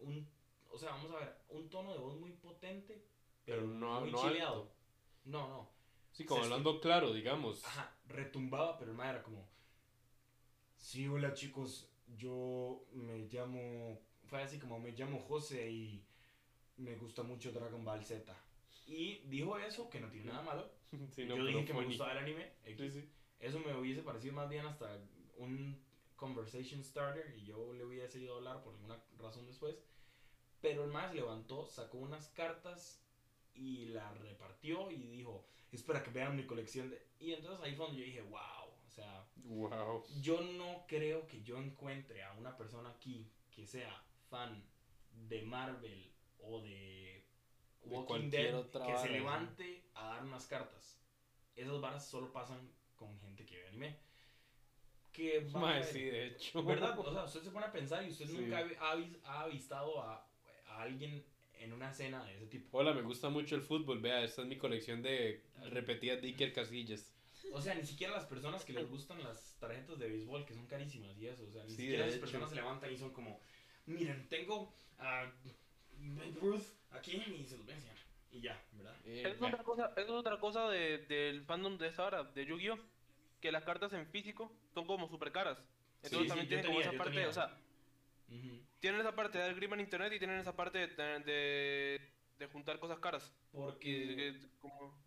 [0.00, 0.28] un,
[0.70, 3.04] o sea, vamos a ver, un tono de voz muy potente,
[3.44, 4.62] pero, Pero no, muy no chileado.
[4.62, 4.74] alto.
[5.24, 5.70] No, no.
[6.12, 7.64] Sí, como Se hablando claro, digamos.
[7.64, 9.46] Ajá, retumbaba, pero el mae era como,
[10.76, 16.04] sí, hola chicos, yo me llamo, fue así como, me llamo José y
[16.76, 18.34] me gusta mucho Dragon Ball Z.
[18.86, 20.70] Y dijo eso, que no tiene nada malo.
[21.10, 22.52] Sí, no, yo dije que me gustaba el anime.
[22.64, 22.78] X.
[22.94, 23.08] Sí, sí.
[23.40, 24.98] Eso me hubiese parecido más bien hasta
[25.36, 25.84] un
[26.16, 29.76] conversation starter y yo le hubiese ido a hablar por alguna razón después.
[30.60, 33.02] Pero el más levantó, sacó unas cartas
[33.54, 37.06] y la repartió y dijo, es para que vean mi colección de...
[37.20, 40.04] Y entonces ahí fue donde yo dije, wow, o sea, Wow.
[40.20, 44.64] yo no creo que yo encuentre a una persona aquí que sea fan
[45.12, 47.24] de Marvel o de
[47.82, 50.98] Walking Dead otra que vara, se levante a dar unas cartas.
[51.54, 53.98] Esas varas solo pasan con gente que ve anime.
[55.16, 56.62] Que vamos a Mae, ver, sí, de hecho.
[56.62, 56.98] ¿Verdad?
[56.98, 58.36] O sea, usted se pone a pensar y usted Sí.
[58.36, 60.28] nunca ha, avis- ha avistado a,
[60.66, 61.24] a alguien
[61.58, 62.76] en una escena de ese tipo.
[62.78, 64.00] Hola, me gusta mucho el fútbol.
[64.00, 67.12] Vea, esta es mi colección de repetidas de Iker Casillas.
[67.52, 70.66] O sea, ni siquiera las personas que les gustan las tarjetas de béisbol, que son
[70.66, 71.44] carísimas y eso.
[71.44, 72.20] O sea, ni Sí, siquiera hecho.
[72.20, 73.40] personas se levantan y son como,
[73.86, 75.32] miren, tengo a
[75.98, 77.96] Babe Ruth aquí y se los voy a enseñar.
[78.32, 78.96] Y ya, ¿verdad?
[79.06, 82.78] Eh, Es otra cosa, es otra cosa de- del fandom de esta hora, de Yu-Gi-Oh!
[83.46, 85.56] Que las cartas en físico son como super caras.
[86.02, 87.28] Entonces Sí, sí, también yo tienen como tenía, esa yo parte, tenía.
[87.28, 87.60] o sea,
[88.28, 88.66] Ujú.
[88.80, 92.00] tienen esa parte de dar grima en internet y tienen esa parte de, de,
[92.40, 93.32] de juntar cosas caras.
[93.52, 94.98] Porque que- como-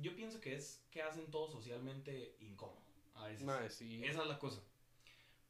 [0.00, 2.82] yo pienso que es que hacen todo socialmente incómodo.
[3.14, 3.46] A veces.
[3.46, 4.04] mae, sí.
[4.04, 4.60] Esa es la cosa.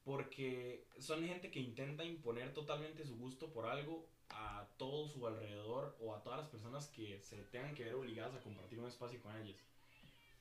[0.03, 5.97] Porque son gente que intenta imponer totalmente su gusto por algo a todo su alrededor
[5.99, 9.19] o a todas las personas que se tengan que ver obligadas a compartir un espacio
[9.23, 9.57] con ellas.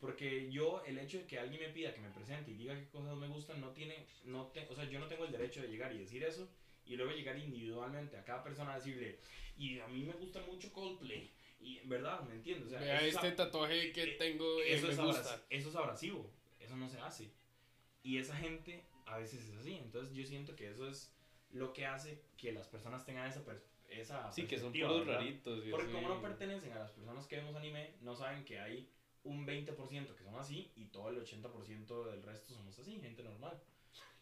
[0.00, 2.86] Porque yo, el hecho de que alguien me pida que me presente y diga qué
[2.88, 5.68] cosas me gustan, no tiene, no te, o sea, yo no tengo el derecho de
[5.68, 6.48] llegar y decir eso
[6.84, 9.18] y luego llegar individualmente a cada persona a decirle,
[9.56, 11.30] y a mí me gusta mucho Coldplay.
[11.60, 12.66] Y en verdad, ¿me entiendes?
[12.66, 15.42] O sea, Vea es este a- tatuaje que eh, tengo y eso me es, gusta.
[15.50, 16.30] eso es abrasivo,
[16.60, 17.32] eso no se hace.
[18.02, 21.12] Y esa gente a veces es así, entonces yo siento que eso es
[21.50, 25.06] lo que hace que las personas tengan esa, pers- esa Sí, que son perspectiva, puros
[25.06, 25.20] ¿verdad?
[25.22, 25.64] raritos.
[25.70, 25.94] Porque así.
[25.94, 28.88] como no pertenecen a las personas que vemos anime, no saben que hay
[29.26, 33.60] un 20% que son así y todo el 80% del resto somos así, gente normal.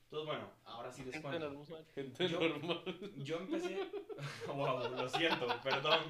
[0.05, 1.51] Entonces, bueno, ahora sí les Gente cuento.
[1.51, 1.85] normal.
[1.95, 2.83] Gente yo- normal.
[3.17, 3.79] Yo empecé...
[4.47, 6.01] wow, lo siento, perdón,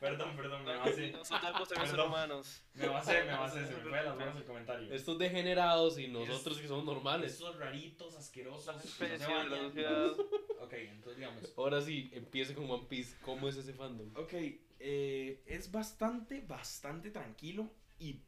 [0.00, 2.08] perdón, perdón, me basé, también Perdón.
[2.08, 2.64] humanos.
[2.74, 4.92] me basé, me basé, se me fue de las manos el comentario.
[4.92, 7.32] Estos degenerados y nosotros que somos normales.
[7.34, 9.26] Estos raritos, asquerosos, que no especie
[9.72, 10.10] se.
[10.60, 11.52] Ok, entonces digamos...
[11.56, 13.16] Ahora sí, empiece con One Piece.
[13.22, 14.10] ¿Cómo es ese fandom?
[14.16, 14.32] Ok,
[14.80, 17.70] eh, es bastante, bastante tranquilo
[18.00, 18.20] y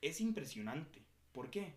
[0.00, 1.02] es impresionante.
[1.32, 1.74] ¿Por qué?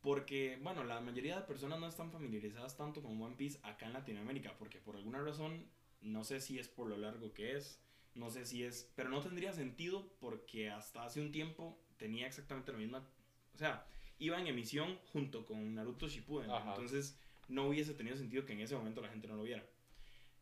[0.00, 3.94] Porque, bueno, la mayoría de personas no están familiarizadas tanto con One Piece acá en
[3.94, 5.66] Latinoamérica, porque por alguna razón,
[6.02, 7.80] no sé si es por lo largo que es,
[8.14, 12.72] no sé si es, pero no tendría sentido porque hasta hace un tiempo tenía exactamente
[12.72, 13.08] la misma,
[13.54, 13.86] o sea,
[14.18, 16.70] iba en emisión junto con Naruto Shippuden, Ajá.
[16.70, 17.18] entonces
[17.48, 19.64] no hubiese tenido sentido que en ese momento la gente no lo viera.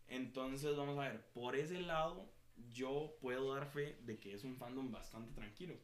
[0.08, 2.30] Entonces, vamos a ver, por ese lado,
[2.72, 5.74] yo puedo dar fe de que es un fandom bastante tranquilo.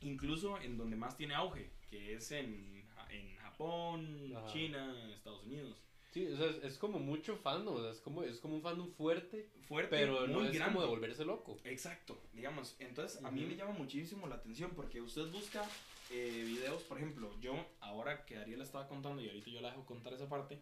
[0.00, 4.46] Incluso en donde más tiene auge, que es en, en Japón, Ajá.
[4.52, 5.76] China, Estados Unidos.
[6.10, 7.76] Sí, o sea, es, es como mucho fandom.
[7.76, 10.74] O sea, es como, es como un fandom fuerte, Fuerte, pero no muy es grande.
[10.74, 11.58] como de volverse loco.
[11.64, 12.76] Exacto, digamos.
[12.78, 15.62] Entonces, a mí me llama muchísimo la atención porque usted busca
[16.10, 19.84] eh, videos, por ejemplo, yo, ahora que Ariel estaba contando y ahorita yo la dejo
[19.84, 20.58] contar esa parte,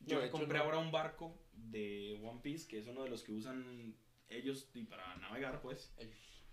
[0.00, 0.64] yo No, me compré no.
[0.64, 3.96] ahora un barco de One Piece, que es uno de los que usan
[4.28, 5.94] ellos y para navegar, pues.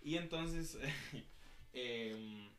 [0.00, 0.78] Y entonces,
[1.72, 2.50] em,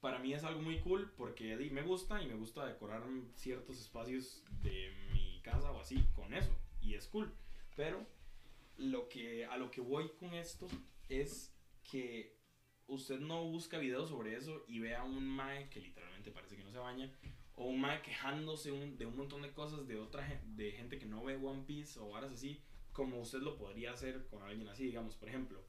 [0.00, 3.02] para mí es algo muy cool porque me gusta y me gusta decorar
[3.34, 6.56] ciertos espacios de mi casa o así con eso.
[6.80, 7.32] Y es cool.
[7.76, 8.06] Pero
[8.76, 10.66] lo que, a lo que voy con esto
[11.08, 11.54] es
[11.90, 12.38] que
[12.86, 16.64] usted no busca videos sobre eso y ve a un mae que literalmente parece que
[16.64, 17.12] no se baña.
[17.56, 21.04] O un mae quejándose un- de un montón de cosas de otra de gente que
[21.06, 22.62] no ve One Piece o varas así,
[22.92, 25.62] como usted lo podría hacer con alguien así, digamos, por ejemplo.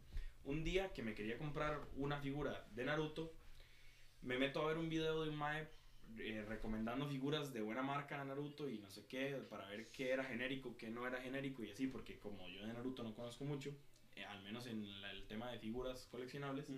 [0.44, 3.34] Un día que me quería comprar una figura de Naruto,
[4.22, 5.68] me meto a ver un video de un mae
[6.18, 10.12] eh, recomendando figuras de buena marca de Naruto y no sé qué, para ver qué
[10.12, 13.46] era genérico, qué no era genérico y así, porque como yo de Naruto no conozco
[13.46, 13.76] mucho,
[14.16, 16.70] eh, al menos en la- el tema de figuras coleccionables,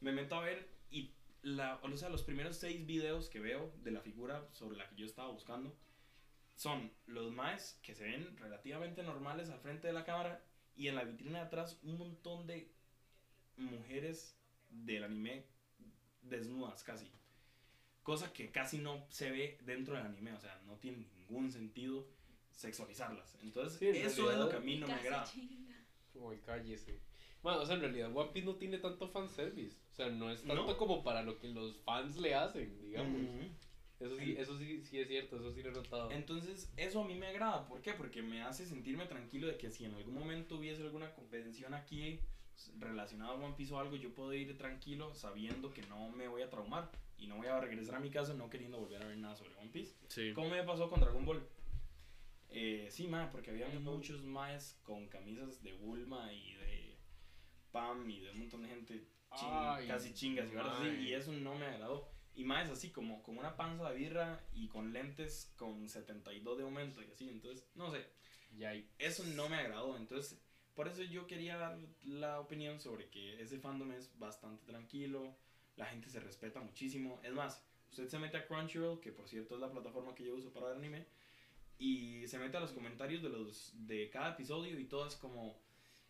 [0.00, 3.90] me meto a ver y la, o sea, los primeros seis videos que veo de
[3.90, 5.76] la figura sobre la que yo estaba buscando
[6.54, 10.42] son los maes que se ven relativamente normales al frente de la cámara
[10.76, 12.70] y en la vitrina de atrás un montón de
[13.60, 14.36] mujeres
[14.70, 15.44] del anime
[16.22, 17.10] desnudas casi.
[18.02, 22.06] Cosa que casi no se ve dentro del anime, o sea, no tiene ningún sentido
[22.50, 23.36] sexualizarlas.
[23.42, 25.30] Entonces, Sí, en eso es realidad- lo que a mí no me agrada.
[26.14, 27.00] Uy, cállese.
[27.42, 29.76] Bueno, o sea, en realidad One Piece no tiene tanto fanservice.
[29.92, 30.76] O sea, no es tanto ¿No?
[30.76, 33.20] como para lo que los fans le hacen, digamos.
[33.22, 33.48] Ujú.
[34.00, 36.10] Eso sí, eso sí, sí es cierto, eso sí lo he notado.
[36.10, 37.66] Entonces, eso a mí me agrada.
[37.66, 37.92] ¿Por qué?
[37.92, 42.18] Porque me hace sentirme tranquilo de que si en algún momento hubiese alguna convención aquí
[42.78, 46.42] relacionada a One Piece o algo, yo puedo ir tranquilo sabiendo que no me voy
[46.42, 49.16] a traumar y no voy a regresar a mi casa no queriendo volver a ver
[49.18, 49.94] nada sobre One Piece.
[50.08, 50.32] Sí.
[50.34, 51.42] ¿Cómo me pasó con Dragon Ball?
[52.50, 56.98] Eh, sí, ma, porque había muchos maes con camisas de Bulma y de
[57.70, 58.94] Pam y de un montón de gente
[59.36, 62.10] chin- Ay, casi chingas y así, y eso no me agradó.
[62.34, 66.64] Y más así como con una panza de birra y con lentes con 72 de
[66.64, 68.04] aumento y así, entonces, no sé,
[68.98, 70.40] eso no me agradó, entonces
[70.80, 75.36] por eso yo quería dar la opinión sobre que ese fandom es bastante tranquilo,
[75.76, 79.56] la gente se respeta muchísimo, es más, usted se mete a Crunchyroll, que por cierto
[79.56, 81.04] es la plataforma que yo uso para ver anime,
[81.78, 85.60] y se mete a los comentarios de los de cada episodio y todo es como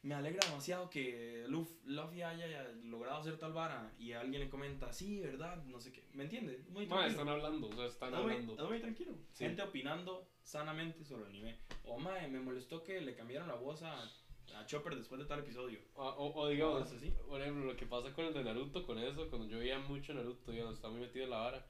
[0.02, 4.92] me alegra demasiado que Luf- Luffy haya logrado hacer tal vara y alguien le comenta,
[4.92, 5.62] sí, ¿verdad?
[5.64, 6.05] No sé qué.
[6.12, 6.64] ¿Me entiende?
[6.70, 7.10] Muy Ma, tranquilo.
[7.20, 8.62] están hablando, o sea, están Es muy, hablando.
[8.62, 9.12] es muy tranquilo.
[9.32, 9.44] Sí.
[9.47, 11.59] Gente opinando sanamente sobre el anime.
[11.84, 14.10] O mae, me molestó que le cambiaron la voz a,
[14.55, 15.81] a Chopper después de tal episodio.
[15.94, 17.12] O, o, o digamos, así.
[17.28, 20.12] por ejemplo, lo que pasa con el de Naruto, con eso, cuando yo veía mucho
[20.14, 21.66] Naruto, digamos, estaba muy metido en la vara.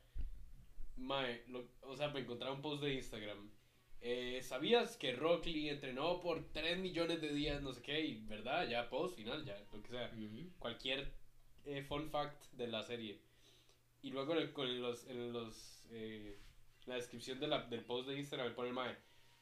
[0.97, 3.51] Mae, lo- o sea, me encontraba un post de Instagram.
[4.02, 8.01] Eh, ¿Sabías que Rock Lee entrenó por 3 millones de días, no sé qué?
[8.01, 8.69] Y, ¿verdad?
[8.69, 10.11] Ya, post final, ya, lo que sea.
[10.59, 11.12] Cualquier
[11.66, 13.20] eh, fun fact de la serie.
[14.02, 16.39] Y luego en, el- con los, en los, eh,
[16.86, 18.97] la descripción de la, del post de Instagram me pone el mae.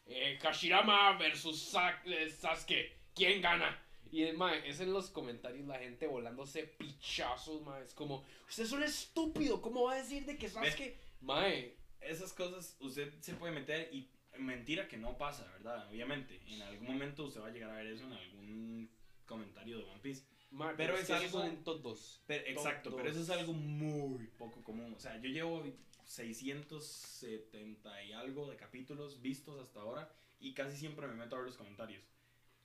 [0.06, 2.96] Eh, Hashirama versus Sa- eh, Sasuke.
[3.14, 3.82] ¿Quién gana?
[4.10, 7.82] Y mae, es en los comentarios la gente volándose pichazos, mae.
[7.82, 11.76] Es como, usted es un estúpido, ¿cómo va a decir de que sabes que, mae?
[12.00, 14.08] Esas cosas usted se puede meter y
[14.38, 15.88] mentira que no pasa, ¿verdad?
[15.90, 18.90] Obviamente, en algún momento usted va a llegar a ver eso en algún
[19.26, 20.24] comentario de One Piece.
[20.52, 22.22] mae, Pero es algo- en todos.
[22.26, 23.02] Pero, exacto, Todos.
[23.02, 24.94] pero eso es algo muy poco común.
[24.94, 25.62] O sea, yo llevo
[26.06, 30.10] 670 y algo de capítulos vistos hasta ahora
[30.40, 32.02] y casi siempre me meto a ver los comentarios.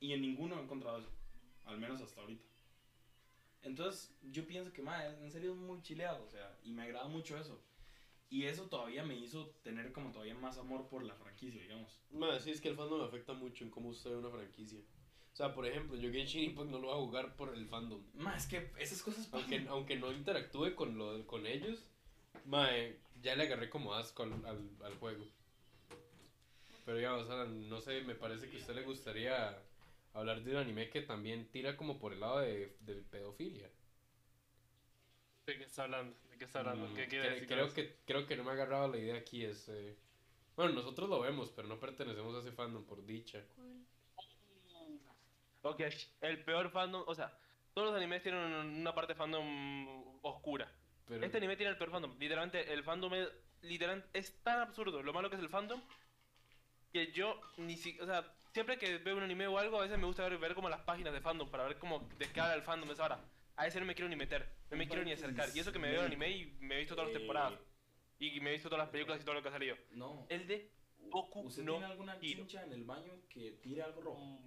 [0.04, 1.08] Y en ninguno he encontrado eso,
[1.64, 2.44] al menos hasta ahorita.
[3.62, 7.08] Entonces, yo pienso que, madre, en serio es muy chileado, o sea, y me agrada
[7.08, 7.58] mucho eso.
[8.28, 12.02] Y eso todavía me hizo tener como todavía más amor por la franquicia, digamos.
[12.10, 14.78] Mae, sí, es que el fandom afecta mucho en cómo usted ve una franquicia.
[15.32, 18.02] O sea, por ejemplo, yo Genshin Impact no lo voy a jugar por el fandom.
[18.12, 19.26] Más es que esas cosas.
[19.32, 21.82] Aunque, aunque no interactúe con, lo, con ellos,
[22.44, 25.24] mae, ya le agarré como asco al, al, al juego.
[26.84, 29.58] Pero ya, o sea, no sé, me parece que a usted le gustaría
[30.14, 33.68] hablar de un anime que también tira como por el lado de, de pedofilia.
[35.46, 36.16] ¿De qué está hablando?
[36.30, 36.88] ¿De qué está hablando?
[36.88, 37.48] Mm, ¿Qué quiere decir?
[37.48, 39.44] creo, que, creo que no me ha agarrado la idea aquí.
[39.44, 39.96] Es, eh,
[40.56, 43.44] Bueno, nosotros lo vemos, pero no pertenecemos a ese fandom por dicha.
[43.54, 43.84] ¿Cuál?
[45.62, 45.80] Ok,
[46.20, 47.36] el peor fandom, o sea,
[47.72, 50.70] todos los animes tienen un- una parte fandom oscura.
[51.08, 52.16] Pero, Este anime tiene el peor fandom.
[52.18, 53.28] Literalmente, el fandom es,
[53.62, 55.82] literalmente, es tan absurdo lo malo que es el fandom
[56.92, 59.98] que yo ni siquiera, o sea, siempre que veo un anime o algo, a veces
[59.98, 62.54] me gusta ver, ver como las páginas de fandom para ver cómo de qué habla
[62.54, 63.20] el fandom esa hora.
[63.56, 65.48] A ese no me quiero ni meter, no me quiero ni acercar.
[65.54, 67.60] Y eso que me veo el anime y me he visto todas las Eh, temporadas.
[68.18, 69.76] Y me he visto todas las películas y todo lo que ha salido.
[69.90, 70.26] No.
[70.30, 70.72] El de
[71.10, 74.40] Boku ¿Usted no tiene alguna chincha en el baño que tire algo rojo?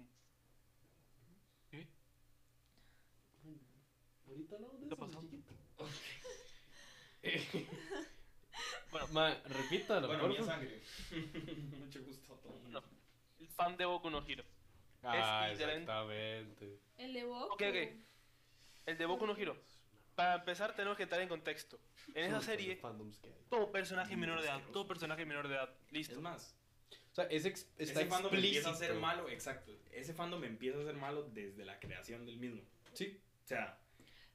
[3.44, 5.20] Mm, Ahorita hablamos de ¿Qué eso, pasó?
[5.22, 5.52] chiquito.
[8.90, 10.44] Bueno, Ma, repítalo, Bueno, favor.
[10.46, 10.80] sangre.
[11.78, 12.58] Mucho gusto a todo
[13.40, 14.44] el fan de Boku no Hero.
[15.02, 16.80] Ah, Es exactamente.
[16.96, 17.54] El de Boku.
[17.54, 17.76] Ok, ok.
[18.86, 19.56] El de Boku no Hero.
[20.14, 21.78] Para empezar, tenemos que entrar en contexto.
[22.14, 22.80] En esa serie,
[23.48, 25.70] todo personaje menor de edad, todo personaje menor de edad.
[25.86, 26.20] Es Listo.
[26.20, 26.56] más,
[27.12, 29.72] O sea, es ex- está ese fandom empieza a ser malo, exacto.
[29.92, 32.62] Ese fandom empieza a ser malo desde la creación del mismo.
[32.94, 33.20] Sí.
[33.44, 33.78] O sea,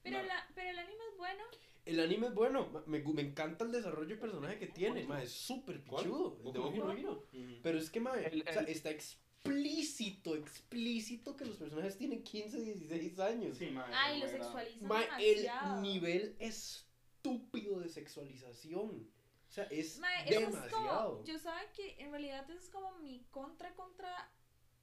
[0.02, 1.44] Pero, no- la, pero el anime es bueno.
[1.86, 2.70] El anime es bueno.
[2.86, 5.04] Me, me encanta el desarrollo de personaje que tiene.
[5.04, 6.38] Ma, es súper pichudo.
[6.44, 7.26] El de Boku no Hero.
[7.62, 12.58] Pero es que, ma, El- o sea, está explícito, explícito que los personajes tienen 15,
[12.60, 13.58] 16 años.
[13.58, 15.76] Sí, ma, Ay, lo sexualizan Ma, demasiado.
[15.76, 19.10] el nivel estúpido de sexualización.
[19.48, 21.12] O sea, es Ma, eso es demasiado.
[21.12, 24.32] como, yo sabe que en realidad eso es como mi contra contra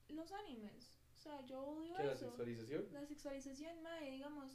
[0.09, 0.97] los animes.
[1.13, 2.25] O sea, yo odio ¿Qué la eso.
[2.27, 2.87] sexualización?
[2.93, 4.53] La sexualización, madre, digamos,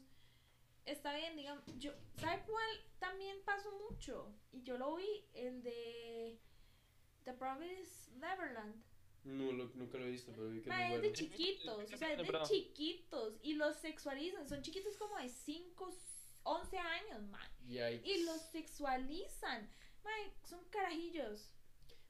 [0.87, 2.67] está bien, digamos, yo, ¿sabe cuál
[2.99, 4.33] también pasó mucho?
[4.53, 6.39] Y yo lo vi, el de
[7.25, 8.83] The Promised Neverland.
[9.25, 11.03] No, lo- nunca lo he visto, pero vi que Madre, es bueno.
[11.03, 12.49] de chiquitos, o sea, es de Perdón.
[12.49, 15.91] chiquitos, y los sexualizan, son chiquitos como de 5,
[16.45, 19.69] 11 años, man, y los sexualizan,
[20.05, 21.51] madre, son carajillos.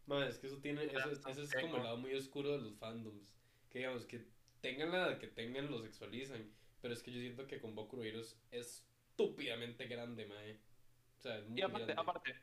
[0.05, 2.77] Ma, es que eso tiene, eso, eso es como el lado muy oscuro de los
[2.77, 3.32] fandoms.
[3.70, 4.24] Que digamos, que
[4.61, 6.53] tengan la edad que tengan, lo sexualizan.
[6.87, 10.61] Pero es que yo siento que con Boku no Hero es estúpidamente grande, mae.
[11.19, 12.01] O sea, es muy Y aparte, grande.
[12.01, 12.37] aparte.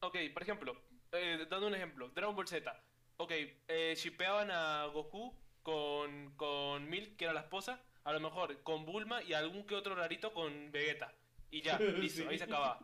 [0.00, 0.82] Ok, por ejemplo,
[1.12, 2.82] eh, dando un ejemplo, Dragon Ball Z.
[3.18, 3.30] Ok,
[3.68, 7.80] eh, shipeaban a Goku con, con Milk, que era la esposa.
[8.02, 11.14] A lo mejor con Bulma y algún que otro rarito con Vegeta.
[11.52, 12.28] Y ya, listo, Sí.
[12.28, 12.80] ahí se acaba.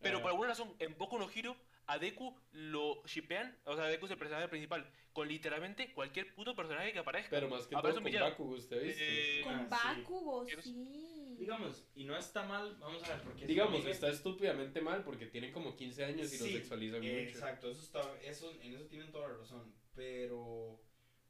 [0.00, 0.22] Pero Ah.
[0.22, 1.54] por alguna razón, en Boku no Hero,
[1.90, 6.54] a Deku lo shipean, o sea, Deku es el personaje principal, con literalmente cualquier puto
[6.54, 7.30] personaje que aparezca.
[7.30, 8.26] Pero más que todo con villano.
[8.26, 9.02] Bakugo, ¿usted ha visto?
[9.02, 10.00] Eh, Con Ah, sí.
[10.00, 11.36] Bakugo, sí.
[11.36, 13.44] Digamos, y no está mal, vamos a ver, porque...
[13.44, 17.12] Digamos, está estúpidamente mal porque tienen como 15 años y Sí, lo sexualizan mucho.
[17.12, 19.74] Exacto, eso está, eso, en eso tienen toda la razón.
[19.96, 20.80] Pero,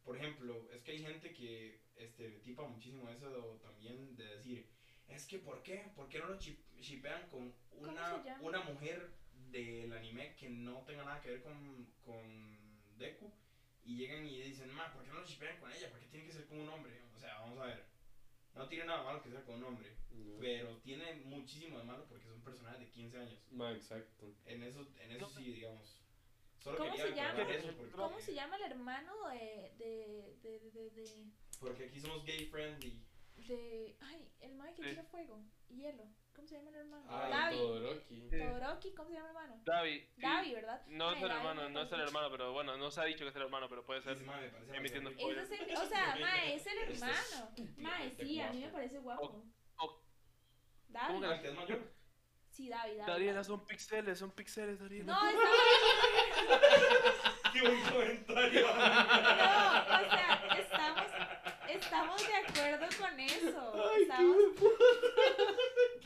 [0.05, 4.69] por ejemplo, es que hay gente que estereotipa muchísimo eso también de decir,
[5.09, 5.91] es que ¿por qué?
[5.97, 9.11] ¿Por qué no lo shipean con ¿Cómo una, una mujer
[9.51, 13.32] del anime que no tenga nada que ver con, con Deku?
[13.85, 15.90] Y llegan y dicen, ma, ¿por qué no lo shipean con ella?
[15.90, 17.01] ¿Por qué tiene que ser con un hombre?
[17.14, 17.85] O sea, vamos a ver.
[18.55, 20.39] No tiene nada malo que sea con un hombre, No.
[20.40, 23.40] pero tiene muchísimo de malo porque son personajes de 15 años.
[23.51, 24.35] Ma, exacto.
[24.44, 26.01] En eso, en eso sí, digamos.
[26.59, 27.43] Solo ¿Cómo quería se llama?
[27.52, 29.72] eso porque, ¿Cómo se llama el hermano de.
[29.78, 30.36] de.
[30.43, 30.70] de.
[30.70, 30.90] de.
[30.90, 31.24] de.
[31.59, 33.01] Porque aquí somos gay friendly.
[33.47, 34.89] de- ay, el Mike que Sí.
[34.90, 36.05] tira fuego y hielo?
[36.35, 37.05] ¿Cómo se llama el hermano?
[37.09, 37.57] Ay, Gaby.
[37.59, 38.28] Todoroki.
[38.31, 38.39] Sí.
[38.39, 39.62] Todoroki, ¿cómo se llama el hermano?
[39.65, 40.01] Gaby.
[40.01, 40.12] sí.
[40.23, 40.82] Gaby, ¿verdad?
[40.86, 43.24] No es el Gaby hermano, no es el hermano, pero bueno, no se ha dicho
[43.24, 44.15] que es el hermano, pero puede ser.
[44.15, 45.31] Dice, "Ma, me parece Emitiendo gay".
[45.39, 47.51] es el, o sea, mae, es el hermano.
[47.78, 49.24] Mae, sí, a mí me parece guapo.
[49.24, 49.44] o-
[49.77, 51.20] ¿Cómo David.
[51.20, 51.78] que la que es mayor?
[52.51, 53.12] Sí, David, David.
[53.12, 55.12] Dariela, son pixeles, son pixeles, Dariela.
[55.12, 55.48] No, está
[57.52, 58.66] ¡Qué buen comentario!
[58.66, 58.74] No, o
[60.11, 61.07] sea, estamos.
[61.69, 63.90] es- estamos de acuerdo con eso.
[63.93, 64.36] Ay, estamos,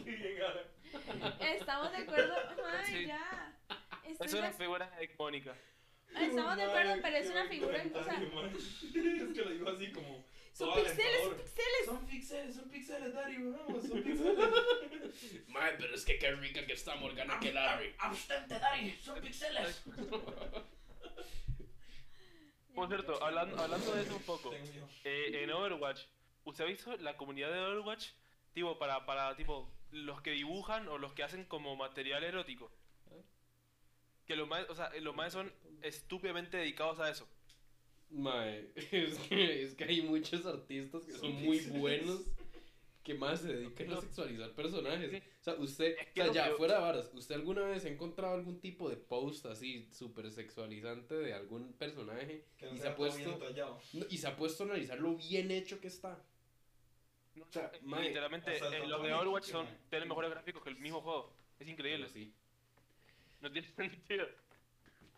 [0.05, 0.63] qué bien, Ana.
[1.75, 2.35] Estamos de acuerdo.
[2.67, 3.07] Ay, Sí.
[3.07, 3.53] ya.
[4.07, 5.57] Estoy Es de- una figura icónica.
[6.15, 7.85] Estamos de acuerdo, Madre, pero es una figura.
[7.95, 8.23] O sea.
[8.55, 10.25] Es que lo digo así como.
[10.53, 11.85] son pixeles, son pixeles.
[11.87, 14.39] Son pixeles, son pixeles, Dari, vamos, son pixeles.
[15.49, 17.95] Mae, pero es que qué rica que está Morgana que Larry.
[17.99, 19.83] Abstente, Dari, son pixeles.
[22.75, 24.53] Por cierto, hablando, hablando de eso un poco,
[25.05, 26.01] eh, en Overwatch,
[26.45, 28.09] ¿usted ha visto la comunidad de Overwatch?
[28.53, 32.71] Tipo, para, para, tipo, los que dibujan o los que hacen como material erótico.
[34.27, 35.53] Que los más, o sea, los más son
[35.83, 37.29] estúpidamente dedicados a eso.
[38.11, 42.23] Mae, es que, es que hay muchos artistas que son muy buenos
[43.05, 45.23] que más se dedican a sexualizar personajes.
[45.41, 47.89] O sea, usted, Es que o sea, ya fuera de varas, ¿usted alguna vez ha
[47.91, 52.89] encontrado algún tipo de post así súper sexualizante de algún personaje Que no y se
[52.89, 53.39] ha puesto
[54.09, 56.25] y se ha puesto a analizar lo bien hecho que está?
[57.35, 59.77] No, O sea, eh, mae, literalmente, o sea, eh, los de Overwatch son, mae.
[59.91, 61.35] tienen mejores gráficos que el mismo juego.
[61.59, 62.09] Es increíble.
[62.09, 62.33] Sí.
[63.41, 64.27] No tiene sentido.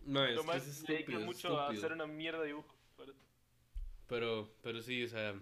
[0.04, 2.74] No, es Lo que más es estúpido, mucho a hacer una mierda de dibujo.
[2.96, 3.14] Pero-
[4.08, 5.34] Pero, pero sí, o sea.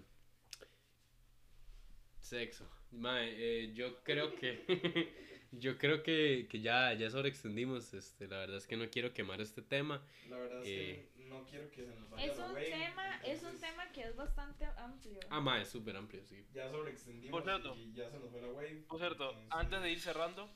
[2.19, 2.67] Sexo.
[2.91, 4.65] Mae, eh, yo creo que.
[5.51, 7.93] yo creo que, que ya, ya sobreextendimos.
[7.93, 10.03] Este, la verdad es que no quiero quemar este tema.
[10.29, 11.09] La verdad es Eh.
[11.14, 13.61] que no quiero que se nos vaya Es la un wave, tema, es un entonces
[13.69, 15.19] tema que es bastante amplio.
[15.29, 16.45] Ah, mae, es súper amplio, sí.
[16.53, 17.75] Ya sobreextendimos Por cierto.
[17.75, 18.83] y ya se nos fue la wave.
[18.87, 20.49] Por cierto, entonces antes de ir cerrando,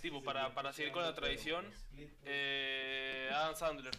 [0.00, 2.22] tipo, para- para seguir con la tradición, split, pues.
[2.26, 3.94] eh, Adam Sandler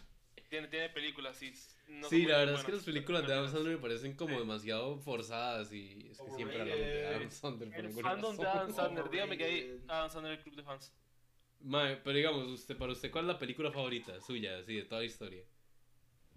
[0.50, 1.54] tiene, tiene películas y
[1.90, 3.52] no sí, la verdad es que las películas de Adam.
[3.52, 4.40] Sandler me parecen como Sí.
[4.40, 7.08] demasiado forzadas y es que siempre hablamos de.
[7.08, 8.48] Adam Sandler por El fandom de.
[8.48, 9.82] Adam Sandler, dígame que hay.
[9.88, 10.94] Adam Sandler el club de fans.
[11.62, 15.02] Mae, pero digamos, usted, para usted, ¿cuál es la película favorita suya, así, de toda
[15.02, 15.44] la historia?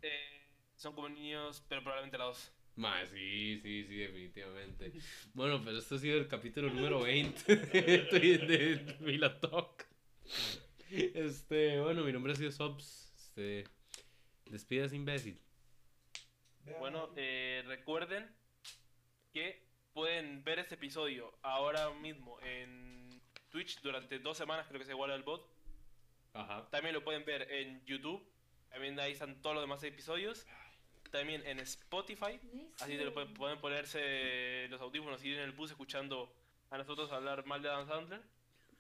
[0.03, 0.43] Eh,
[0.77, 2.53] son como niños, pero probablemente la dos.
[2.75, 4.93] Mae, sí, sí, sí, definitivamente.
[5.35, 7.81] Bueno, pero esto ha sido el capítulo número 20 de,
[8.13, 9.87] de, de Vila Talk.
[10.91, 13.13] Este, bueno, mi nombre ha sido Sobs.
[13.17, 13.65] Este,
[14.47, 15.41] despidas, imbécil.
[16.79, 18.31] Bueno, eh, recuerden
[19.33, 23.21] que pueden ver este episodio ahora mismo en
[23.51, 25.51] Twitch durante dos semanas, creo que se iguala el bot.
[26.35, 26.69] Ajá.
[26.71, 28.23] También lo pueden ver en YouTube.
[28.73, 30.47] También ahí están todos los demás episodios.
[31.11, 32.41] También en Spotify.
[32.81, 36.35] Así te lo pueden, pueden ponerse los audífonos y ir en el bus escuchando
[36.71, 38.23] a nosotros hablar mal de Adam Sandler.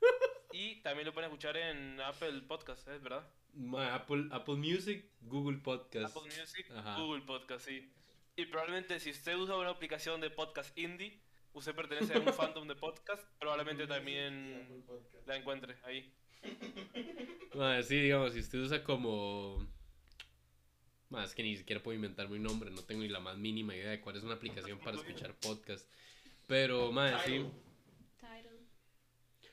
[0.55, 3.27] Y también lo pueden escuchar en Apple Podcast, ¿es verdad?
[3.55, 6.14] Mae, Apple, Apple Music, Google Podcast.
[6.14, 6.98] Apple Music, Ajá.
[7.01, 7.90] Google Podcast, sí.
[8.36, 11.19] Y probablemente si usted usa una aplicación de podcast indie,
[11.55, 14.85] usted pertenece a un fandom de podcast, probablemente también
[15.24, 16.12] la encuentre ahí.
[17.55, 19.66] Mae, sí, digamos, si usted usa como...
[21.12, 23.90] Más que ni siquiera puedo inventarme un nombre, no tengo ni la más mínima idea
[23.90, 25.86] de cuál es una aplicación para escuchar podcast.
[26.47, 27.44] Pero, mae, sí.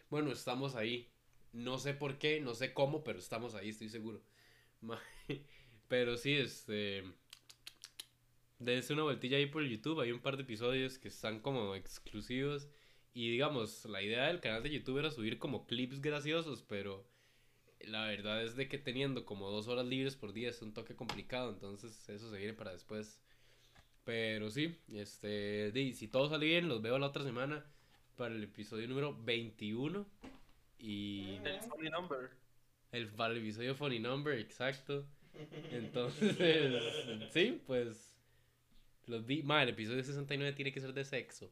[0.09, 1.09] Bueno, estamos ahí.
[1.51, 4.21] No sé por qué, no sé cómo, pero estamos ahí, estoy seguro.
[4.79, 5.01] Ma-
[5.89, 7.03] Pero sí, este.
[8.59, 9.99] Dense una vueltilla ahí por YouTube.
[9.99, 12.69] Hay un par de episodios que están como exclusivos.
[13.13, 17.05] Y digamos, la idea del canal de YouTube era subir como clips graciosos, pero
[17.81, 20.95] la verdad es de que teniendo como dos horas libres por día es un toque
[20.95, 21.51] complicado.
[21.51, 23.21] Entonces, eso se viene para después.
[24.03, 25.71] Pero sí, este.
[25.71, 27.65] di, si todo sale bien, los veo la otra semana
[28.15, 30.05] para el episodio número 21.
[30.79, 32.29] Y El funny number.
[32.91, 35.05] el, para el episodio Funny Number, exacto.
[35.71, 36.37] Entonces,
[37.33, 38.15] sí, pues.
[39.07, 39.43] Los vi.
[39.43, 41.51] Ma, el episodio 69 tiene que ser de sexo.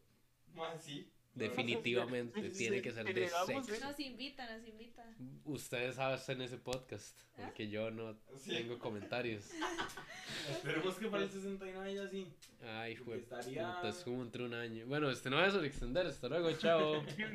[0.54, 1.12] Más sí.
[1.38, 3.86] Definitivamente, tiene que ser de sexo.
[3.86, 5.04] Nos invita, nos invita.
[5.46, 8.50] Ustedes saben ese podcast, porque yo no Sí.
[8.52, 9.46] tengo comentarios.
[10.52, 12.28] Esperemos que para el 69 ya sí.
[12.64, 14.86] Ay, fue estaría- puta, es como entre un año.
[14.88, 16.08] Bueno, este no va a extender.
[16.08, 17.04] Hasta luego, chao.